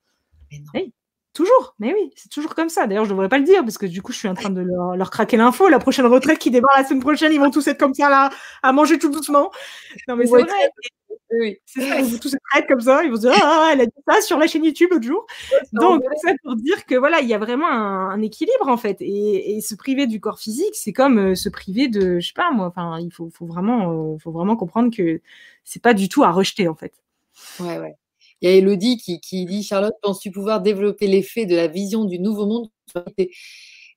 [0.75, 0.93] Oui,
[1.33, 2.87] toujours, mais oui, c'est toujours comme ça.
[2.87, 4.61] D'ailleurs, je devrais pas le dire parce que du coup, je suis en train de
[4.61, 5.69] leur, leur craquer l'info.
[5.69, 8.31] La prochaine retraite qui démarre la semaine prochaine, ils vont tous être comme ça là,
[8.63, 9.51] à manger tout doucement.
[10.09, 10.71] Non, mais c'est vrai.
[11.35, 13.81] Oui, c'est ça, ils vont tous être comme ça, ils vont se dire Ah, elle
[13.81, 15.27] a dit ça sur la chaîne YouTube l'autre jour.
[15.73, 18.99] Donc, ça pour dire que voilà, il y a vraiment un, équilibre en fait.
[19.01, 22.51] Et, se priver du corps physique, c'est comme euh, se priver de, je sais pas
[22.51, 25.21] moi, enfin, il faut, faut, vraiment, euh, faut vraiment comprendre que
[25.65, 26.93] c'est pas du tout à rejeter en fait.
[27.61, 27.95] Ouais, ouais.
[28.43, 32.05] Il y a Elodie qui, qui dit Charlotte, penses-tu pouvoir développer l'effet de la vision
[32.05, 32.69] du nouveau monde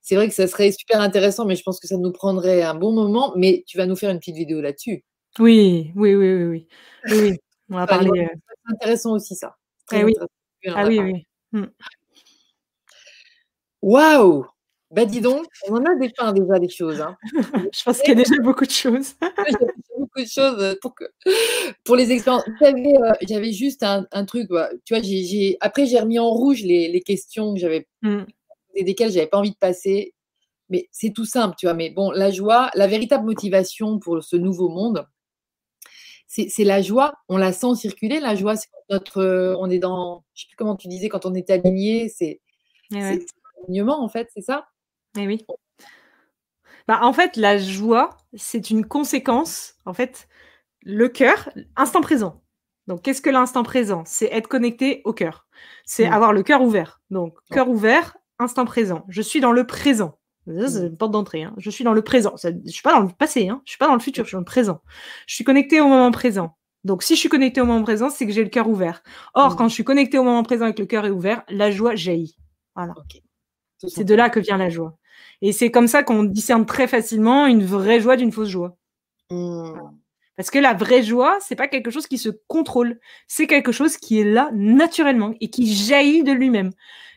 [0.02, 2.76] C'est vrai que ça serait super intéressant, mais je pense que ça nous prendrait un
[2.76, 3.34] bon moment.
[3.36, 5.04] Mais tu vas nous faire une petite vidéo là-dessus.
[5.40, 6.68] Oui, oui, oui, oui,
[7.12, 7.38] oui.
[7.70, 8.10] On va parler.
[8.22, 8.28] Euh
[8.68, 9.56] c'est intéressant aussi, ça.
[9.94, 10.16] Eh oui.
[10.68, 11.28] Ah oui, oui.
[11.52, 11.66] Mmh.
[13.82, 14.46] Waouh
[14.96, 17.02] Bah dis donc, on en a déjà des choses.
[17.02, 17.18] Hein.
[17.74, 19.16] je pense qu'il y a déjà beaucoup de choses.
[20.00, 21.04] beaucoup de choses euh, pour, que,
[21.84, 22.46] pour les expériences.
[22.62, 26.88] Euh, j'avais juste un, truc, bah, tu vois, j'ai, après j'ai remis en rouge les,
[26.88, 28.24] les questions que j'avais, mmh.
[28.84, 30.14] desquelles j'avais pas envie de passer.
[30.70, 31.74] Mais c'est tout simple, tu vois.
[31.74, 35.06] Mais bon, la joie, la véritable motivation pour ce nouveau monde,
[36.28, 38.22] c'est la joie, on la sent circuler.
[38.22, 41.26] La joie, c'est notre, euh, on est dans, je sais plus comment tu disais, quand
[41.26, 42.40] on est aligné, c'est
[42.92, 43.20] eh
[43.68, 44.68] l'alignement en fait, c'est ça?
[45.18, 45.46] Eh oui.
[46.88, 49.76] Bah, en fait, la joie, c'est une conséquence.
[49.86, 50.28] En fait,
[50.82, 52.44] le cœur, instant présent.
[52.88, 54.04] Donc, qu'est-ce que l'instant présent?
[54.06, 55.48] C'est être connecté au cœur.
[55.86, 56.14] C'est mmh.
[56.14, 57.02] avoir le cœur ouvert.
[57.10, 59.04] Donc, cœur ouvert, instant présent.
[59.10, 60.20] Je suis dans le présent.
[60.46, 60.86] C'est mmh.
[60.86, 61.44] une porte d'entrée.
[61.44, 61.56] Hein.
[61.58, 62.36] Je suis dans le présent.
[62.42, 63.50] je ne suis pas dans le passé.
[63.50, 63.62] Hein.
[63.66, 64.26] Je suis pas dans le futur.
[64.26, 64.82] Je suis dans le présent.
[65.26, 66.56] Je suis connecté au moment présent.
[66.84, 69.02] Donc, si je suis connecté au moment présent, c'est que j'ai le cœur ouvert.
[69.34, 69.56] Or, mmh.
[69.56, 71.96] quand je suis connecté au moment présent et que le cœur est ouvert, la joie
[71.96, 72.38] jaillit.
[72.76, 72.94] Voilà.
[73.88, 74.96] C'est de là que vient la joie.
[75.42, 78.78] Et c'est comme ça qu'on discerne très facilement une vraie joie d'une fausse joie.
[79.32, 79.74] Mmh.
[80.38, 83.00] Parce que la vraie joie, c'est pas quelque chose qui se contrôle.
[83.28, 86.72] C'est quelque chose qui est là naturellement et qui jaillit de lui-même.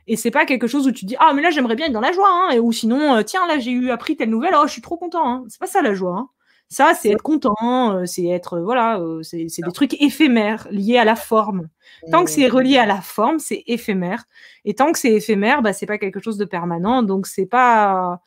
[0.07, 2.01] Et c'est pas quelque chose où tu dis ah mais là j'aimerais bien être dans
[2.01, 4.73] la joie hein, ou sinon euh, tiens là j'ai eu appris telle nouvelle oh je
[4.73, 5.45] suis trop content hein.
[5.49, 6.29] c'est pas ça la joie hein.
[6.71, 11.69] Ça, c'est être content, c'est être, voilà, c'est des trucs éphémères liés à la forme.
[12.13, 14.25] Tant que c'est relié à la forme, c'est éphémère.
[14.67, 17.03] Et tant que c'est éphémère, bah, c'est pas quelque chose de permanent.
[17.03, 18.21] Donc, c'est pas,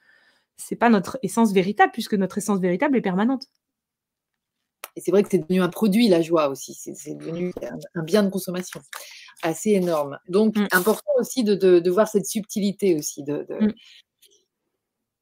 [0.58, 3.44] c'est pas notre essence véritable, puisque notre essence véritable est permanente.
[4.96, 6.74] Et c'est vrai que c'est devenu un produit, la joie aussi.
[6.74, 7.54] C'est devenu
[7.96, 8.82] un, bien de consommation
[9.44, 10.18] assez énorme.
[10.28, 10.68] Donc, mmh.
[10.72, 13.24] important aussi de, de, voir cette subtilité aussi.
[13.24, 13.72] De, mmh.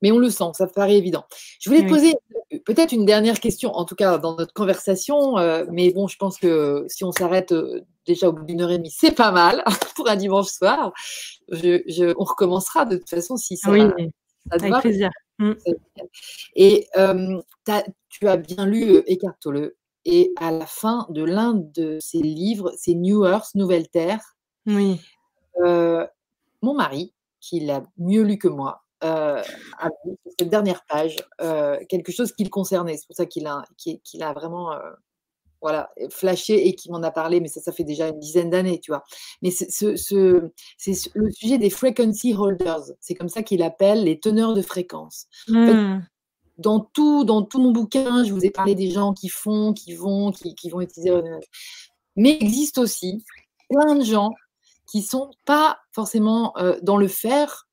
[0.02, 1.26] Mais on le sent, ça paraît évident.
[1.60, 2.16] Je voulais te poser
[2.66, 5.38] peut-être une dernière question, en tout cas dans notre conversation.
[5.38, 8.72] Euh, mais bon, je pense que si on s'arrête euh, déjà au bout d'une heure
[8.72, 9.64] et demie, c'est pas mal
[9.96, 10.94] pour un dimanche soir.
[11.50, 13.82] Je, on recommencera de toute façon si ça, oui,
[14.52, 15.10] avec plaisir.
[15.38, 15.54] Mmh.
[16.56, 16.88] Et
[18.10, 19.74] tu as bien lu Eckhart Tolle.
[20.06, 24.38] Et à la fin de l'un de ses livres, c'est New Earth, Nouvelle Terre.
[24.66, 25.00] Oui.
[25.58, 31.18] mon mari, qui l'a mieux lu que moi, vu cette dernière page
[31.90, 32.98] quelque chose qui le concernait.
[32.98, 34.72] C'est pour ça qu'il a, qu'il a vraiment
[35.62, 38.80] voilà, flashé et qui m'en a parlé, mais ça, ça fait déjà une dizaine d'années,
[38.80, 39.04] tu vois.
[39.42, 40.50] Mais c'est ce,
[41.14, 42.92] le sujet des frequency holders.
[43.00, 45.28] C'est comme ça qu'il appelle les teneurs de fréquence.
[45.48, 46.00] Mmh.
[46.58, 49.94] dans tout, dans tout mon bouquin, je vous ai parlé des gens qui font, qui
[49.96, 51.12] vont, qui, qui vont utiliser.
[52.16, 53.24] Mais il existe aussi
[53.70, 54.32] plein de gens
[54.90, 57.68] qui sont pas forcément euh, dans le faire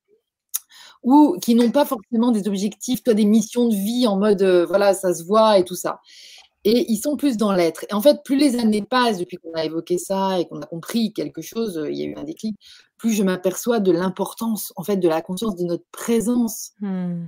[1.07, 4.67] ou qui n'ont pas forcément des objectifs, toi, des missions de vie en mode, euh,
[4.67, 6.01] voilà, ça se voit et tout ça.
[6.65, 7.87] Et ils sont plus dans l'être.
[7.89, 10.67] Et en fait, plus les années passent depuis qu'on a évoqué ça et qu'on a
[10.67, 12.57] compris quelque chose, il y a eu un déclic,
[12.99, 16.73] plus je m'aperçois de l'importance, en fait, de la conscience de notre présence.
[16.81, 17.27] Mmh.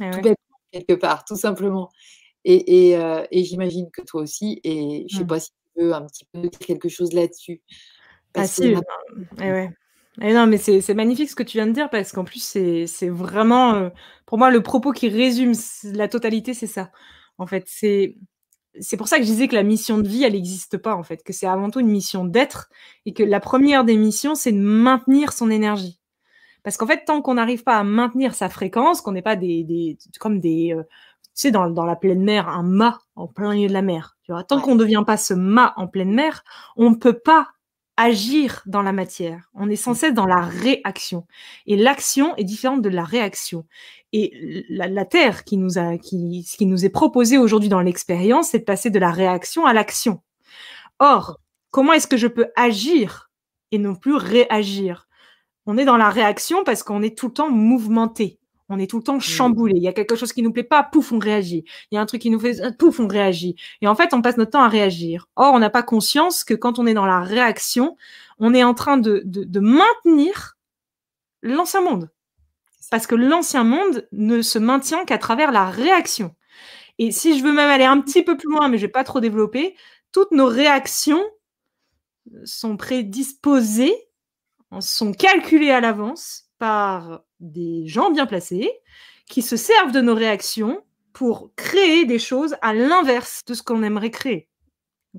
[0.00, 0.34] Eh tout
[0.72, 1.90] quelque part, tout simplement.
[2.46, 5.26] Et, euh, et, j'imagine que toi aussi, et je ne sais mmh.
[5.26, 7.60] pas si tu veux un petit peu dire quelque chose là-dessus.
[8.34, 8.76] Ah si, et
[9.38, 9.70] eh ouais.
[10.20, 12.42] Et eh non, mais c'est magnifique ce que tu viens de dire parce qu'en plus,
[12.42, 13.88] c'est vraiment, euh,
[14.26, 16.90] pour moi, le propos qui résume la totalité, c'est ça.
[17.38, 18.16] En fait, c'est
[18.80, 21.02] c'est pour ça que je disais que la mission de vie, elle n'existe pas, en
[21.02, 22.70] fait, que c'est avant tout une mission d'être,
[23.06, 26.00] et que la première des missions, c'est de maintenir son énergie.
[26.62, 29.64] Parce qu'en fait, tant qu'on n'arrive pas à maintenir sa fréquence, qu'on n'est pas des,
[29.64, 33.52] des, comme des, euh, tu sais, dans, dans la pleine mer, un mât en plein
[33.54, 34.16] milieu de la mer.
[34.24, 36.44] Tu vois, tant qu'on ne devient pas ce mât en pleine mer,
[36.76, 37.48] on ne peut pas
[37.96, 39.50] agir dans la matière.
[39.54, 41.26] On est sans cesse dans la réaction.
[41.66, 43.66] Et l'action est différente de la réaction.
[44.12, 48.60] Et la, Terre qui nous, a, qui, qui nous est proposée aujourd'hui dans l'expérience, c'est
[48.60, 50.20] de passer de la réaction à l'action.
[50.98, 51.40] Or,
[51.70, 53.30] comment est-ce que je peux agir
[53.70, 55.08] et non plus réagir?
[55.66, 58.38] On est dans la réaction parce qu'on est tout le temps mouvementé.
[58.72, 59.20] On est tout le temps mmh.
[59.20, 59.74] chamboulé.
[59.76, 61.64] Il y a quelque chose qui nous plaît pas, pouf, on réagit.
[61.90, 63.54] Il y a un truc qui nous fait, pouf, on réagit.
[63.82, 65.28] Et en fait, on passe notre temps à réagir.
[65.36, 67.98] Or, on n'a pas conscience que quand on est dans la réaction,
[68.38, 70.56] on est en train de, de, de maintenir
[71.42, 72.10] l'ancien monde.
[72.90, 76.34] Parce que l'ancien monde ne se maintient qu'à travers la réaction.
[76.98, 79.04] Et si je veux même aller un petit peu plus loin, mais je vais pas
[79.04, 79.76] trop développer,
[80.12, 81.22] toutes nos réactions
[82.44, 83.94] sont prédisposées,
[84.80, 88.70] sont calculées à l'avance par des gens bien placés
[89.28, 93.82] qui se servent de nos réactions pour créer des choses à l'inverse de ce qu'on
[93.82, 94.48] aimerait créer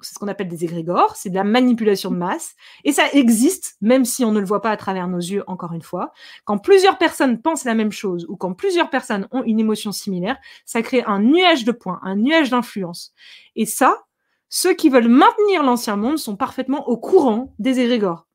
[0.02, 3.76] c'est ce qu'on appelle des égrégores, c'est de la manipulation de masse, et ça existe,
[3.82, 6.14] même si on ne le voit pas à travers nos yeux, encore une fois.
[6.46, 10.38] Quand plusieurs personnes pensent la même chose, ou quand plusieurs personnes ont une émotion similaire,
[10.66, 13.14] ça crée un nuage de points, un nuage d'influence.
[13.56, 14.04] Et ça,
[14.50, 18.26] ceux qui veulent maintenir l'ancien monde sont parfaitement au courant des égrégores.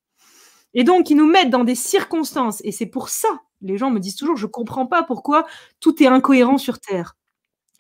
[0.75, 3.29] Et donc, ils nous mettent dans des circonstances, et c'est pour ça,
[3.63, 5.47] les gens me disent toujours, je comprends pas pourquoi
[5.81, 7.17] tout est incohérent sur Terre.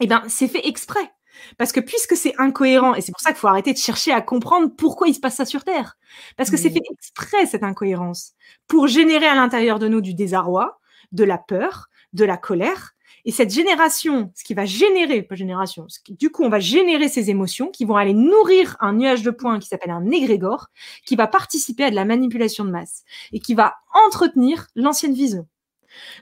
[0.00, 1.10] Eh bien, c'est fait exprès.
[1.58, 4.20] Parce que puisque c'est incohérent, et c'est pour ça qu'il faut arrêter de chercher à
[4.22, 5.96] comprendre pourquoi il se passe ça sur Terre.
[6.36, 8.34] Parce que c'est fait exprès, cette incohérence,
[8.68, 10.80] pour générer à l'intérieur de nous du désarroi,
[11.12, 12.92] de la peur, de la colère.
[13.28, 17.28] Et cette génération, ce qui va générer, pas génération, du coup, on va générer ces
[17.28, 20.68] émotions qui vont aller nourrir un nuage de points qui s'appelle un égrégore,
[21.04, 23.74] qui va participer à de la manipulation de masse et qui va
[24.06, 25.46] entretenir l'ancienne vision.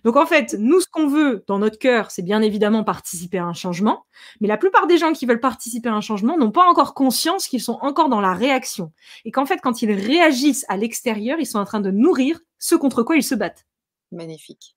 [0.03, 3.45] Donc en fait, nous, ce qu'on veut dans notre cœur, c'est bien évidemment participer à
[3.45, 4.05] un changement,
[4.41, 7.47] mais la plupart des gens qui veulent participer à un changement n'ont pas encore conscience
[7.47, 8.91] qu'ils sont encore dans la réaction,
[9.25, 12.75] et qu'en fait, quand ils réagissent à l'extérieur, ils sont en train de nourrir ce
[12.75, 13.65] contre quoi ils se battent.
[14.11, 14.77] Magnifique.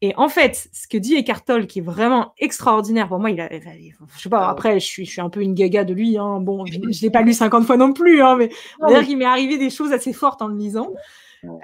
[0.00, 3.40] Et en fait, ce que dit Eckhart Tolle, qui est vraiment extraordinaire pour moi, il
[3.40, 5.94] a, je sais pas, ah après, je suis, je suis un peu une gaga de
[5.94, 6.40] lui, hein.
[6.40, 9.16] bon, je, ne l'ai pas lu 50 fois non plus, hein, mais va dire qu'il
[9.16, 10.90] m'est arrivé des choses assez fortes en le lisant.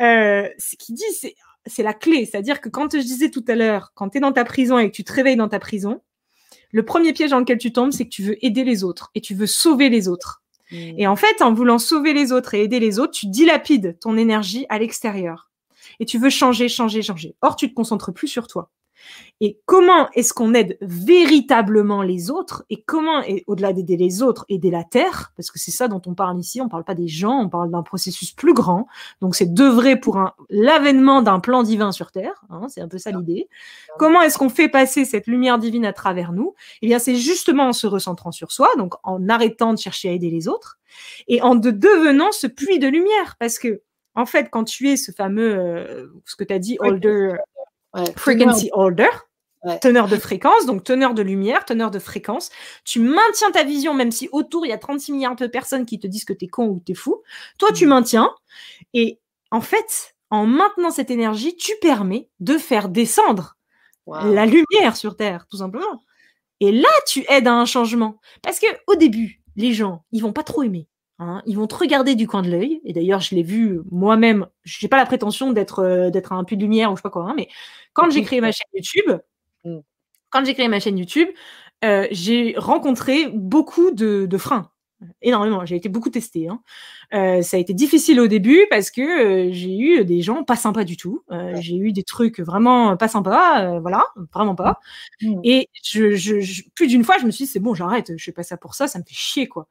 [0.00, 1.34] Euh, ce qu'il dit, c'est
[1.68, 2.24] c'est la clé.
[2.24, 4.90] C'est-à-dire que quand je disais tout à l'heure, quand tu es dans ta prison et
[4.90, 6.00] que tu te réveilles dans ta prison,
[6.72, 9.20] le premier piège dans lequel tu tombes, c'est que tu veux aider les autres et
[9.20, 10.42] tu veux sauver les autres.
[10.70, 10.76] Mmh.
[10.98, 14.16] Et en fait, en voulant sauver les autres et aider les autres, tu dilapides ton
[14.16, 15.47] énergie à l'extérieur.
[16.00, 17.34] Et tu veux changer, changer, changer.
[17.42, 18.70] Or, tu te concentres plus sur toi.
[19.40, 24.44] Et comment est-ce qu'on aide véritablement les autres et comment, et au-delà d'aider les autres,
[24.48, 26.94] aider la Terre, parce que c'est ça dont on parle ici, on ne parle pas
[26.94, 28.88] des gens, on parle d'un processus plus grand.
[29.20, 30.18] Donc c'est d'œuvrer pour
[30.50, 33.48] l'avènement d'un plan divin sur Terre, hein, c'est un peu ça l'idée.
[33.98, 36.54] Comment est-ce qu'on fait passer cette lumière divine à travers nous?
[36.82, 40.12] Eh bien c'est justement en se recentrant sur soi, donc en arrêtant de chercher à
[40.12, 40.78] aider les autres
[41.28, 43.82] et en devenant ce puits de lumière, parce que
[44.18, 47.34] en fait, quand tu es ce fameux, euh, ce que tu as dit, holder,
[48.16, 49.08] frequency holder,
[49.80, 52.50] teneur de fréquence, donc teneur de lumière, teneur de fréquence.
[52.84, 56.00] Tu maintiens ta vision, même si autour il y a 36 milliards de personnes qui
[56.00, 57.22] te disent que tu es con ou tu es fou.
[57.58, 57.90] Toi, tu mm.
[57.90, 58.34] maintiens.
[58.92, 59.20] Et
[59.52, 63.56] en fait, en maintenant cette énergie, tu permets de faire descendre
[64.06, 66.02] la lumière sur Terre, tout simplement.
[66.58, 68.18] Et là, tu aides à un changement.
[68.42, 70.88] Parce que au début, les gens, ils vont pas trop aimer.
[71.20, 71.42] Hein.
[71.46, 72.80] ils vont te regarder du coin de l'œil.
[72.84, 74.46] Et d'ailleurs, je l'ai vu moi-même.
[74.62, 77.02] Je n'ai pas la prétention d'être euh, d'être un puits de lumière ou je sais
[77.02, 77.24] pas quoi.
[77.24, 77.48] Hein, mais
[77.92, 79.18] quand j'ai créé ma chaîne YouTube,
[80.30, 81.28] quand j'ai créé ma chaîne YouTube,
[81.84, 84.70] euh, j'ai rencontré beaucoup de, freins.
[85.22, 85.64] Énormément.
[85.64, 86.48] J'ai été beaucoup testée.
[86.48, 86.60] Hein.
[87.14, 90.84] Euh, ça a été difficile au début parce que j'ai eu des gens pas sympas
[90.84, 91.24] du tout.
[91.54, 93.80] J'ai eu des trucs vraiment pas sympas.
[93.80, 94.78] voilà, vraiment pas.
[95.22, 95.40] Mmh.
[95.42, 98.12] Et je, plus d'une fois, je me suis dit, c'est bon, j'arrête.
[98.16, 98.86] Je fais pas ça pour ça.
[98.86, 99.68] Ça me fait chier, quoi.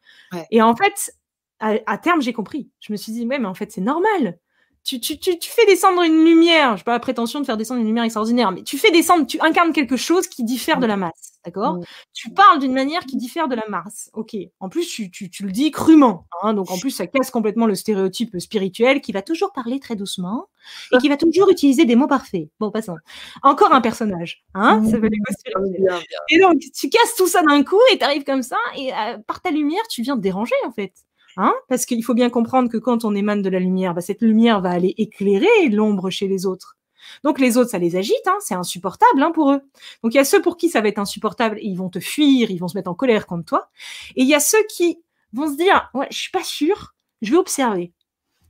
[0.52, 1.14] Et en fait,
[1.60, 2.70] à, terme, j'ai compris.
[2.80, 4.38] Je me suis dit, ouais, mais en fait, c'est normal.
[4.84, 7.58] Tu, tu, tu, tu, fais descendre une lumière, je n'ai pas la prétention de faire
[7.58, 10.86] descendre une lumière extraordinaire, mais tu fais descendre, tu incarnes quelque chose qui diffère de
[10.86, 11.82] la masse, d'accord?
[12.14, 14.38] Tu parles d'une manière qui diffère de la masse, ok.
[14.62, 17.66] En plus, tu, tu, tu le dis crûment, hein, donc en plus, ça casse complètement
[17.66, 20.48] le stéréotype spirituel qui va toujours parler très doucement
[20.94, 22.48] et qui va toujours utiliser des mots parfaits.
[22.62, 22.96] Bon, passons.
[23.44, 27.82] Encore un personnage, hein ça veut dire Et donc, tu casses tout ça d'un coup
[27.92, 30.72] et tu arrives comme ça, et euh, par ta lumière, tu viens te déranger, en
[30.72, 30.94] fait.
[31.38, 31.54] Hein?
[31.70, 34.60] Parce qu'il faut bien comprendre que quand on émane de la lumière, bah, cette lumière
[34.60, 36.78] va aller éclairer l'ombre chez les autres.
[37.24, 39.62] Donc les autres, ça les agite, hein, c'est insupportable hein, pour eux.
[40.04, 42.00] Donc il y a ceux pour qui ça va être insupportable et ils vont te
[42.00, 43.70] fuir, ils vont se mettre en colère contre toi.
[44.16, 45.00] Et il y a ceux qui
[45.32, 47.94] vont se dire, ouais, je suis pas sûr, je vais observer.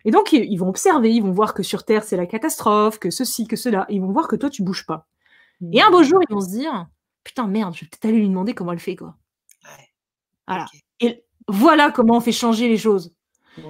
[0.05, 3.09] Et donc ils vont observer, ils vont voir que sur Terre c'est la catastrophe, que
[3.09, 3.85] ceci, que cela.
[3.89, 5.07] Ils vont voir que toi tu bouges pas.
[5.73, 6.87] Et un beau jour ils vont se dire,
[7.23, 9.17] putain merde, je vais peut-être aller lui demander comment elle fait quoi.
[9.65, 9.89] Ouais.
[10.47, 10.65] Voilà.
[11.01, 13.13] Et voilà comment on fait changer les choses.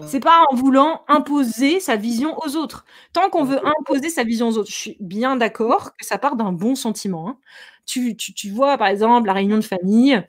[0.05, 2.85] C'est pas en voulant imposer sa vision aux autres.
[3.13, 6.35] Tant qu'on veut imposer sa vision aux autres, je suis bien d'accord que ça part
[6.35, 7.29] d'un bon sentiment.
[7.29, 7.37] Hein.
[7.85, 8.17] Tu,
[8.51, 10.21] vois, par exemple, la réunion de famille,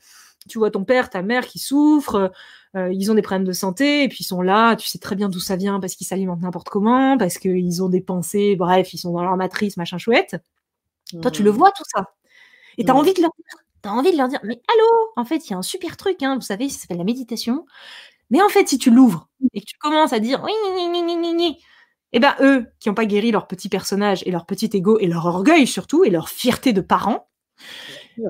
[0.49, 2.31] tu vois ton père, ta mère qui souffrent,
[2.77, 5.17] euh, ils ont des problèmes de santé, et puis ils sont là, tu sais très
[5.17, 8.95] bien d'où ça vient, parce qu'ils s'alimentent n'importe comment, parce qu'ils ont des pensées, bref,
[8.95, 10.37] ils sont dans leur matrice, machin chouette.
[11.21, 12.13] Toi, tu le vois tout ça.
[12.77, 13.31] Et tu as envie de leur
[13.83, 15.97] tu as envie de leur dire, mais allô, en fait, il y a un super
[15.97, 17.65] truc, hein, vous savez, ça s'appelle la méditation.
[18.31, 20.53] Mais en fait, si tu l'ouvres et que tu commences à dire, oui,
[22.13, 25.07] eh ben eux, qui n'ont pas guéri leur petit personnage et leur petit ego et
[25.07, 27.29] leur orgueil surtout et leur fierté de parents,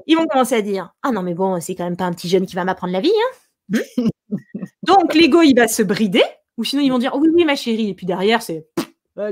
[0.06, 2.28] ils vont commencer à dire, ah non mais bon, c'est quand même pas un petit
[2.28, 3.78] jeune qui va m'apprendre la vie, hein.
[4.82, 6.22] Donc l'ego, il va se brider,
[6.56, 8.66] ou sinon ils vont dire, oui, oui, ma chérie, et puis derrière, c'est,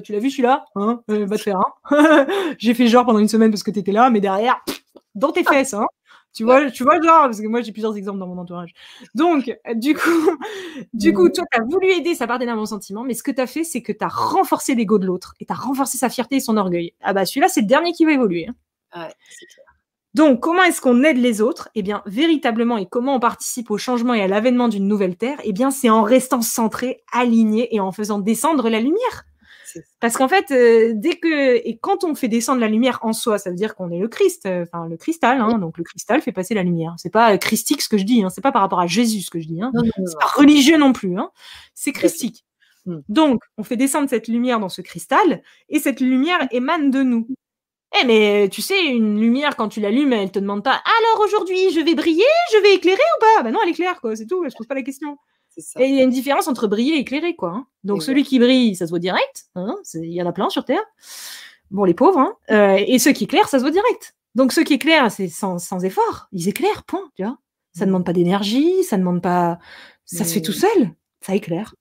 [0.02, 1.58] tu l'as vu celui-là, hein, euh, va te faire,
[1.90, 2.26] hein.
[2.58, 4.62] J'ai fait genre pendant une semaine parce que tu étais là, mais derrière,
[5.14, 5.86] dans tes fesses, hein.
[6.36, 8.74] Tu vois, tu vois genre, parce que moi j'ai plusieurs exemples dans mon entourage.
[9.14, 10.00] Donc, du coup,
[10.92, 13.30] du coup, toi, tu as voulu aider, ça partait d'un bon sentiment, mais ce que
[13.30, 15.96] tu as fait, c'est que tu as renforcé l'ego de l'autre et tu as renforcé
[15.96, 16.92] sa fierté et son orgueil.
[17.00, 18.48] Ah bah celui-là, c'est le dernier qui va évoluer.
[18.48, 18.54] Hein.
[19.00, 19.64] Ouais, c'est clair.
[20.12, 21.70] Donc, comment est-ce qu'on aide les autres?
[21.74, 25.38] Eh bien, véritablement, et comment on participe au changement et à l'avènement d'une nouvelle terre?
[25.44, 29.24] Eh bien, c'est en restant centré, aligné et en faisant descendre la lumière.
[30.00, 33.38] Parce qu'en fait, euh, dès que et quand on fait descendre la lumière en soi,
[33.38, 35.40] ça veut dire qu'on est le Christ, euh, le cristal.
[35.40, 36.94] Hein, donc le cristal fait passer la lumière.
[36.98, 38.22] C'est pas euh, christique ce que je dis.
[38.22, 39.60] Hein, c'est pas par rapport à Jésus ce que je dis.
[39.62, 41.18] Hein, c'est pas religieux non plus.
[41.18, 41.30] Hein,
[41.74, 42.44] c'est christique.
[42.84, 43.00] Hmm.
[43.08, 47.26] Donc on fait descendre cette lumière dans ce cristal et cette lumière émane de nous.
[48.00, 50.82] Eh mais tu sais, une lumière quand tu l'allumes, elle te demande pas.
[50.84, 53.42] Alors aujourd'hui, je vais briller, je vais éclairer ou pas?
[53.44, 54.14] Ben non, elle éclaire quoi.
[54.16, 54.48] C'est tout.
[54.48, 55.16] Se pose pas la question.
[55.78, 57.50] Et il y a une différence entre briller et éclairer, quoi.
[57.50, 57.66] Hein.
[57.84, 59.46] Donc celui qui brille, ça se voit direct.
[59.54, 59.74] Hein.
[59.94, 60.82] Il y en a plein sur Terre.
[61.70, 62.18] Bon, les pauvres.
[62.18, 62.34] Hein.
[62.50, 64.16] Euh, et ceux qui éclairent, ça se voit direct.
[64.34, 66.28] Donc ceux qui éclairent, c'est sans, sans, effort.
[66.32, 67.10] Ils éclairent, point.
[67.16, 67.38] Tu vois
[67.72, 67.92] ça ne mmh.
[67.92, 69.58] demande pas d'énergie, ça ne demande pas.
[70.06, 70.90] Ça se fait tout seul.
[71.20, 71.74] Ça éclaire.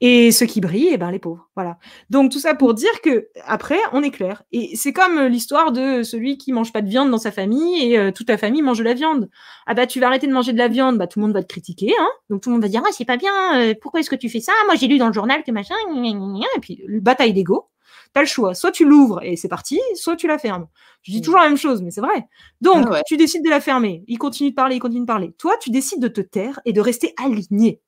[0.00, 1.48] Et ceux qui brillent, eh ben, les pauvres.
[1.54, 1.78] Voilà.
[2.10, 4.42] Donc, tout ça pour dire que après, on est clair.
[4.52, 7.82] Et c'est comme euh, l'histoire de celui qui mange pas de viande dans sa famille
[7.82, 9.30] et euh, toute ta famille mange de la viande.
[9.66, 11.42] Ah bah, tu vas arrêter de manger de la viande, bah, tout le monde va
[11.42, 12.08] te critiquer, hein.
[12.28, 14.28] Donc, tout le monde va dire, ah, c'est pas bien, euh, pourquoi est-ce que tu
[14.28, 14.52] fais ça?
[14.66, 15.74] Moi, j'ai lu dans le journal que machin,
[16.56, 17.68] et puis, bataille d'ego.
[18.12, 18.54] T'as le choix.
[18.54, 20.68] Soit tu l'ouvres et c'est parti, soit tu la fermes.
[21.02, 21.22] Je dis mmh.
[21.22, 22.26] toujours la même chose, mais c'est vrai.
[22.60, 24.04] Donc, ah tu décides de la fermer.
[24.06, 25.32] Il continue de parler, il continue de parler.
[25.38, 27.82] Toi, tu décides de te taire et de rester aligné.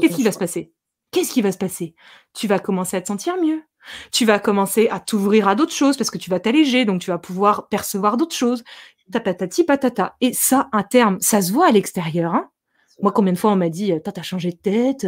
[0.00, 0.72] Qu'est-ce qui va se passer?
[1.10, 1.94] Qu'est-ce qui va se passer?
[2.34, 3.62] Tu vas commencer à te sentir mieux.
[4.12, 7.10] Tu vas commencer à t'ouvrir à d'autres choses parce que tu vas t'alléger, donc tu
[7.10, 8.62] vas pouvoir percevoir d'autres choses.
[9.10, 10.16] Tatati patata.
[10.20, 12.34] Et ça, un terme, ça se voit à l'extérieur.
[12.34, 12.50] Hein
[13.02, 15.06] moi, combien de fois on m'a dit, t'as changé de tête,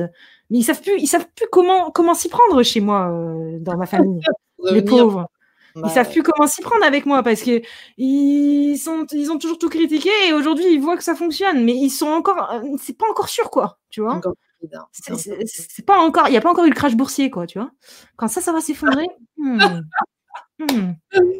[0.50, 3.76] mais ils savent plus, ils savent plus comment comment s'y prendre chez moi euh, dans
[3.76, 4.20] ma famille.
[4.70, 5.28] les pauvres.
[5.74, 7.62] Ils savent plus comment s'y prendre avec moi parce que
[7.96, 11.72] ils sont, ils ont toujours tout critiqué et aujourd'hui ils voient que ça fonctionne, mais
[11.74, 14.20] ils sont encore, euh, c'est pas encore sûr quoi, tu vois.
[14.92, 17.70] C'est pas encore, il y a pas encore eu le crash boursier quoi, tu vois.
[18.16, 19.08] Quand ça, ça va s'effondrer.
[19.36, 19.58] hmm.
[20.58, 20.92] hmm.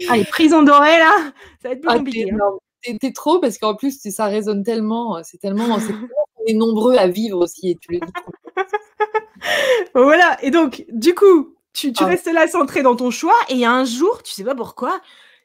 [0.09, 1.33] Allez, prison dorée là,
[1.63, 2.31] ça va être plus ah, compliqué.
[2.31, 2.97] Hein.
[3.01, 7.39] T'es trop parce qu'en plus ça résonne tellement, c'est tellement, on est nombreux à vivre
[7.39, 8.13] aussi et tu le dis.
[9.95, 12.07] voilà, et donc du coup, tu, tu ah.
[12.07, 15.01] restes là centré dans ton choix et un jour, tu sais pas pourquoi,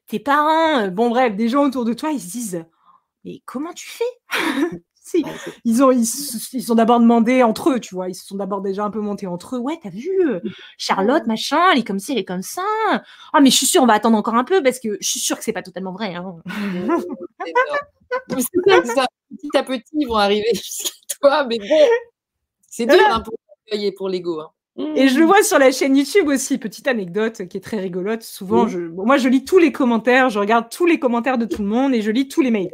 [0.07, 2.65] tes parents, euh, bon bref, des gens autour de toi, ils se disent
[3.27, 4.79] mais comment tu fais?
[5.07, 5.23] Si.
[5.63, 6.03] Ils ont ils,
[6.53, 8.99] ils sont d'abord demandé entre eux, tu vois, ils se sont d'abord déjà un peu
[8.99, 9.59] montés entre eux.
[9.59, 10.39] Ouais, t'as vu euh,
[10.77, 12.61] Charlotte, machin, elle est comme ci, elle est comme ça.
[13.33, 15.19] Ah mais je suis sûre, on va attendre encore un peu parce que je suis
[15.19, 16.15] sûre que c'est pas totalement vrai.
[16.15, 16.35] Hein.
[18.29, 21.87] c'est ça, Petit à petit, ils vont arriver jusqu'à toi, mais bon,
[22.67, 23.33] c'est dur hein, pour,
[23.97, 24.39] pour l'ego.
[24.39, 24.51] Hein.
[24.77, 28.21] Et je le vois sur la chaîne YouTube aussi, petite anecdote qui est très rigolote.
[28.21, 31.63] Souvent, je, moi, je lis tous les commentaires, je regarde tous les commentaires de tout
[31.63, 32.69] le monde et je lis tous les mails.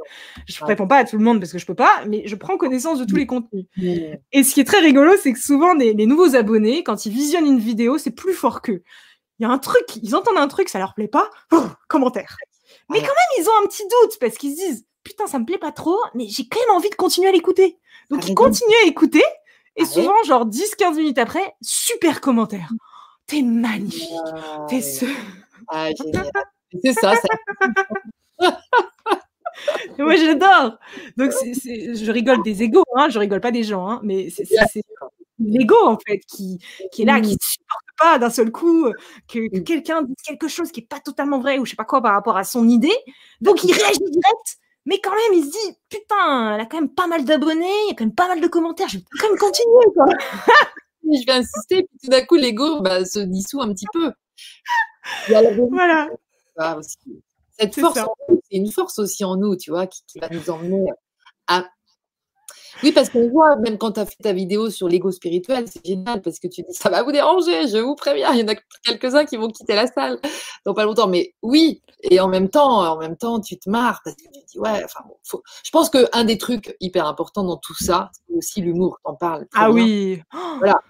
[0.46, 2.36] Je ne réponds pas à tout le monde parce que je peux pas, mais je
[2.36, 3.66] prends connaissance de tous les contenus.
[3.78, 7.48] Et ce qui est très rigolo, c'est que souvent, les, nouveaux abonnés, quand ils visionnent
[7.48, 8.84] une vidéo, c'est plus fort qu'eux.
[9.40, 11.30] Il y a un truc, ils entendent un truc, ça leur plaît pas,
[11.88, 12.36] commentaire.
[12.90, 15.46] Mais quand même, ils ont un petit doute parce qu'ils se disent, putain, ça me
[15.46, 17.78] plaît pas trop, mais j'ai quand même envie de continuer à l'écouter.
[18.10, 19.24] Donc, ils continuent à écouter
[19.76, 22.70] et ah souvent, genre 10-15 minutes après, super commentaire.
[23.28, 24.10] T'es magnifique.
[24.70, 25.06] T'es ce.
[25.70, 25.90] Ah,
[26.84, 27.14] c'est ça.
[27.16, 28.60] ça...
[29.98, 30.78] Moi, j'adore.
[31.18, 34.46] Donc, je rigole des égaux, hein, je rigole pas des gens, hein, mais c'est
[35.40, 36.60] l'ego, en fait, qui,
[36.92, 38.92] qui est là, qui ne supporte pas d'un seul coup
[39.28, 41.86] que, que quelqu'un dise quelque chose qui est pas totalement vrai ou je sais pas
[41.86, 42.96] quoi par rapport à son idée.
[43.42, 46.94] Donc, il réagit direct mais quand même, il se dit, putain, elle a quand même
[46.94, 49.30] pas mal d'abonnés, il y a quand même pas mal de commentaires, je vais quand
[49.30, 50.06] même continuer, quoi.
[51.04, 54.12] je vais insister, puis tout d'un coup, l'ego bah, se dissout un petit peu.
[55.70, 56.10] voilà.
[57.60, 58.00] Cette force,
[58.30, 60.86] c'est une force aussi en nous, tu vois, qui va nous emmener
[61.48, 61.66] à
[62.84, 65.86] oui, parce qu'on voit, même quand tu as fait ta vidéo sur l'ego spirituel, c'est
[65.86, 68.48] génial parce que tu dis ça va vous déranger, je vous préviens, il y en
[68.50, 70.20] a quelques-uns qui vont quitter la salle
[70.66, 71.08] dans pas longtemps.
[71.08, 74.40] Mais oui, et en même temps, en même temps, tu te marres parce que tu
[74.52, 75.42] dis ouais, enfin, faut...
[75.64, 79.46] je pense qu'un des trucs hyper importants dans tout ça, c'est aussi l'humour, t'en parles.
[79.56, 80.22] Ah oui.
[80.60, 80.82] Voilà.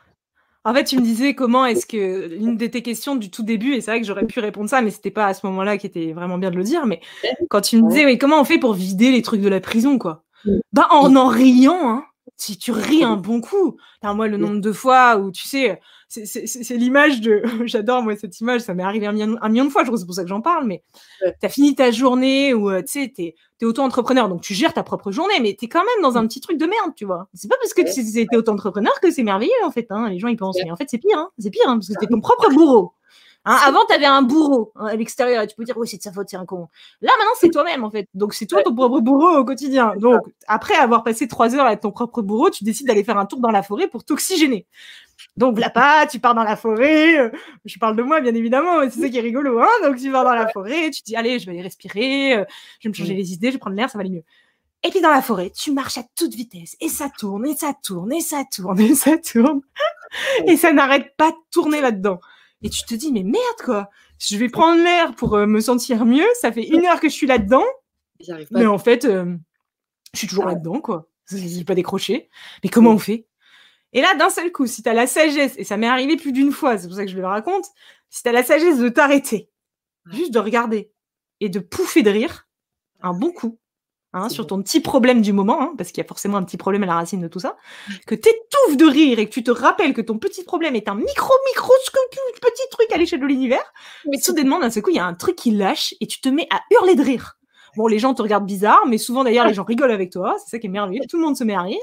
[0.65, 3.73] En fait, tu me disais comment est-ce que l'une de tes questions du tout début,
[3.73, 5.85] et c'est vrai que j'aurais pu répondre ça, mais c'était pas à ce moment-là qui
[5.87, 7.01] était vraiment bien de le dire, mais
[7.49, 9.99] quand tu me disais oui, comment on fait pour vider les trucs de la prison,
[9.99, 10.23] quoi?
[10.71, 12.05] Bah, en en riant, hein.
[12.35, 13.77] Si tu ris un bon coup.
[14.03, 15.79] moi, le nombre de fois où, tu sais,
[16.09, 17.41] c'est l'image de.
[17.65, 18.61] J'adore, moi, cette image.
[18.61, 19.83] Ça m'est arrivé un million, un million de fois.
[19.83, 20.65] Je c'est pour ça que j'en parle.
[20.65, 20.83] Mais
[21.21, 24.27] tu as fini ta journée où, euh, tu sais, tu es, auto-entrepreneur.
[24.29, 25.39] Donc, tu gères ta propre journée.
[25.41, 27.29] Mais tu es quand même dans un petit truc de merde, tu vois.
[27.33, 29.87] C'est pas parce que tu es auto-entrepreneur que c'est merveilleux, en fait.
[29.89, 30.09] Hein.
[30.09, 30.57] Les gens, ils pensent.
[30.63, 31.17] Mais en fait, c'est pire.
[31.17, 31.29] Hein.
[31.37, 31.67] C'est pire.
[31.67, 32.93] Hein, parce que tu es ton propre bourreau.
[33.45, 35.97] Hein, avant, tu avais un bourreau hein, à l'extérieur et tu peux dire, oui, c'est
[35.97, 36.69] de sa faute, c'est un con.
[37.01, 38.07] Là, maintenant, c'est toi-même, en fait.
[38.13, 39.93] Donc, c'est toi ton propre bourreau au quotidien.
[39.97, 43.25] Donc, après avoir passé trois heures être ton propre bourreau, tu décides d'aller faire un
[43.25, 44.65] tour dans la forêt pour t'oxygéner.
[45.35, 47.19] Donc, là pas, tu pars dans la forêt.
[47.19, 47.29] Euh,
[47.65, 49.59] je parle de moi, bien évidemment, c'est ça qui est rigolo.
[49.59, 52.45] Hein Donc, tu vas dans la forêt, tu dis, allez, je vais aller respirer, euh,
[52.79, 54.23] je vais me changer les idées, je vais prendre l'air, ça va aller mieux.
[54.85, 57.73] Et puis dans la forêt, tu marches à toute vitesse et ça tourne et ça
[57.81, 59.61] tourne et ça tourne et ça tourne
[60.45, 62.19] et ça n'arrête pas de tourner là-dedans.
[62.63, 63.89] Et tu te dis, mais merde, quoi.
[64.19, 66.25] Je vais prendre l'air pour euh, me sentir mieux.
[66.39, 67.65] Ça fait une heure que je suis là-dedans.
[68.51, 69.35] Mais en fait, euh,
[70.13, 71.09] je suis toujours là-dedans, quoi.
[71.31, 72.29] n'ai pas décroché.
[72.63, 73.27] Mais comment on fait?
[73.91, 76.31] Et là, d'un seul coup, si tu as la sagesse, et ça m'est arrivé plus
[76.31, 77.65] d'une fois, c'est pour ça que je le raconte,
[78.09, 79.49] si tu as la sagesse de t'arrêter,
[80.11, 80.91] juste de regarder
[81.39, 82.47] et de pouffer de rire,
[83.01, 83.59] un bon coup,
[84.15, 86.57] Hein, sur ton petit problème du moment, hein, parce qu'il y a forcément un petit
[86.57, 87.57] problème à la racine de tout ça,
[88.05, 90.93] que t'étouffes de rire et que tu te rappelles que ton petit problème est un
[90.93, 93.73] micro microscopique petit truc à l'échelle de l'univers,
[94.07, 96.29] mais soudainement d'un seul coup il y a un truc qui lâche et tu te
[96.29, 97.39] mets à hurler de rire.
[97.75, 100.51] Bon, les gens te regardent bizarre, mais souvent d'ailleurs les gens rigolent avec toi, c'est
[100.51, 101.81] ça qui est merveilleux, tout le monde se met à rire.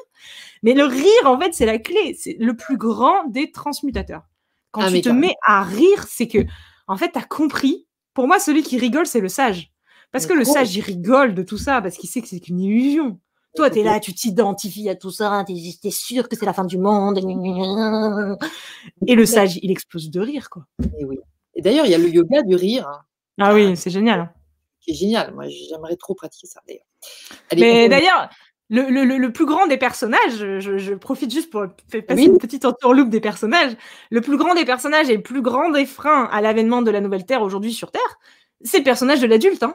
[0.62, 4.22] Mais le rire en fait c'est la clé, c'est le plus grand des transmutateurs.
[4.70, 6.38] Quand ah, tu te mets à rire, c'est que
[6.86, 7.88] en fait t'as compris.
[8.14, 9.72] Pour moi, celui qui rigole c'est le sage.
[10.12, 12.60] Parce que le sage, il rigole de tout ça, parce qu'il sait que c'est qu'une
[12.60, 13.18] illusion.
[13.56, 16.52] Toi, tu es là, tu t'identifies à tout ça, tu es, sûr que c'est la
[16.52, 17.18] fin du monde.
[19.06, 20.66] Et le sage, il explose de rire, quoi.
[20.98, 21.18] Et, oui.
[21.54, 22.86] et d'ailleurs, il y a le yoga du rire.
[22.88, 23.00] Hein.
[23.40, 24.32] Ah oui, c'est génial.
[24.80, 25.34] C'est génial.
[25.34, 26.84] Moi, j'aimerais trop pratiquer ça, d'ailleurs.
[27.56, 28.30] Mais d'ailleurs,
[28.68, 31.66] le, le, le, plus grand des personnages, je, je profite juste pour
[32.06, 33.72] passer une petite entourloupe des personnages,
[34.10, 37.00] le plus grand des personnages et le plus grand des freins à l'avènement de la
[37.00, 38.18] nouvelle Terre aujourd'hui sur Terre,
[38.62, 39.64] c'est le personnage de l'adulte.
[39.64, 39.74] Hein.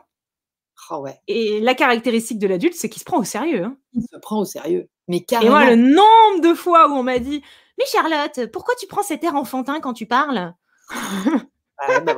[0.91, 1.20] Oh ouais.
[1.28, 3.64] Et la caractéristique de l'adulte, c'est qu'il se prend au sérieux.
[3.64, 3.78] Hein.
[3.94, 4.88] Il se prend au sérieux.
[5.07, 5.60] Mais carrément.
[5.60, 7.41] Et moi, le nombre de fois où on m'a dit
[7.78, 10.53] Mais Charlotte, pourquoi tu prends cet air enfantin quand tu parles?
[11.88, 12.16] Bah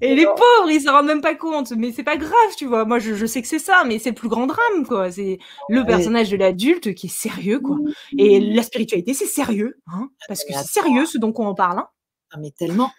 [0.00, 1.70] Et les pauvres, ils s'en rendent même pas compte.
[1.72, 2.84] Mais c'est pas grave, tu vois.
[2.84, 5.10] Moi, je, sais que c'est ça, mais c'est le plus grand drame, quoi.
[5.10, 5.38] C'est
[5.68, 7.76] le personnage de l'adulte qui est sérieux, quoi.
[8.18, 11.78] Et la spiritualité, c'est sérieux, hein, parce que c'est sérieux ce dont on parle.
[11.78, 11.88] Hein.
[12.32, 12.90] Ah, mais tellement.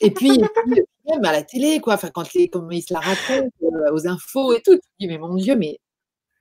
[0.00, 0.38] Et puis,
[1.08, 1.94] même à la télé, quoi.
[1.94, 5.18] Enfin, quand les, ils se la racontent euh, aux infos et tout, tu dis, mais
[5.18, 5.78] mon Dieu, mais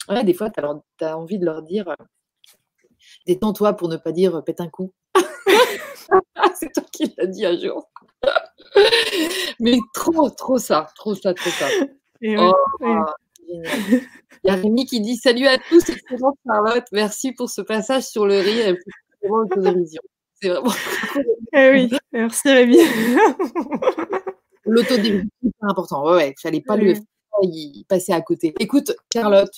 [0.10, 1.95] ouais, des fois, tu as, as, envie de leur dire euh,
[3.27, 4.91] détends-toi pour ne pas dire pète un coup.
[6.56, 7.90] c'est toi qui l'as dit un jour.
[9.60, 11.68] Mais trop, trop ça, trop ça, trop ça.
[12.38, 13.06] oh, Génial.
[14.44, 18.03] Il y a Rémi qui dit Salut à tous, excellente Charlotte, merci pour ce passage
[18.03, 18.80] sur le rire et
[19.22, 20.02] pour l'autodérision.
[20.41, 20.72] C'est vraiment.
[21.57, 22.78] Eh oui, merci Rémi.
[24.66, 26.03] L'autodérision, c'est important.
[26.03, 28.53] Ouais, ouais, il fallait pas lui passer à côté.
[28.60, 29.53] Écoute, Charlotte,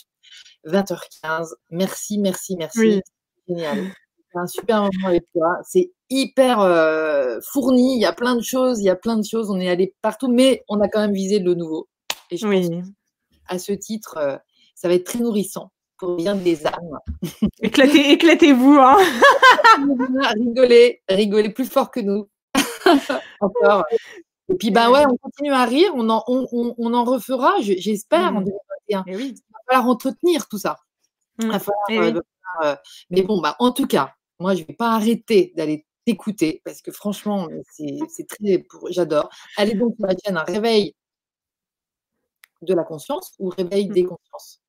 [0.68, 3.02] 20h15, merci, merci, merci.
[3.48, 3.92] Génial.
[4.32, 5.58] C'est un super moment avec toi.
[5.64, 7.96] C'est hyper euh, fourni.
[7.96, 8.80] Il y a plein de choses.
[8.80, 9.50] Il y a plein de choses.
[9.50, 11.88] On est allé partout, mais on a quand même visé le nouveau.
[12.30, 12.70] Et je oui.
[12.70, 12.88] pense
[13.48, 14.38] à ce titre, euh,
[14.76, 17.00] ça va être très nourrissant pour bien des âmes.
[17.62, 18.78] Éclatez, éclatez-vous.
[18.80, 18.98] Hein
[20.36, 22.30] rigolez, rigolez plus fort que nous.
[23.42, 23.86] Encore.
[24.50, 25.92] Et puis, ben ouais, on continue à rire.
[25.96, 29.02] On en, on, on, en refera, j'espère, en 2021.
[29.02, 29.16] Mmh.
[29.16, 29.36] oui.
[29.36, 30.78] Il va falloir entretenir tout ça.
[31.40, 32.22] Va falloir, euh,
[32.64, 32.76] euh,
[33.10, 36.82] mais bon, bah, en tout cas, moi, je ne vais pas arrêter d'aller t'écouter parce
[36.82, 38.66] que franchement, c'est très.
[38.90, 39.30] J'adore.
[39.58, 40.96] Allez donc sur chaîne un réveil
[42.62, 43.94] de la conscience ou réveil mmh.
[43.94, 44.62] des consciences.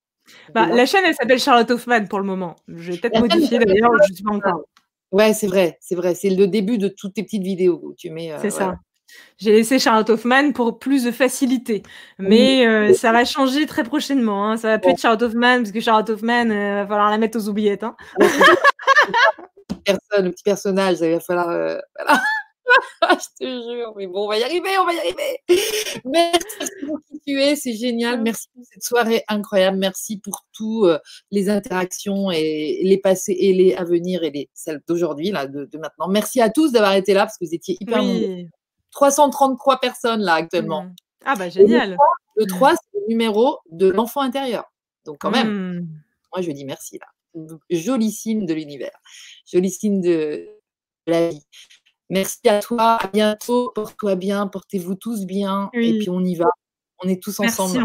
[0.53, 2.55] Bah, la chaîne, elle s'appelle Charlotte Hoffman pour le moment.
[2.67, 4.63] Je vais peut-être modifier d'ailleurs, je ne sais pas encore.
[5.11, 6.13] Ouais, c'est vrai, c'est vrai.
[6.15, 8.31] C'est le début de toutes tes petites vidéos où tu mets.
[8.31, 8.75] Euh, c'est ça.
[9.39, 11.81] J'ai laissé Charlotte Hoffman pour plus de facilité.
[12.19, 14.47] Mais euh, ça va changer très prochainement.
[14.47, 14.57] Hein.
[14.57, 17.17] Ça va plus être Charlotte Hoffman, parce que Charlotte Hoffman, il euh, va falloir la
[17.17, 17.83] mettre aux oubliettes.
[17.83, 17.95] Hein.
[19.83, 21.47] Personne, le petit personnage, il va falloir.
[21.47, 22.21] Voilà.
[23.01, 25.41] je te jure, mais bon, on va y arriver, on va y arriver.
[26.05, 28.21] Merci pour qui tu es, c'est génial.
[28.21, 29.77] Merci pour cette soirée incroyable.
[29.77, 30.99] Merci pour toutes
[31.31, 35.69] les interactions et les passées et les à venir et les celles d'aujourd'hui, là, de,
[35.77, 36.07] maintenant.
[36.07, 38.47] Merci à tous d'avoir été là parce que vous étiez hyper oui.
[38.91, 40.83] 333 personnes là actuellement.
[40.83, 40.95] Mmh.
[41.25, 41.97] Ah bah génial.
[42.35, 44.65] Le 3, c'est le numéro de l'enfant intérieur.
[45.05, 45.87] Donc quand même, mmh.
[46.33, 47.07] moi je dis merci là.
[47.69, 48.97] Joli signe de l'univers.
[49.45, 50.47] Joli signe de
[51.05, 51.45] la vie.
[52.09, 56.49] Merci à toi, à bientôt, porte-toi bien, portez-vous tous bien, et puis on y va.
[57.03, 57.83] On est tous ensemble.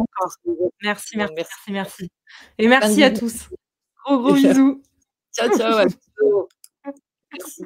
[0.82, 2.10] Merci, merci, merci, merci,
[2.58, 3.48] Et merci à tous.
[4.04, 4.82] Gros, gros bisous.
[5.32, 5.78] ciao, ciao.
[5.78, 5.86] À
[7.32, 7.64] Merci.